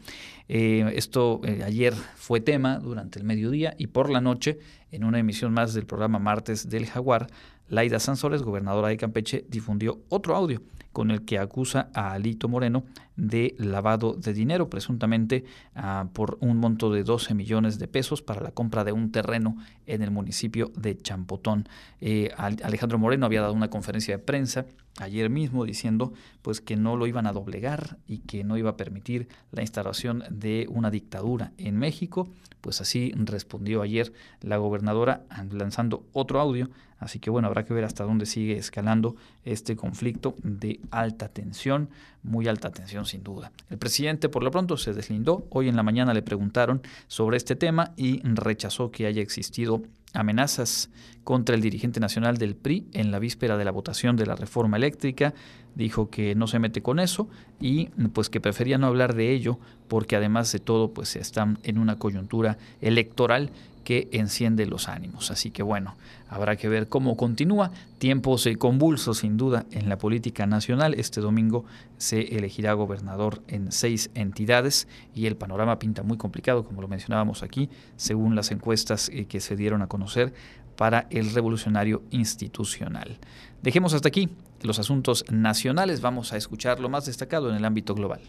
Eh, 0.47 0.91
esto 0.95 1.41
ayer 1.63 1.93
fue 2.15 2.39
tema 2.39 2.79
durante 2.79 3.19
el 3.19 3.25
mediodía 3.25 3.75
y 3.77 3.87
por 3.87 4.09
la 4.09 4.21
noche, 4.21 4.59
en 4.91 5.03
una 5.03 5.19
emisión 5.19 5.53
más 5.53 5.73
del 5.73 5.85
programa 5.85 6.19
Martes 6.19 6.69
del 6.69 6.85
Jaguar, 6.85 7.27
Laida 7.67 7.99
Sansores, 7.99 8.43
gobernadora 8.43 8.89
de 8.89 8.97
Campeche, 8.97 9.45
difundió 9.49 10.01
otro 10.09 10.35
audio 10.35 10.61
con 10.95 11.11
el 11.11 11.25
que 11.25 11.39
acusa 11.39 11.89
a 11.93 12.13
Alito 12.13 12.47
Moreno 12.47 12.85
de 13.17 13.53
lavado 13.57 14.13
de 14.13 14.33
dinero, 14.33 14.69
presuntamente 14.69 15.43
ah, 15.75 16.07
por 16.13 16.37
un 16.39 16.57
monto 16.57 16.89
de 16.89 17.03
12 17.03 17.33
millones 17.33 17.79
de 17.79 17.89
pesos 17.89 18.21
para 18.21 18.41
la 18.41 18.51
compra 18.51 18.85
de 18.85 18.93
un 18.93 19.11
terreno 19.11 19.57
en 19.87 20.01
el 20.01 20.11
municipio 20.11 20.71
de 20.77 20.97
Champotón. 20.97 21.67
Eh, 21.99 22.31
Alejandro 22.37 22.97
Moreno 22.97 23.25
había 23.25 23.41
dado 23.41 23.51
una 23.51 23.69
conferencia 23.69 24.15
de 24.15 24.23
prensa 24.23 24.67
ayer 24.99 25.29
mismo 25.29 25.65
diciendo 25.65 26.13
pues 26.41 26.61
que 26.61 26.77
no 26.77 26.95
lo 26.95 27.07
iban 27.07 27.27
a 27.27 27.33
doblegar 27.33 27.97
y 28.07 28.19
que 28.19 28.45
no 28.45 28.57
iba 28.57 28.69
a 28.69 28.77
permitir 28.77 29.27
la 29.51 29.63
instalación 29.63 30.23
de 30.29 30.67
una 30.69 30.91
dictadura 30.91 31.51
en 31.57 31.77
México, 31.77 32.29
pues 32.61 32.79
así 32.79 33.11
respondió 33.17 33.81
ayer 33.81 34.13
la 34.41 34.55
gobernadora 34.55 35.23
lanzando 35.51 36.05
otro 36.13 36.39
audio 36.39 36.69
Así 37.05 37.19
que 37.19 37.29
bueno, 37.29 37.47
habrá 37.47 37.63
que 37.65 37.73
ver 37.73 37.83
hasta 37.83 38.03
dónde 38.03 38.25
sigue 38.25 38.57
escalando 38.57 39.15
este 39.43 39.75
conflicto 39.75 40.33
de 40.41 40.79
alta 40.89 41.27
tensión, 41.29 41.89
muy 42.23 42.47
alta 42.47 42.71
tensión 42.71 43.05
sin 43.05 43.23
duda. 43.23 43.51
El 43.69 43.77
presidente 43.77 44.27
por 44.27 44.43
lo 44.43 44.49
pronto 44.49 44.75
se 44.75 44.91
deslindó. 44.91 45.45
Hoy 45.51 45.69
en 45.69 45.75
la 45.75 45.83
mañana 45.83 46.15
le 46.15 46.23
preguntaron 46.23 46.81
sobre 47.07 47.37
este 47.37 47.55
tema 47.55 47.93
y 47.95 48.21
rechazó 48.23 48.89
que 48.89 49.05
haya 49.05 49.21
existido 49.21 49.83
amenazas 50.13 50.89
contra 51.23 51.53
el 51.53 51.61
dirigente 51.61 51.99
nacional 51.99 52.37
del 52.37 52.55
PRI 52.55 52.87
en 52.93 53.11
la 53.11 53.19
víspera 53.19 53.55
de 53.55 53.65
la 53.65 53.71
votación 53.71 54.15
de 54.15 54.25
la 54.25 54.35
reforma 54.35 54.77
eléctrica. 54.77 55.35
Dijo 55.75 56.09
que 56.09 56.33
no 56.33 56.47
se 56.47 56.57
mete 56.57 56.81
con 56.81 56.99
eso 56.99 57.29
y 57.59 57.87
pues 58.13 58.29
que 58.31 58.41
prefería 58.41 58.79
no 58.79 58.87
hablar 58.87 59.13
de 59.13 59.31
ello 59.31 59.59
porque 59.87 60.15
además 60.15 60.51
de 60.51 60.59
todo 60.59 60.91
pues 60.91 61.15
están 61.15 61.59
en 61.61 61.77
una 61.77 61.99
coyuntura 61.99 62.57
electoral 62.81 63.51
que 63.85 64.09
enciende 64.11 64.65
los 64.65 64.89
ánimos. 64.89 65.31
Así 65.31 65.51
que 65.51 65.63
bueno, 65.63 65.95
habrá 66.27 66.57
que 66.57 66.67
ver 66.67 66.89
cómo 66.89 67.15
continúa. 67.15 67.71
Tiempos 67.99 68.49
convulsos 68.59 69.19
sin 69.19 69.37
duda 69.37 69.65
en 69.71 69.87
la 69.87 69.97
política 69.97 70.45
nacional. 70.45 70.95
Este 70.95 71.21
domingo 71.21 71.63
se 71.97 72.35
elegirá 72.35 72.73
gobernador 72.73 73.41
en 73.47 73.71
seis 73.71 74.09
entidades 74.15 74.89
y 75.13 75.27
el 75.27 75.37
panorama 75.37 75.79
pinta 75.79 76.03
muy 76.03 76.17
complicado, 76.17 76.65
como 76.65 76.81
lo 76.81 76.89
mencionábamos 76.89 77.43
aquí, 77.43 77.69
según 77.95 78.35
las 78.35 78.51
encuestas 78.51 79.09
eh, 79.13 79.25
que 79.25 79.39
se 79.39 79.55
dieron 79.55 79.81
a 79.81 79.87
conocer 79.87 80.33
para 80.75 81.07
el 81.11 81.31
revolucionario 81.33 82.03
institucional. 82.09 83.19
Dejemos 83.61 83.93
hasta 83.93 84.09
aquí 84.09 84.29
los 84.61 84.79
asuntos 84.79 85.23
nacionales, 85.31 86.01
vamos 86.01 86.33
a 86.33 86.37
escuchar 86.37 86.79
lo 86.79 86.89
más 86.89 87.05
destacado 87.05 87.49
en 87.49 87.55
el 87.55 87.63
ámbito 87.63 87.93
global. 87.93 88.21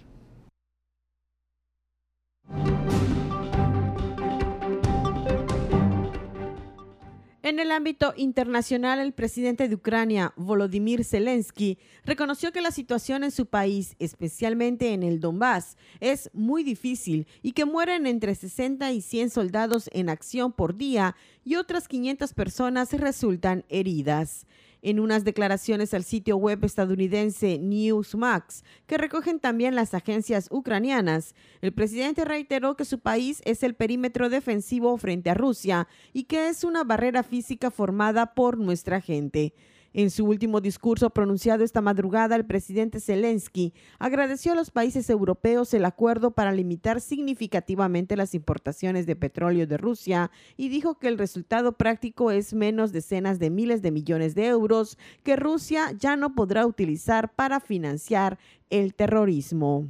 En 7.47 7.61
el 7.61 7.71
ámbito 7.71 8.13
internacional, 8.17 8.99
el 8.99 9.13
presidente 9.13 9.69
de 9.69 9.77
Ucrania, 9.77 10.33
Volodymyr 10.35 11.05
Zelensky, 11.05 11.79
reconoció 12.05 12.51
que 12.51 12.61
la 12.61 12.73
situación 12.73 13.23
en 13.23 13.31
su 13.31 13.47
país, 13.47 13.95
especialmente 14.01 14.93
en 14.93 15.05
el 15.05 15.21
Donbass, 15.21 15.77
es 16.01 16.29
muy 16.33 16.65
difícil 16.65 17.29
y 17.43 17.53
que 17.53 17.65
mueren 17.65 18.09
entre 18.09 18.35
60 18.35 18.91
y 18.91 19.01
100 19.01 19.31
soldados 19.31 19.89
en 19.93 20.09
acción 20.09 20.53
por 20.53 20.77
día 20.77 21.15
y 21.45 21.55
otras 21.55 21.87
500 21.87 22.35
personas 22.35 22.93
resultan 22.95 23.65
heridas 23.69 24.45
en 24.87 25.01
unas 25.01 25.24
declaraciones 25.24 25.95
al 25.95 26.05
sitio 26.05 26.37
web 26.37 26.64
estadounidense 26.64 27.59
Newsmax, 27.59 28.62
que 28.87 28.97
recogen 28.97 29.41
también 29.41 29.74
las 29.74 29.95
agencias 29.95 30.47
ucranianas. 30.53 31.34
El 31.61 31.72
presidente 31.72 32.24
reiteró 32.24 32.76
que 32.76 32.84
su 32.84 33.01
país 33.01 33.43
es 33.45 33.64
el 33.64 33.74
perímetro 33.74 34.28
defensivo 34.30 34.97
frente 34.97 35.28
a 35.28 35.34
Rusia 35.34 35.89
y 36.12 36.24
que 36.24 36.47
es 36.47 36.62
una 36.62 36.84
barrera 36.84 37.24
física 37.24 37.72
formada 37.72 38.34
por 38.34 38.59
nuestra 38.59 39.01
gente. 39.01 39.55
En 39.97 40.11
su 40.11 40.27
último 40.27 40.61
discurso 40.61 41.09
pronunciado 41.09 41.65
esta 41.65 41.81
madrugada, 41.81 42.37
el 42.37 42.45
presidente 42.45 43.01
Zelensky 43.01 43.73
agradeció 43.99 44.53
a 44.53 44.55
los 44.55 44.71
países 44.71 45.09
europeos 45.09 45.73
el 45.73 45.87
acuerdo 45.87 46.33
para 46.33 46.53
limitar 46.53 47.01
significativamente 47.01 48.15
las 48.15 48.35
importaciones 48.35 49.07
de 49.07 49.17
petróleo 49.17 49.67
de 49.67 49.79
Rusia 49.79 50.31
y 50.59 50.69
dijo 50.69 50.99
que 50.99 51.09
el 51.09 51.17
resultado 51.17 51.79
práctico 51.79 52.31
es 52.31 52.53
menos 52.53 52.93
decenas 52.93 53.39
de 53.39 53.49
miles 53.49 53.81
de 53.81 53.91
millones 53.91 54.35
de 54.35 54.49
euros 54.49 54.99
que 55.23 55.35
Rusia 55.35 55.93
ya 55.99 56.15
no 56.15 56.35
podrá 56.35 56.67
utilizar 56.67 57.33
para 57.33 57.59
financiar 57.59 58.39
el 58.69 58.93
terrorismo. 58.93 59.89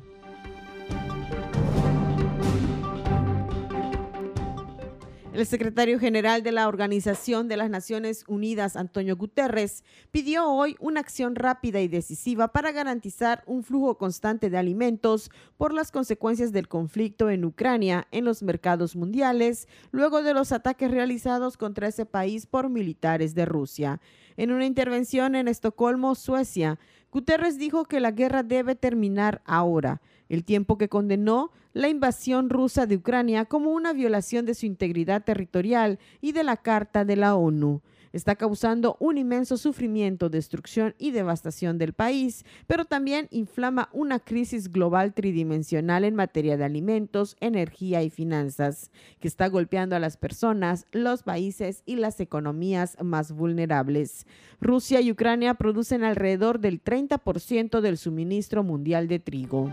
El 5.37 5.45
secretario 5.45 5.99
general 5.99 6.43
de 6.43 6.51
la 6.51 6.67
Organización 6.67 7.47
de 7.47 7.59
las 7.59 7.69
Naciones 7.69 8.25
Unidas, 8.27 8.75
Antonio 8.75 9.19
Guterres, 9.19 9.85
pidió 10.11 10.51
hoy 10.51 10.77
una 10.81 11.01
acción 11.01 11.35
rápida 11.35 11.83
y 11.83 11.89
decisiva 11.89 12.49
para 12.49 12.73
garantizar 12.73 13.45
un 13.45 13.63
flujo 13.63 13.99
constante 13.99 14.49
de 14.49 14.57
alimentos 14.57 15.31
por 15.59 15.75
las 15.75 15.93
consecuencias 15.93 16.53
del 16.53 16.69
conflicto 16.69 17.29
en 17.29 17.45
Ucrania 17.45 18.09
en 18.13 18.25
los 18.25 18.43
mercados 18.43 18.97
mundiales, 18.97 19.69
luego 19.91 20.23
de 20.23 20.33
los 20.33 20.53
ataques 20.53 20.91
realizados 20.91 21.59
contra 21.59 21.89
ese 21.89 22.07
país 22.07 22.47
por 22.47 22.71
militares 22.71 23.35
de 23.35 23.45
Rusia. 23.45 24.01
En 24.39 24.53
una 24.53 24.65
intervención 24.65 25.35
en 25.35 25.49
Estocolmo, 25.49 26.15
Suecia, 26.15 26.79
Guterres 27.13 27.59
dijo 27.59 27.85
que 27.85 28.01
la 28.01 28.11
guerra 28.11 28.43
debe 28.43 28.75
terminar 28.75 29.43
ahora, 29.45 30.01
el 30.29 30.45
tiempo 30.45 30.79
que 30.79 30.89
condenó 30.89 31.51
la 31.73 31.89
invasión 31.89 32.51
rusa 32.51 32.87
de 32.87 32.97
Ucrania 32.97 33.45
como 33.45 33.71
una 33.71 33.93
violación 33.93 34.47
de 34.47 34.55
su 34.55 34.67
integridad 34.67 35.25
territorial 35.25 35.99
y 36.21 36.33
de 36.33 36.45
la 36.45 36.57
Carta 36.57 37.05
de 37.05 37.17
la 37.17 37.35
ONU 37.37 37.83
está 38.17 38.35
causando 38.35 38.97
un 38.99 39.19
inmenso 39.19 39.57
sufrimiento, 39.57 40.29
destrucción 40.29 40.95
y 40.99 41.11
devastación 41.11 41.79
del 41.79 41.93
país, 41.93 42.45
pero 42.67 42.85
también 42.85 43.29
inflama 43.31 43.91
una 43.93 44.19
crisis 44.19 44.73
global 44.73 45.13
tridimensional 45.13 46.05
en 46.05 46.15
materia 46.15 46.57
de 46.57 46.65
alimentos, 46.65 47.37
energía 47.41 48.03
y 48.03 48.11
finanzas, 48.11 48.91
que 49.21 49.29
está 49.29 49.49
golpeando 49.49 49.97
a 49.97 50.01
las 50.01 50.17
personas, 50.17 50.87
los 50.93 51.23
países 51.23 51.83
y 51.85 51.97
las 51.97 52.19
economías 52.21 52.97
más 53.03 53.33
vulnerables. 53.33 54.27
Rusia 54.61 55.01
y 55.01 55.13
Ucrania 55.13 55.55
producen 55.55 56.03
alrededor 56.03 56.61
del 56.61 56.83
30% 56.83 57.81
del 57.81 57.99
suministro 57.99 58.63
mundial 58.63 59.09
de 59.09 59.19
trigo. 59.19 59.71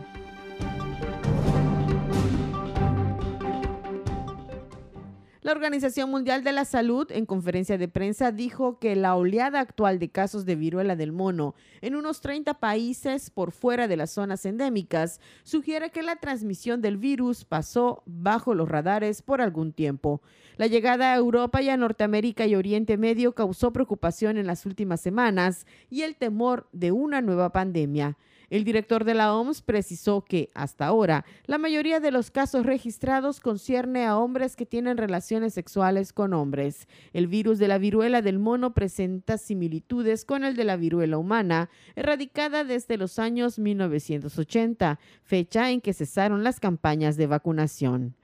La 5.44 5.52
Organización 5.52 6.10
Mundial 6.10 6.46
de 6.46 6.54
la 6.54 6.64
Salud, 6.64 7.12
en 7.12 7.26
conferencia 7.26 7.78
de 7.78 7.89
prensa, 7.89 8.32
dijo 8.32 8.80
que 8.80 8.96
la 8.96 9.14
oleada 9.18 9.60
actual 9.60 10.00
de 10.00 10.08
casos 10.08 10.46
de 10.46 10.56
viruela 10.56 10.96
del 10.96 11.12
mono 11.12 11.54
en 11.82 11.96
unos 11.96 12.22
30 12.22 12.62
países 12.62 13.30
por 13.30 13.52
fuera 13.52 13.89
de 13.89 13.98
las 13.98 14.12
zonas 14.12 14.46
endémicas 14.46 15.20
sugiere 15.44 15.89
que 15.89 16.02
la 16.02 16.16
transmisión 16.16 16.82
del 16.82 16.96
virus 16.96 17.44
pasó 17.44 18.04
bajo 18.06 18.54
los 18.54 18.70
radares 18.70 19.22
por 19.22 19.41
algún 19.41 19.74
tiempo. 19.74 20.22
La 20.56 20.68
llegada 20.68 21.12
a 21.12 21.18
Europa 21.18 21.62
y 21.62 21.68
a 21.68 21.76
Norteamérica 21.76 22.46
y 22.46 22.56
Oriente 22.56 22.96
Medio 22.96 23.36
causó 23.36 23.74
preocupación 23.74 24.38
en 24.38 24.48
las 24.48 24.66
últimas 24.66 25.02
semanas 25.02 25.68
y 25.89 26.04
el 26.04 26.16
temor 26.16 26.70
de 26.72 26.94
una 26.94 27.20
nueva 27.20 27.52
pandemia. 27.52 28.18
El 28.50 28.64
director 28.64 29.04
de 29.04 29.14
la 29.14 29.34
OMS 29.34 29.62
precisó 29.62 30.22
que, 30.22 30.50
hasta 30.54 30.86
ahora, 30.86 31.26
la 31.46 31.58
mayoría 31.58 32.00
de 32.00 32.12
los 32.12 32.32
casos 32.32 32.66
registrados 32.66 33.39
concierne 33.39 34.06
a 34.06 34.18
hombres 34.18 34.56
que 34.56 34.66
tienen 34.66 34.98
relaciones 34.98 35.54
sexuales 35.54 36.14
con 36.14 36.34
hombres. 36.34 36.88
El 37.14 37.28
virus 37.28 37.60
de 37.60 37.68
la 37.68 37.78
viruela 37.78 38.22
del 38.22 38.39
mono 38.39 38.74
presenta 38.74 39.38
similitudes 39.38 40.26
con 40.26 40.44
el 40.44 40.56
de 40.56 40.64
la 40.64 40.78
viruela 40.78 41.18
humana, 41.18 41.70
erradicada 41.96 42.64
desde 42.64 42.98
los 42.98 43.20
años 43.20 43.60
1980, 43.60 45.00
fecha 45.24 45.72
en 45.72 45.82
que 45.82 45.94
cesaron 45.94 46.44
las 46.44 46.60
campañas 46.60 47.18
de 47.18 47.28
vacunación. 47.28 48.16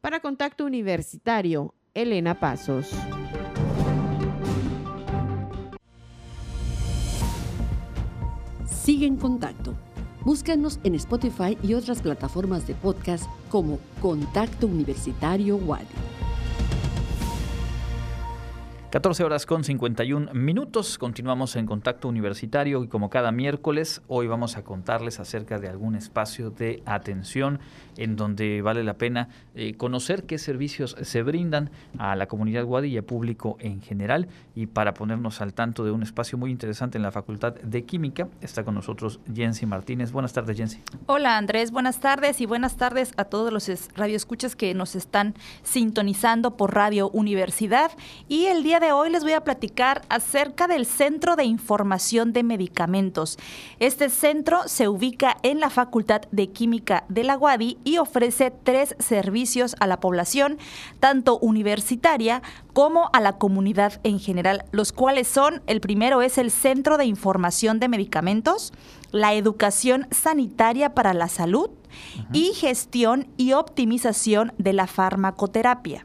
Para 0.00 0.20
Contacto 0.20 0.64
Universitario, 0.64 1.74
Elena 1.94 2.38
Pasos. 2.38 2.90
Sigue 8.86 9.06
en 9.06 9.16
contacto. 9.16 9.74
Búscanos 10.24 10.78
en 10.84 10.94
Spotify 10.94 11.58
y 11.60 11.74
otras 11.74 12.00
plataformas 12.00 12.68
de 12.68 12.74
podcast 12.74 13.24
como 13.50 13.80
Contacto 14.00 14.68
Universitario 14.68 15.56
Wadi. 15.56 15.86
14 18.96 19.24
horas 19.24 19.44
con 19.44 19.62
51 19.62 20.32
minutos. 20.32 20.96
Continuamos 20.96 21.54
en 21.56 21.66
contacto 21.66 22.08
universitario 22.08 22.82
y 22.82 22.88
como 22.88 23.10
cada 23.10 23.30
miércoles, 23.30 24.00
hoy 24.08 24.26
vamos 24.26 24.56
a 24.56 24.64
contarles 24.64 25.20
acerca 25.20 25.58
de 25.58 25.68
algún 25.68 25.96
espacio 25.96 26.48
de 26.48 26.82
atención 26.86 27.60
en 27.98 28.16
donde 28.16 28.62
vale 28.62 28.82
la 28.84 28.94
pena 28.94 29.28
eh, 29.54 29.74
conocer 29.74 30.24
qué 30.24 30.38
servicios 30.38 30.96
se 31.02 31.22
brindan 31.22 31.70
a 31.98 32.16
la 32.16 32.26
comunidad 32.26 32.64
Wadi 32.64 32.88
y 32.88 32.96
al 32.96 33.04
público 33.04 33.58
en 33.60 33.82
general. 33.82 34.28
Y 34.54 34.66
para 34.66 34.94
ponernos 34.94 35.42
al 35.42 35.52
tanto 35.52 35.84
de 35.84 35.90
un 35.90 36.02
espacio 36.02 36.38
muy 36.38 36.50
interesante 36.50 36.96
en 36.96 37.02
la 37.02 37.12
Facultad 37.12 37.54
de 37.54 37.84
Química, 37.84 38.28
está 38.40 38.64
con 38.64 38.74
nosotros 38.74 39.20
Jensi 39.34 39.66
Martínez. 39.66 40.10
Buenas 40.10 40.32
tardes, 40.32 40.56
Jensi. 40.56 40.80
Hola, 41.04 41.36
Andrés. 41.36 41.70
Buenas 41.70 42.00
tardes 42.00 42.40
y 42.40 42.46
buenas 42.46 42.78
tardes 42.78 43.12
a 43.18 43.26
todos 43.26 43.52
los 43.52 43.68
radioescuchas 43.94 44.56
que 44.56 44.72
nos 44.72 44.96
están 44.96 45.34
sintonizando 45.64 46.56
por 46.56 46.74
Radio 46.74 47.10
Universidad. 47.10 47.90
Y 48.28 48.46
el 48.46 48.62
día 48.62 48.80
de 48.80 48.85
hoy 48.92 49.10
les 49.10 49.22
voy 49.22 49.32
a 49.32 49.44
platicar 49.44 50.02
acerca 50.08 50.66
del 50.66 50.86
Centro 50.86 51.36
de 51.36 51.44
Información 51.44 52.32
de 52.32 52.42
Medicamentos. 52.42 53.38
Este 53.80 54.10
centro 54.10 54.66
se 54.66 54.88
ubica 54.88 55.36
en 55.42 55.60
la 55.60 55.70
Facultad 55.70 56.22
de 56.30 56.48
Química 56.48 57.04
de 57.08 57.24
la 57.24 57.36
UADI 57.36 57.78
y 57.84 57.98
ofrece 57.98 58.50
tres 58.50 58.94
servicios 58.98 59.76
a 59.80 59.86
la 59.86 60.00
población, 60.00 60.58
tanto 61.00 61.38
universitaria 61.38 62.42
como 62.72 63.10
a 63.12 63.20
la 63.20 63.38
comunidad 63.38 64.00
en 64.04 64.20
general, 64.20 64.64
los 64.72 64.92
cuales 64.92 65.28
son, 65.28 65.62
el 65.66 65.80
primero 65.80 66.22
es 66.22 66.38
el 66.38 66.50
Centro 66.50 66.96
de 66.96 67.06
Información 67.06 67.80
de 67.80 67.88
Medicamentos, 67.88 68.72
la 69.10 69.34
educación 69.34 70.06
sanitaria 70.10 70.94
para 70.94 71.14
la 71.14 71.28
salud 71.28 71.70
y 72.32 72.52
gestión 72.52 73.28
y 73.36 73.52
optimización 73.52 74.52
de 74.58 74.72
la 74.72 74.86
farmacoterapia. 74.86 76.04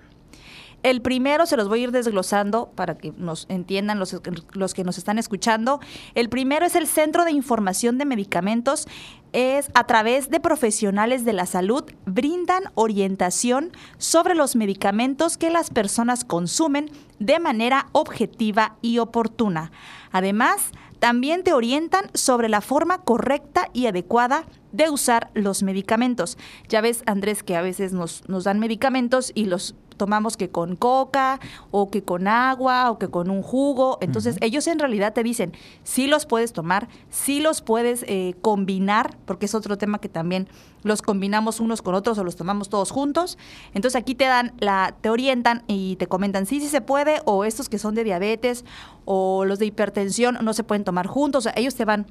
El 0.84 1.01
primero 1.01 1.45
se 1.45 1.57
los 1.57 1.67
voy 1.67 1.82
a 1.82 1.84
ir 1.84 1.91
desglosando 1.91 2.71
para 2.75 2.97
que 2.97 3.13
nos 3.17 3.45
entiendan 3.49 3.99
los, 3.99 4.19
los, 4.53 4.73
que 4.73 4.84
nos 4.84 4.97
están 4.97 5.19
escuchando. 5.19 5.79
El 6.15 6.29
primero 6.29 6.65
es 6.65 6.75
el 6.75 6.88
Centro 6.88 7.23
de 7.23 7.32
Información 7.32 7.97
de 7.97 8.05
Medicamentos. 8.05 8.88
Es 9.32 9.69
a 9.75 9.86
través 9.86 10.29
de 10.29 10.39
profesionales 10.39 11.23
de 11.23 11.34
la 11.34 11.45
salud, 11.45 11.84
brindan 12.05 12.63
orientación 12.75 13.71
sobre 13.97 14.36
los 14.36 14.55
medicamentos 14.55 15.38
que 15.38 15.51
las 15.51 15.69
personas 15.69 16.25
consumen 16.25 16.89
de 17.19 17.39
manera 17.39 17.88
objetiva 17.91 18.75
y 18.82 18.97
oportuna. 18.97 19.71
Además, 20.11 20.71
también 20.99 21.43
te 21.43 21.53
orientan 21.53 22.11
sobre 22.13 22.49
la 22.49 22.61
forma 22.61 22.99
correcta 22.99 23.69
y 23.73 23.88
adecuada 23.88 24.45
de 24.71 24.89
usar 24.89 25.32
los 25.34 25.63
medicamentos. 25.63 26.38
Ya 26.69 26.82
ves, 26.82 27.03
Andrés, 27.05 27.41
que 27.41 27.55
a 27.55 27.61
veces 27.61 27.93
nos, 27.93 28.27
nos 28.29 28.43
dan 28.43 28.59
medicamentos 28.59 29.32
y 29.34 29.45
los 29.45 29.75
tomamos 30.01 30.35
que 30.35 30.49
con 30.49 30.75
coca 30.75 31.39
o 31.69 31.91
que 31.91 32.03
con 32.03 32.27
agua 32.27 32.89
o 32.89 32.97
que 32.97 33.07
con 33.07 33.29
un 33.29 33.43
jugo. 33.43 33.99
Entonces 34.01 34.35
ellos 34.41 34.65
en 34.65 34.79
realidad 34.79 35.13
te 35.13 35.21
dicen, 35.21 35.53
sí 35.83 36.07
los 36.07 36.25
puedes 36.25 36.53
tomar, 36.53 36.87
sí 37.11 37.39
los 37.39 37.61
puedes 37.61 38.03
eh, 38.07 38.33
combinar, 38.41 39.15
porque 39.25 39.45
es 39.45 39.53
otro 39.53 39.77
tema 39.77 39.99
que 39.99 40.09
también 40.09 40.49
los 40.81 41.03
combinamos 41.03 41.59
unos 41.59 41.83
con 41.83 41.93
otros 41.93 42.17
o 42.17 42.23
los 42.23 42.35
tomamos 42.35 42.69
todos 42.69 42.89
juntos. 42.89 43.37
Entonces 43.75 44.01
aquí 44.01 44.15
te 44.15 44.25
dan 44.25 44.53
la, 44.57 44.95
te 45.01 45.11
orientan 45.11 45.61
y 45.67 45.97
te 45.97 46.07
comentan 46.07 46.47
sí, 46.47 46.59
sí 46.61 46.67
se 46.67 46.81
puede, 46.81 47.21
o 47.25 47.45
estos 47.45 47.69
que 47.69 47.77
son 47.77 47.93
de 47.93 48.03
diabetes 48.03 48.65
o 49.05 49.45
los 49.45 49.59
de 49.59 49.67
hipertensión 49.67 50.39
no 50.41 50.53
se 50.53 50.63
pueden 50.63 50.83
tomar 50.83 51.05
juntos. 51.05 51.41
O 51.41 51.43
sea, 51.43 51.53
ellos 51.55 51.75
te 51.75 51.85
van 51.85 52.07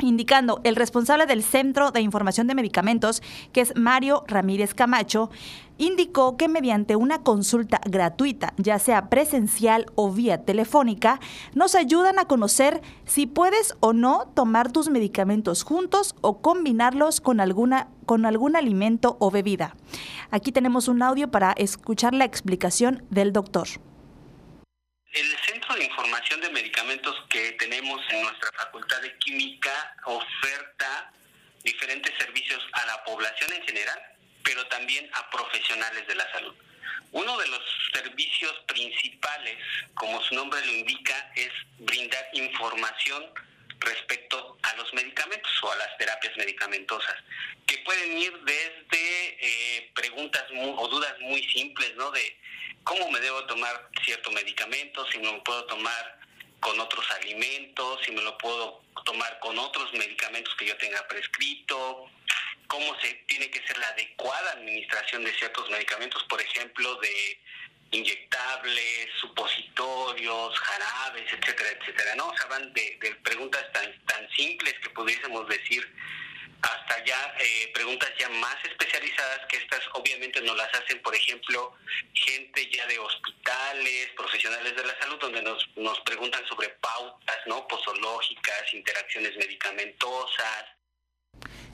indicando 0.00 0.60
el 0.64 0.76
responsable 0.76 1.26
del 1.26 1.42
Centro 1.42 1.90
de 1.90 2.00
Información 2.00 2.46
de 2.46 2.54
Medicamentos, 2.54 3.22
que 3.52 3.60
es 3.60 3.74
Mario 3.76 4.24
Ramírez 4.26 4.74
Camacho, 4.74 5.30
indicó 5.78 6.36
que 6.36 6.48
mediante 6.48 6.96
una 6.96 7.22
consulta 7.22 7.80
gratuita, 7.84 8.54
ya 8.56 8.78
sea 8.78 9.08
presencial 9.08 9.86
o 9.94 10.12
vía 10.12 10.44
telefónica, 10.44 11.20
nos 11.54 11.74
ayudan 11.74 12.18
a 12.18 12.26
conocer 12.26 12.80
si 13.04 13.26
puedes 13.26 13.76
o 13.80 13.92
no 13.92 14.26
tomar 14.34 14.70
tus 14.70 14.88
medicamentos 14.88 15.62
juntos 15.62 16.14
o 16.20 16.38
combinarlos 16.38 17.20
con 17.20 17.40
alguna 17.40 17.88
con 18.06 18.26
algún 18.26 18.54
alimento 18.54 19.16
o 19.18 19.30
bebida. 19.30 19.76
Aquí 20.30 20.52
tenemos 20.52 20.88
un 20.88 21.02
audio 21.02 21.30
para 21.30 21.52
escuchar 21.52 22.12
la 22.12 22.26
explicación 22.26 23.02
del 23.08 23.32
doctor. 23.32 23.66
El 25.14 25.38
Centro 25.46 25.76
de 25.76 25.84
Información 25.84 26.40
de 26.40 26.50
Medicamentos 26.50 27.14
que 27.30 27.52
tenemos 27.52 28.00
en 28.10 28.22
nuestra 28.22 28.50
Facultad 28.50 29.00
de 29.00 29.16
Química 29.18 29.96
oferta 30.06 31.12
diferentes 31.62 32.12
servicios 32.18 32.60
a 32.72 32.84
la 32.86 33.04
población 33.04 33.52
en 33.52 33.62
general, 33.62 33.96
pero 34.42 34.66
también 34.66 35.08
a 35.12 35.30
profesionales 35.30 36.04
de 36.08 36.16
la 36.16 36.28
salud. 36.32 36.52
Uno 37.12 37.38
de 37.38 37.46
los 37.46 37.62
servicios 37.92 38.54
principales, 38.66 39.56
como 39.94 40.20
su 40.20 40.34
nombre 40.34 40.66
lo 40.66 40.72
indica, 40.72 41.30
es 41.36 41.52
brindar 41.78 42.28
información 42.32 43.24
respecto 43.80 44.58
a 44.62 44.74
los 44.76 44.92
medicamentos 44.94 45.52
o 45.62 45.72
a 45.72 45.76
las 45.76 45.96
terapias 45.98 46.36
medicamentosas, 46.36 47.16
que 47.66 47.78
pueden 47.78 48.18
ir 48.18 48.32
desde 48.44 49.38
eh, 49.40 49.90
preguntas 49.94 50.44
o 50.50 50.88
dudas 50.88 51.14
muy 51.20 51.42
simples, 51.50 51.94
¿no? 51.96 52.10
De 52.10 52.36
cómo 52.84 53.10
me 53.10 53.20
debo 53.20 53.44
tomar 53.46 53.88
cierto 54.04 54.30
medicamento, 54.30 55.06
si 55.10 55.18
me 55.18 55.32
lo 55.32 55.42
puedo 55.42 55.64
tomar 55.64 56.18
con 56.60 56.78
otros 56.80 57.04
alimentos, 57.12 58.00
si 58.04 58.12
me 58.12 58.22
lo 58.22 58.36
puedo 58.38 58.82
tomar 59.04 59.38
con 59.40 59.58
otros 59.58 59.92
medicamentos 59.92 60.54
que 60.56 60.66
yo 60.66 60.76
tenga 60.78 61.06
prescrito, 61.08 62.10
cómo 62.66 62.98
se 63.00 63.12
tiene 63.26 63.50
que 63.50 63.66
ser 63.66 63.76
la 63.78 63.88
adecuada 63.88 64.52
administración 64.52 65.24
de 65.24 65.32
ciertos 65.34 65.68
medicamentos, 65.70 66.22
por 66.24 66.40
ejemplo, 66.40 66.94
de 66.96 67.38
inyectables, 67.94 69.08
supositorios, 69.20 70.58
jarabes, 70.58 71.32
etcétera, 71.32 71.70
etcétera, 71.70 72.14
¿no? 72.16 72.28
O 72.28 72.36
sea, 72.36 72.46
van 72.46 72.72
de, 72.72 73.16
preguntas 73.22 73.64
tan, 73.72 74.04
tan 74.06 74.28
simples 74.30 74.74
que 74.82 74.90
pudiésemos 74.90 75.48
decir 75.48 75.88
hasta 76.62 77.04
ya 77.04 77.34
eh, 77.40 77.70
preguntas 77.74 78.10
ya 78.18 78.28
más 78.30 78.56
especializadas 78.64 79.40
que 79.48 79.58
estas 79.58 79.80
obviamente 79.92 80.40
no 80.40 80.54
las 80.54 80.72
hacen, 80.74 81.00
por 81.02 81.14
ejemplo, 81.14 81.74
gente 82.14 82.70
ya 82.70 82.86
de 82.86 82.98
hospitales, 82.98 84.08
profesionales 84.16 84.74
de 84.74 84.84
la 84.84 84.98
salud, 84.98 85.18
donde 85.20 85.42
nos, 85.42 85.68
nos 85.76 86.00
preguntan 86.00 86.46
sobre 86.48 86.70
pautas, 86.80 87.38
¿no? 87.46 87.68
Posológicas, 87.68 88.72
interacciones 88.72 89.36
medicamentosas, 89.36 90.64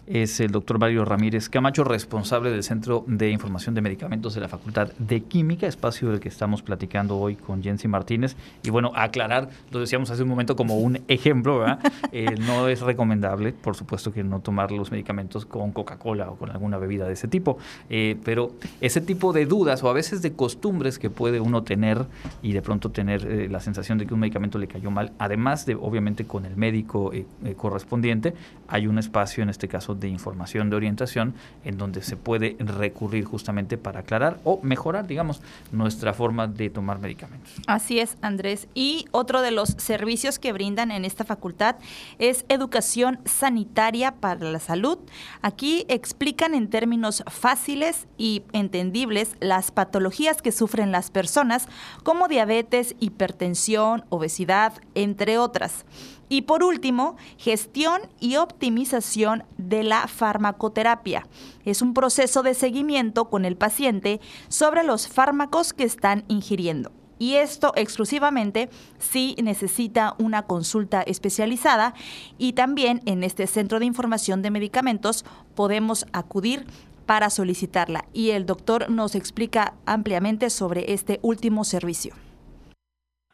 es 0.06 0.40
el 0.40 0.50
doctor 0.50 0.78
Mario 0.78 1.04
Ramírez 1.04 1.48
Camacho, 1.48 1.84
responsable 1.84 2.50
del 2.50 2.62
Centro 2.62 3.04
de 3.06 3.30
Información 3.30 3.74
de 3.74 3.80
Medicamentos 3.80 4.34
de 4.34 4.40
la 4.40 4.48
Facultad 4.48 4.90
de 4.98 5.22
Química, 5.22 5.66
espacio 5.66 6.10
del 6.10 6.20
que 6.20 6.28
estamos 6.28 6.62
platicando 6.62 7.16
hoy 7.16 7.36
con 7.36 7.62
Jensi 7.62 7.88
Martínez. 7.88 8.36
Y 8.62 8.70
bueno, 8.70 8.92
aclarar, 8.94 9.50
lo 9.70 9.80
decíamos 9.80 10.10
hace 10.10 10.22
un 10.22 10.28
momento 10.28 10.56
como 10.56 10.78
un 10.78 11.00
ejemplo, 11.08 11.60
¿verdad? 11.60 11.78
Eh, 12.12 12.34
no 12.40 12.66
es 12.66 12.80
recomendable, 12.80 13.52
por 13.52 13.76
supuesto 13.76 14.12
que 14.12 14.24
no 14.24 14.40
tomar 14.40 14.72
los 14.72 14.90
medicamentos 14.90 15.46
con 15.46 15.70
Coca-Cola 15.70 16.28
o 16.30 16.36
con 16.36 16.50
alguna 16.50 16.76
bebida 16.76 17.06
de 17.06 17.12
ese 17.12 17.28
tipo, 17.28 17.58
eh, 17.88 18.16
pero 18.24 18.52
ese 18.80 19.00
tipo 19.00 19.32
de 19.32 19.46
dudas 19.46 19.84
o 19.84 19.88
a 19.88 19.92
veces 19.92 20.22
de 20.22 20.32
costumbres 20.32 20.98
que 20.98 21.08
puede 21.08 21.38
uno 21.38 21.62
tener 21.62 22.06
y 22.42 22.52
de 22.52 22.62
pronto 22.62 22.90
tener 22.90 23.24
eh, 23.26 23.48
la 23.48 23.60
sensación 23.60 23.98
de 23.98 24.06
que 24.06 24.14
un 24.14 24.20
medicamento 24.20 24.58
le 24.58 24.66
cayó 24.66 24.90
mal, 24.90 25.12
además 25.18 25.66
de 25.66 25.76
obviamente 25.76 26.24
con 26.24 26.46
el 26.46 26.56
médico 26.56 27.12
correspondiente, 27.56 28.34
hay 28.66 28.88
un 28.88 28.98
espacio 28.98 29.44
en 29.44 29.50
este 29.50 29.68
caso 29.68 29.89
de 29.94 30.08
información 30.08 30.70
de 30.70 30.76
orientación 30.76 31.34
en 31.64 31.78
donde 31.78 32.02
se 32.02 32.16
puede 32.16 32.56
recurrir 32.58 33.24
justamente 33.24 33.78
para 33.78 34.00
aclarar 34.00 34.38
o 34.44 34.60
mejorar, 34.62 35.06
digamos, 35.06 35.40
nuestra 35.72 36.12
forma 36.12 36.46
de 36.46 36.70
tomar 36.70 36.98
medicamentos. 36.98 37.52
Así 37.66 37.98
es, 38.00 38.16
Andrés. 38.22 38.68
Y 38.74 39.06
otro 39.10 39.42
de 39.42 39.50
los 39.50 39.70
servicios 39.78 40.38
que 40.38 40.52
brindan 40.52 40.90
en 40.90 41.04
esta 41.04 41.24
facultad 41.24 41.76
es 42.18 42.44
educación 42.48 43.18
sanitaria 43.24 44.12
para 44.12 44.50
la 44.50 44.60
salud. 44.60 44.98
Aquí 45.42 45.84
explican 45.88 46.54
en 46.54 46.68
términos 46.68 47.22
fáciles 47.28 48.06
y 48.18 48.42
entendibles 48.52 49.36
las 49.40 49.70
patologías 49.70 50.42
que 50.42 50.52
sufren 50.52 50.92
las 50.92 51.10
personas 51.10 51.66
como 52.02 52.28
diabetes, 52.28 52.94
hipertensión, 53.00 54.04
obesidad, 54.08 54.74
entre 54.94 55.38
otras. 55.38 55.84
Y 56.32 56.42
por 56.42 56.62
último, 56.62 57.16
gestión 57.38 58.02
y 58.20 58.36
optimización 58.36 59.42
de 59.58 59.82
la 59.82 60.06
farmacoterapia. 60.06 61.26
Es 61.64 61.82
un 61.82 61.92
proceso 61.92 62.44
de 62.44 62.54
seguimiento 62.54 63.28
con 63.28 63.44
el 63.44 63.56
paciente 63.56 64.20
sobre 64.48 64.84
los 64.84 65.08
fármacos 65.08 65.72
que 65.72 65.82
están 65.82 66.24
ingiriendo. 66.28 66.92
Y 67.18 67.34
esto 67.34 67.72
exclusivamente 67.74 68.70
si 68.98 69.34
necesita 69.42 70.14
una 70.18 70.46
consulta 70.46 71.02
especializada 71.02 71.94
y 72.38 72.52
también 72.52 73.02
en 73.06 73.24
este 73.24 73.48
centro 73.48 73.80
de 73.80 73.86
información 73.86 74.40
de 74.40 74.52
medicamentos 74.52 75.24
podemos 75.56 76.06
acudir 76.12 76.64
para 77.06 77.28
solicitarla. 77.28 78.04
Y 78.12 78.30
el 78.30 78.46
doctor 78.46 78.88
nos 78.88 79.16
explica 79.16 79.74
ampliamente 79.84 80.48
sobre 80.48 80.92
este 80.92 81.18
último 81.22 81.64
servicio. 81.64 82.14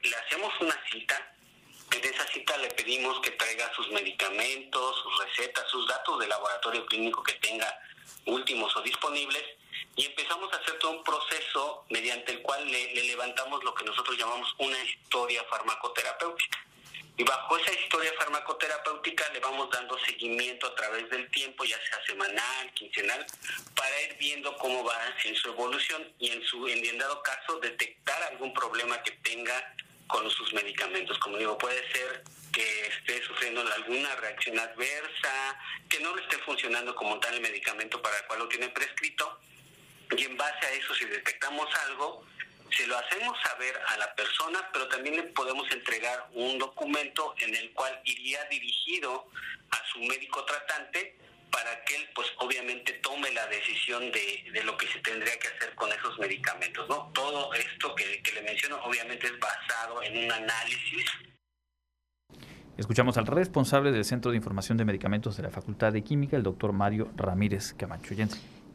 Le 0.03 0.11
hacemos 0.17 0.53
una 0.63 0.75
cita 0.91 1.26
en 2.07 2.15
esa 2.15 2.27
cita 2.29 2.57
le 2.59 2.69
pedimos 2.69 3.21
que 3.21 3.33
traiga 3.33 3.73
sus 3.75 3.91
medicamentos, 3.91 4.97
sus 5.03 5.25
recetas, 5.25 5.65
sus 5.71 5.87
datos 5.89 6.21
de 6.21 6.29
laboratorio 6.29 6.87
clínico 6.87 7.23
que 7.23 7.35
tenga 7.35 7.81
últimos 8.27 8.75
o 8.77 8.83
disponibles 8.83 9.43
y 9.97 10.07
empezamos 10.07 10.53
a 10.53 10.57
hacer 10.57 10.79
todo 10.79 10.93
un 10.93 11.05
proceso 11.05 11.85
mediante 11.91 12.33
el 12.33 12.43
cual 12.43 12.71
le, 12.71 12.95
levantamos 13.07 13.63
lo 13.65 13.75
que 13.75 13.85
nosotros 13.85 14.17
llamamos 14.17 14.55
una 14.59 14.79
historia 14.85 15.43
farmacoterapéutica. 15.51 16.59
Y 17.19 17.25
bajo 17.25 17.57
esa 17.57 17.73
historia 17.73 18.13
farmacoterapéutica 18.19 19.29
le 19.33 19.41
vamos 19.41 19.71
dando 19.71 19.99
seguimiento 20.01 20.67
a 20.67 20.75
través 20.75 21.09
del 21.09 21.31
tiempo, 21.31 21.65
ya 21.65 21.79
sea 21.89 22.05
semanal, 22.07 22.73
quincenal, 22.75 23.27
para 23.75 24.03
ir 24.03 24.17
viendo 24.19 24.55
cómo 24.59 24.85
va 24.85 24.97
en 25.25 25.35
su 25.35 25.49
evolución 25.49 26.13
y 26.19 26.31
en 26.31 26.45
su 26.45 26.69
en 26.69 26.99
dado 26.99 27.23
caso 27.23 27.59
detectar 27.59 28.23
algún 28.25 28.53
problema 28.53 29.03
que 29.03 29.13
tenga 29.13 29.75
con 30.07 30.31
sus 30.31 30.53
medicamentos. 30.53 31.19
Como 31.19 31.37
digo, 31.39 31.59
puede 31.59 31.81
ser 31.93 32.25
que 32.53 32.87
esté 32.87 33.23
sufriendo 33.25 33.61
alguna 33.61 34.15
reacción 34.17 34.59
adversa, 34.59 35.59
que 35.89 36.01
no 36.01 36.15
le 36.17 36.23
esté 36.23 36.39
funcionando 36.39 36.95
como 36.95 37.19
tal 37.21 37.35
el 37.35 37.41
medicamento 37.41 38.01
para 38.01 38.17
el 38.19 38.25
cual 38.27 38.41
lo 38.41 38.49
tiene 38.49 38.69
prescrito. 38.69 39.39
Y 40.17 40.25
en 40.25 40.37
base 40.37 40.67
a 40.67 40.71
eso, 40.73 40.95
si 40.95 41.05
detectamos 41.05 41.69
algo, 41.87 42.25
se 42.71 42.87
lo 42.87 42.97
hacemos 42.97 43.39
saber 43.43 43.79
a 43.89 43.97
la 43.99 44.15
persona, 44.15 44.69
pero 44.73 44.89
también 44.89 45.17
le 45.17 45.23
podemos 45.25 45.71
entregar 45.71 46.29
un 46.33 46.59
documento 46.59 47.35
en 47.39 47.55
el 47.55 47.73
cual 47.73 48.01
iría 48.05 48.45
dirigido 48.45 49.29
a 49.71 49.83
su 49.93 50.01
médico 50.01 50.45
tratante 50.45 51.17
para 51.51 51.85
que 51.85 51.97
él 51.97 52.09
pues 52.15 52.29
obviamente 52.39 52.93
tome 52.95 53.31
la 53.33 53.47
decisión 53.47 54.11
de, 54.13 54.51
de, 54.53 54.65
lo 54.65 54.77
que 54.77 54.87
se 54.89 54.99
tendría 55.01 55.39
que 55.39 55.49
hacer 55.49 55.75
con 55.75 55.91
esos 55.93 56.19
medicamentos, 56.19 56.89
¿no? 56.89 57.11
Todo 57.13 57.53
esto 57.55 57.95
que, 57.95 58.23
que 58.23 58.33
le 58.33 58.43
menciono 58.43 58.79
obviamente 58.85 59.27
es 59.27 59.39
basado 59.39 60.03
en 60.03 60.25
un 60.25 60.33
análisis 60.33 61.05
Escuchamos 62.77 63.17
al 63.17 63.27
responsable 63.27 63.91
del 63.91 64.05
Centro 64.05 64.31
de 64.31 64.37
Información 64.37 64.77
de 64.77 64.85
Medicamentos 64.85 65.35
de 65.39 65.43
la 65.43 65.51
Facultad 65.51 65.95
de 65.95 66.03
Química, 66.03 66.37
el 66.37 66.43
doctor 66.43 66.75
Mario 66.75 67.11
Ramírez 67.17 67.73
Camacho. 67.73 68.15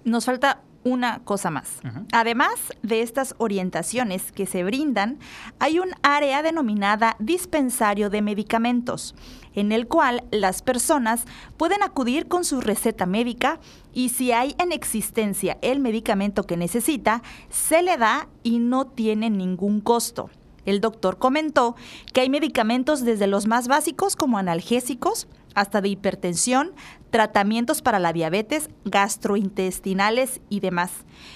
Nos 0.03 0.25
falta 0.25 0.61
una 0.83 1.19
cosa 1.23 1.51
más. 1.51 1.79
Además 2.11 2.53
de 2.81 3.01
estas 3.01 3.35
orientaciones 3.37 4.31
que 4.31 4.45
se 4.45 4.63
brindan, 4.63 5.19
hay 5.59 5.79
un 5.79 5.89
área 6.01 6.41
denominada 6.41 7.15
dispensario 7.19 8.09
de 8.09 8.21
medicamentos, 8.21 9.15
en 9.53 9.71
el 9.71 9.87
cual 9.87 10.23
las 10.31 10.61
personas 10.61 11.25
pueden 11.57 11.83
acudir 11.83 12.27
con 12.27 12.45
su 12.45 12.61
receta 12.61 13.05
médica 13.05 13.59
y 13.93 14.09
si 14.09 14.31
hay 14.31 14.55
en 14.57 14.71
existencia 14.71 15.57
el 15.61 15.79
medicamento 15.79 16.43
que 16.45 16.57
necesita, 16.57 17.21
se 17.49 17.83
le 17.83 17.97
da 17.97 18.27
y 18.43 18.59
no 18.59 18.87
tiene 18.87 19.29
ningún 19.29 19.81
costo. 19.81 20.29
El 20.65 20.79
doctor 20.79 21.17
comentó 21.17 21.75
que 22.13 22.21
hay 22.21 22.29
medicamentos 22.29 23.03
desde 23.03 23.27
los 23.27 23.47
más 23.47 23.67
básicos 23.67 24.15
como 24.15 24.37
analgésicos, 24.37 25.27
hasta 25.55 25.81
de 25.81 25.89
hipertensión, 25.89 26.71
tratamientos 27.09 27.81
para 27.81 27.99
la 27.99 28.13
diabetes, 28.13 28.69
gastrointestinales 28.85 30.41
y 30.49 30.59
demás. 30.61 30.91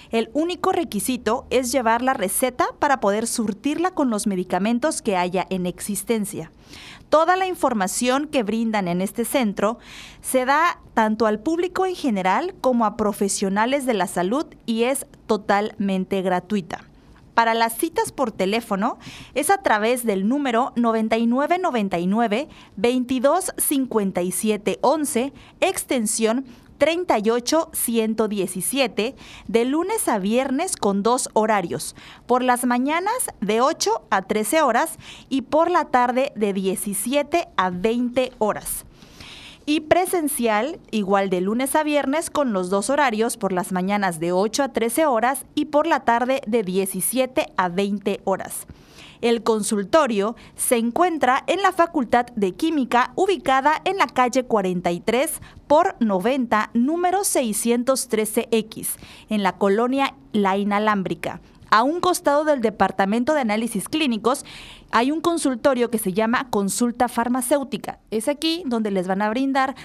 El 0.10 0.30
único 0.34 0.72
requisito 0.72 1.46
es 1.50 1.72
llevar 1.72 2.02
la 2.02 2.14
receta 2.14 2.68
para 2.80 3.00
poder 3.00 3.28
surtirla 3.28 3.92
con 3.92 4.10
los 4.10 4.28
medicamentos 4.28 5.02
que 5.02 5.18
haya 5.18 5.46
en 5.50 5.66
existencia. 5.66 6.52
Toda 7.10 7.36
la 7.36 7.48
información 7.48 8.28
que 8.28 8.44
brindan 8.44 8.88
en 8.88 9.02
este 9.02 9.26
centro 9.26 9.78
se 10.22 10.46
da 10.46 10.80
tanto 10.94 11.28
al 11.28 11.40
público 11.40 11.86
en 11.86 11.96
general 11.96 12.56
como 12.62 12.86
a 12.86 12.98
profesionales 12.98 13.86
de 13.86 13.94
la 13.94 14.08
salud 14.08 14.46
y 14.66 14.84
es 14.84 15.06
totalmente 15.28 16.22
gratuita 16.22 16.86
para 17.36 17.54
las 17.54 17.78
citas 17.78 18.12
por 18.12 18.32
teléfono 18.32 18.98
es 19.36 19.52
a 19.52 19.62
través 19.62 20.04
del 20.04 20.28
número 20.28 20.74
9999 20.76 22.48
225711 22.78 25.34
extensión 25.60 26.46
38117 26.78 29.16
de 29.48 29.66
lunes 29.66 30.08
a 30.08 30.20
viernes 30.20 30.76
con 30.76 31.02
dos 31.04 31.30
horarios, 31.34 31.96
por 32.26 32.44
las 32.44 32.66
mañanas 32.66 33.30
de 33.42 33.62
8 33.62 34.08
a 34.10 34.24
13 34.24 34.62
horas 34.62 34.98
y 35.30 35.44
por 35.44 35.70
la 35.72 35.86
tarde 35.86 36.34
de 36.36 36.52
17 36.54 37.48
a 37.56 37.70
20 37.70 38.34
horas 38.40 38.85
y 39.66 39.82
presencial 39.82 40.80
igual 40.92 41.30
de 41.30 41.42
lunes 41.42 41.76
a 41.76 41.84
viernes 41.84 42.30
con 42.30 42.54
los 42.54 42.70
dos 42.70 42.90
horarios 42.90 43.38
por 43.38 43.52
las 43.52 43.72
mañanas 43.72 44.20
de 44.20 44.32
8 44.32 44.64
a 44.64 44.70
13 44.70 45.06
horas 45.06 45.46
y 45.56 45.66
por 45.66 45.88
la 45.88 46.02
tarde 46.02 46.42
de 46.48 46.64
17 46.64 47.54
a 47.58 47.70
20 47.70 48.22
horas. 48.26 48.68
El 49.22 49.44
consultorio 49.44 50.36
se 50.56 50.78
encuentra 50.78 51.44
en 51.48 51.62
la 51.62 51.72
Facultad 51.72 52.28
de 52.36 52.52
Química 52.52 53.12
ubicada 53.16 53.82
en 53.86 53.98
la 53.98 54.08
calle 54.08 54.46
43 54.46 55.42
por 55.68 55.96
90, 56.00 56.70
número 56.74 57.22
613X, 57.22 58.90
en 59.30 59.42
la 59.42 59.58
colonia 59.58 60.14
La 60.32 60.58
Inalámbrica 60.58 61.42
a 61.76 61.84
un 61.84 62.00
costado 62.00 62.46
del 62.46 62.62
Departamento 62.62 63.34
de 63.34 63.42
Análisis 63.42 63.90
Clínicos 63.90 64.46
hay 64.92 65.12
un 65.12 65.20
consultorio 65.20 65.92
que 65.92 65.98
se 65.98 66.14
llama 66.14 66.48
Consulta 66.50 67.10
Farmacéutica. 67.10 68.00
Es 68.12 68.30
aquí 68.30 68.64
donde 68.66 68.92
les 68.92 69.10
van 69.10 69.22
a 69.22 69.30
brindar 69.30 69.76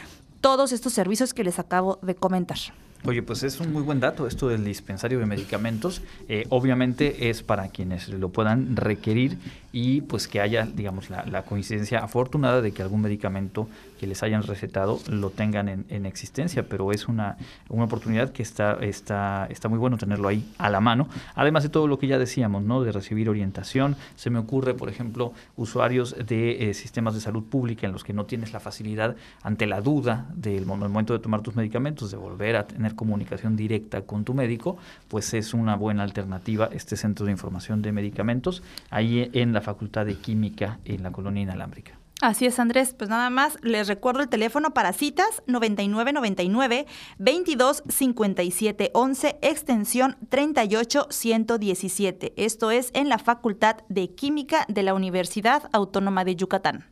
todos 0.40 0.70
estos 0.70 0.92
servicios 0.92 1.34
que 1.34 1.42
les 1.42 1.58
acabo 1.58 1.98
de 2.02 2.14
comentar. 2.14 2.58
Oye, 3.04 3.24
pues 3.24 3.42
es 3.42 3.58
un 3.58 3.72
muy 3.72 3.82
buen 3.82 3.98
dato 3.98 4.28
esto 4.28 4.46
del 4.46 4.62
dispensario 4.62 5.18
de 5.18 5.26
medicamentos. 5.26 6.00
Eh, 6.28 6.46
obviamente 6.50 7.28
es 7.28 7.42
para 7.42 7.68
quienes 7.68 8.08
lo 8.08 8.28
puedan 8.28 8.76
requerir 8.76 9.38
y 9.72 10.00
pues 10.02 10.28
que 10.28 10.40
haya, 10.40 10.66
digamos, 10.66 11.10
la, 11.10 11.42
coincidencia 11.42 12.00
afortunada 12.00 12.60
de 12.60 12.72
que 12.72 12.82
algún 12.82 13.00
medicamento 13.00 13.68
que 13.98 14.06
les 14.06 14.22
hayan 14.22 14.42
recetado 14.42 15.00
lo 15.08 15.30
tengan 15.30 15.68
en, 15.68 16.06
existencia, 16.06 16.64
pero 16.68 16.92
es 16.92 17.08
una, 17.08 17.36
una 17.68 17.84
oportunidad 17.84 18.30
que 18.30 18.42
está, 18.42 18.78
está, 18.80 19.46
está 19.50 19.68
muy 19.68 19.78
bueno 19.78 19.96
tenerlo 19.96 20.28
ahí 20.28 20.44
a 20.58 20.70
la 20.70 20.80
mano, 20.80 21.08
además 21.34 21.62
de 21.62 21.68
todo 21.68 21.86
lo 21.86 21.98
que 21.98 22.06
ya 22.06 22.18
decíamos, 22.18 22.62
¿no? 22.62 22.82
De 22.82 22.92
recibir 22.92 23.28
orientación, 23.28 23.96
se 24.16 24.30
me 24.30 24.38
ocurre, 24.38 24.74
por 24.74 24.88
ejemplo, 24.88 25.32
usuarios 25.56 26.16
de 26.26 26.70
eh, 26.70 26.74
sistemas 26.74 27.14
de 27.14 27.20
salud 27.20 27.44
pública 27.44 27.86
en 27.86 27.92
los 27.92 28.04
que 28.04 28.12
no 28.12 28.26
tienes 28.26 28.52
la 28.52 28.60
facilidad 28.60 29.16
ante 29.42 29.66
la 29.66 29.80
duda 29.80 30.26
del 30.34 30.66
momento 30.66 31.12
de 31.12 31.18
tomar 31.18 31.42
tus 31.42 31.54
medicamentos, 31.56 32.10
de 32.10 32.16
volver 32.16 32.56
a 32.56 32.66
tener 32.66 32.94
comunicación 32.94 33.56
directa 33.56 34.02
con 34.02 34.24
tu 34.24 34.34
médico, 34.34 34.78
pues 35.08 35.34
es 35.34 35.54
una 35.54 35.76
buena 35.76 36.02
alternativa 36.02 36.68
este 36.72 36.96
centro 36.96 37.26
de 37.26 37.32
información 37.32 37.82
de 37.82 37.92
medicamentos 37.92 38.62
ahí 38.90 39.30
en 39.32 39.52
la 39.52 39.59
Facultad 39.60 40.06
de 40.06 40.16
Química 40.16 40.78
en 40.84 41.02
la 41.02 41.12
colonia 41.12 41.42
inalámbrica. 41.42 42.00
Así 42.20 42.44
es, 42.44 42.58
Andrés. 42.58 42.94
Pues 42.96 43.08
nada 43.08 43.30
más 43.30 43.56
les 43.62 43.88
recuerdo 43.88 44.20
el 44.20 44.28
teléfono 44.28 44.74
para 44.74 44.92
citas 44.92 45.42
9999 45.46 46.86
22 47.18 47.82
57 47.88 48.90
11 48.92 49.38
extensión 49.40 50.16
38 50.28 51.06
117. 51.08 52.34
Esto 52.36 52.70
es 52.70 52.90
en 52.92 53.08
la 53.08 53.18
Facultad 53.18 53.76
de 53.88 54.14
Química 54.14 54.66
de 54.68 54.82
la 54.82 54.92
Universidad 54.92 55.70
Autónoma 55.72 56.24
de 56.24 56.36
Yucatán. 56.36 56.89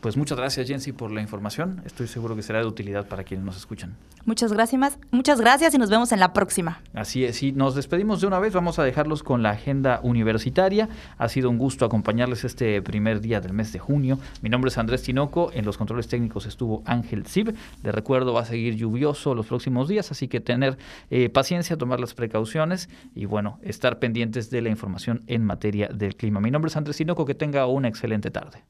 Pues 0.00 0.16
muchas 0.16 0.38
gracias, 0.38 0.66
Jensi, 0.66 0.92
por 0.92 1.10
la 1.10 1.20
información. 1.20 1.82
Estoy 1.84 2.06
seguro 2.06 2.34
que 2.34 2.42
será 2.42 2.60
de 2.60 2.66
utilidad 2.66 3.06
para 3.06 3.22
quienes 3.22 3.44
nos 3.44 3.58
escuchan. 3.58 3.96
Muchas 4.24 4.50
gracias, 4.50 4.98
muchas 5.10 5.40
gracias 5.40 5.74
y 5.74 5.78
nos 5.78 5.90
vemos 5.90 6.10
en 6.12 6.20
la 6.20 6.32
próxima. 6.32 6.80
Así 6.94 7.24
es, 7.24 7.42
y 7.42 7.52
nos 7.52 7.74
despedimos 7.74 8.22
de 8.22 8.26
una 8.26 8.38
vez. 8.38 8.54
Vamos 8.54 8.78
a 8.78 8.84
dejarlos 8.84 9.22
con 9.22 9.42
la 9.42 9.50
agenda 9.50 10.00
universitaria. 10.02 10.88
Ha 11.18 11.28
sido 11.28 11.50
un 11.50 11.58
gusto 11.58 11.84
acompañarles 11.84 12.44
este 12.44 12.80
primer 12.80 13.20
día 13.20 13.42
del 13.42 13.52
mes 13.52 13.74
de 13.74 13.78
junio. 13.78 14.18
Mi 14.40 14.48
nombre 14.48 14.70
es 14.70 14.78
Andrés 14.78 15.02
Tinoco. 15.02 15.50
En 15.52 15.66
los 15.66 15.76
controles 15.76 16.08
técnicos 16.08 16.46
estuvo 16.46 16.82
Ángel 16.86 17.26
Sib. 17.26 17.54
Les 17.82 17.94
recuerdo, 17.94 18.32
va 18.32 18.40
a 18.40 18.46
seguir 18.46 18.76
lluvioso 18.76 19.34
los 19.34 19.46
próximos 19.46 19.86
días, 19.86 20.10
así 20.10 20.28
que 20.28 20.40
tener 20.40 20.78
eh, 21.10 21.28
paciencia, 21.28 21.76
tomar 21.76 22.00
las 22.00 22.14
precauciones 22.14 22.88
y, 23.14 23.26
bueno, 23.26 23.58
estar 23.62 23.98
pendientes 23.98 24.48
de 24.48 24.62
la 24.62 24.70
información 24.70 25.24
en 25.26 25.44
materia 25.44 25.88
del 25.88 26.16
clima. 26.16 26.40
Mi 26.40 26.50
nombre 26.50 26.70
es 26.70 26.76
Andrés 26.76 26.96
Tinoco. 26.96 27.26
Que 27.26 27.34
tenga 27.34 27.66
una 27.66 27.88
excelente 27.88 28.30
tarde. 28.30 28.64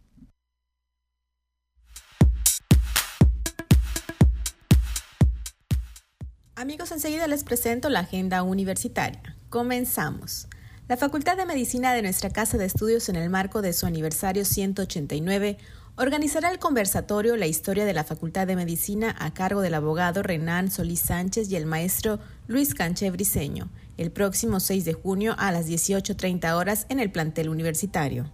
Amigos, 6.61 6.93
enseguida 6.93 7.27
les 7.27 7.43
presento 7.43 7.89
la 7.89 8.01
agenda 8.01 8.43
universitaria. 8.43 9.35
Comenzamos. 9.49 10.47
La 10.89 10.99
Facultad 10.99 11.39
de 11.39 11.47
Medicina 11.47 11.95
de 11.95 12.03
nuestra 12.03 12.29
Casa 12.29 12.59
de 12.59 12.67
Estudios 12.67 13.09
en 13.09 13.17
el 13.17 13.31
marco 13.31 13.63
de 13.63 13.73
su 13.73 13.87
aniversario 13.87 14.45
189 14.45 15.57
organizará 15.97 16.51
el 16.51 16.59
conversatorio 16.59 17.37
La 17.37 17.47
historia 17.47 17.87
de 17.87 17.95
la 17.95 18.05
Facultad 18.05 18.47
de 18.47 18.57
Medicina 18.57 19.17
a 19.19 19.33
cargo 19.33 19.63
del 19.63 19.73
abogado 19.73 20.23
Renan 20.23 20.71
Solís 20.71 21.01
Sánchez 21.01 21.51
y 21.51 21.57
el 21.57 21.65
maestro 21.65 22.19
Luis 22.47 22.75
Canche 22.75 23.11
Briseño, 23.11 23.71
el 23.97 24.13
próximo 24.13 24.61
6 24.61 24.85
de 24.85 24.93
junio 24.93 25.35
a 25.39 25.53
las 25.53 25.67
18.30 25.67 26.53
horas 26.53 26.85
en 26.91 27.01
el 27.01 27.11
plantel 27.11 27.49
universitario. 27.49 28.31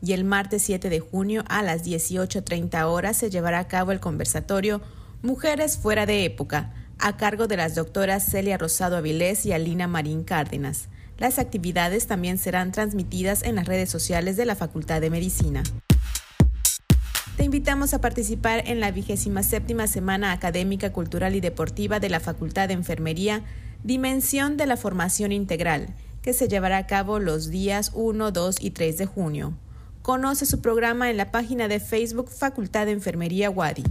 Y 0.00 0.12
el 0.12 0.22
martes 0.22 0.62
7 0.62 0.90
de 0.90 1.00
junio 1.00 1.42
a 1.48 1.64
las 1.64 1.84
18.30 1.84 2.84
horas 2.84 3.16
se 3.16 3.30
llevará 3.30 3.58
a 3.58 3.66
cabo 3.66 3.90
el 3.90 3.98
conversatorio 3.98 4.80
Mujeres 5.24 5.78
fuera 5.78 6.04
de 6.04 6.26
época, 6.26 6.74
a 6.98 7.16
cargo 7.16 7.46
de 7.46 7.56
las 7.56 7.74
doctoras 7.74 8.24
Celia 8.24 8.58
Rosado 8.58 8.96
Avilés 8.96 9.46
y 9.46 9.52
Alina 9.52 9.86
Marín 9.86 10.24
Cárdenas. 10.24 10.88
Las 11.18 11.38
actividades 11.38 12.06
también 12.06 12.38
serán 12.38 12.72
transmitidas 12.72 13.42
en 13.42 13.54
las 13.54 13.66
redes 13.66 13.90
sociales 13.90 14.36
de 14.36 14.46
la 14.46 14.56
Facultad 14.56 15.00
de 15.00 15.10
Medicina. 15.10 15.62
Te 17.36 17.44
invitamos 17.44 17.94
a 17.94 18.00
participar 18.00 18.62
en 18.66 18.80
la 18.80 18.90
vigésima 18.90 19.42
séptima 19.42 19.86
Semana 19.86 20.32
Académica, 20.32 20.92
Cultural 20.92 21.34
y 21.34 21.40
Deportiva 21.40 22.00
de 22.00 22.08
la 22.08 22.20
Facultad 22.20 22.68
de 22.68 22.74
Enfermería, 22.74 23.42
Dimensión 23.82 24.56
de 24.56 24.66
la 24.66 24.76
Formación 24.76 25.32
Integral, 25.32 25.94
que 26.22 26.32
se 26.32 26.48
llevará 26.48 26.78
a 26.78 26.86
cabo 26.86 27.18
los 27.18 27.50
días 27.50 27.90
1, 27.94 28.30
2 28.30 28.56
y 28.60 28.70
3 28.70 28.98
de 28.98 29.06
junio. 29.06 29.54
Conoce 30.02 30.46
su 30.46 30.60
programa 30.60 31.10
en 31.10 31.16
la 31.16 31.30
página 31.30 31.66
de 31.66 31.80
Facebook 31.80 32.30
Facultad 32.30 32.86
de 32.86 32.92
Enfermería 32.92 33.50
Wadi. 33.50 33.84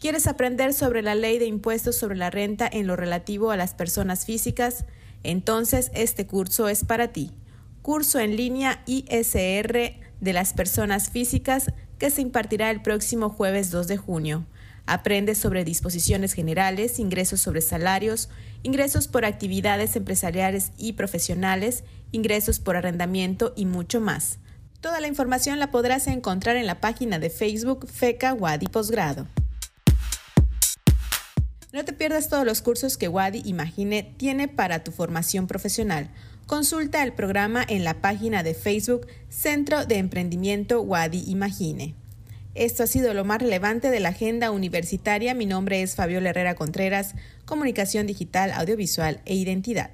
¿Quieres 0.00 0.28
aprender 0.28 0.74
sobre 0.74 1.02
la 1.02 1.16
ley 1.16 1.40
de 1.40 1.46
impuestos 1.46 1.96
sobre 1.96 2.16
la 2.16 2.30
renta 2.30 2.68
en 2.70 2.86
lo 2.86 2.94
relativo 2.94 3.50
a 3.50 3.56
las 3.56 3.74
personas 3.74 4.24
físicas? 4.24 4.84
Entonces 5.24 5.90
este 5.92 6.24
curso 6.24 6.68
es 6.68 6.84
para 6.84 7.08
ti. 7.08 7.32
Curso 7.82 8.20
en 8.20 8.36
línea 8.36 8.84
ISR 8.86 9.98
de 10.20 10.32
las 10.32 10.52
personas 10.52 11.10
físicas 11.10 11.72
que 11.98 12.10
se 12.10 12.22
impartirá 12.22 12.70
el 12.70 12.80
próximo 12.80 13.28
jueves 13.28 13.72
2 13.72 13.88
de 13.88 13.96
junio. 13.96 14.46
Aprende 14.86 15.34
sobre 15.34 15.64
disposiciones 15.64 16.32
generales, 16.32 17.00
ingresos 17.00 17.40
sobre 17.40 17.60
salarios, 17.60 18.28
ingresos 18.62 19.08
por 19.08 19.24
actividades 19.24 19.96
empresariales 19.96 20.70
y 20.78 20.92
profesionales, 20.92 21.82
ingresos 22.12 22.60
por 22.60 22.76
arrendamiento 22.76 23.52
y 23.56 23.66
mucho 23.66 24.00
más. 24.00 24.38
Toda 24.80 25.00
la 25.00 25.08
información 25.08 25.58
la 25.58 25.72
podrás 25.72 26.06
encontrar 26.06 26.54
en 26.56 26.66
la 26.66 26.80
página 26.80 27.18
de 27.18 27.30
Facebook 27.30 27.88
FECA 27.88 28.32
Wadi 28.32 28.68
Posgrado. 28.68 29.26
No 31.70 31.84
te 31.84 31.92
pierdas 31.92 32.30
todos 32.30 32.46
los 32.46 32.62
cursos 32.62 32.96
que 32.96 33.08
Wadi 33.08 33.42
Imagine 33.44 34.02
tiene 34.16 34.48
para 34.48 34.82
tu 34.84 34.90
formación 34.90 35.46
profesional. 35.46 36.08
Consulta 36.46 37.02
el 37.02 37.12
programa 37.12 37.62
en 37.68 37.84
la 37.84 38.00
página 38.00 38.42
de 38.42 38.54
Facebook 38.54 39.06
Centro 39.28 39.84
de 39.84 39.98
Emprendimiento 39.98 40.80
Wadi 40.80 41.24
Imagine. 41.26 41.94
Esto 42.54 42.84
ha 42.84 42.86
sido 42.86 43.12
lo 43.12 43.26
más 43.26 43.42
relevante 43.42 43.90
de 43.90 44.00
la 44.00 44.08
agenda 44.08 44.50
universitaria. 44.50 45.34
Mi 45.34 45.44
nombre 45.44 45.82
es 45.82 45.94
Fabiola 45.94 46.30
Herrera 46.30 46.54
Contreras, 46.54 47.14
Comunicación 47.44 48.06
Digital, 48.06 48.50
Audiovisual 48.52 49.20
e 49.26 49.34
Identidad. 49.34 49.90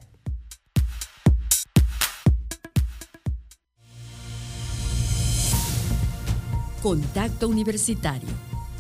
Contacto 6.81 7.49
Universitario, 7.49 8.29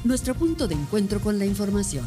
nuestro 0.04 0.36
punto 0.36 0.68
de 0.68 0.76
encuentro 0.76 1.20
con 1.20 1.40
la 1.40 1.46
información 1.46 2.06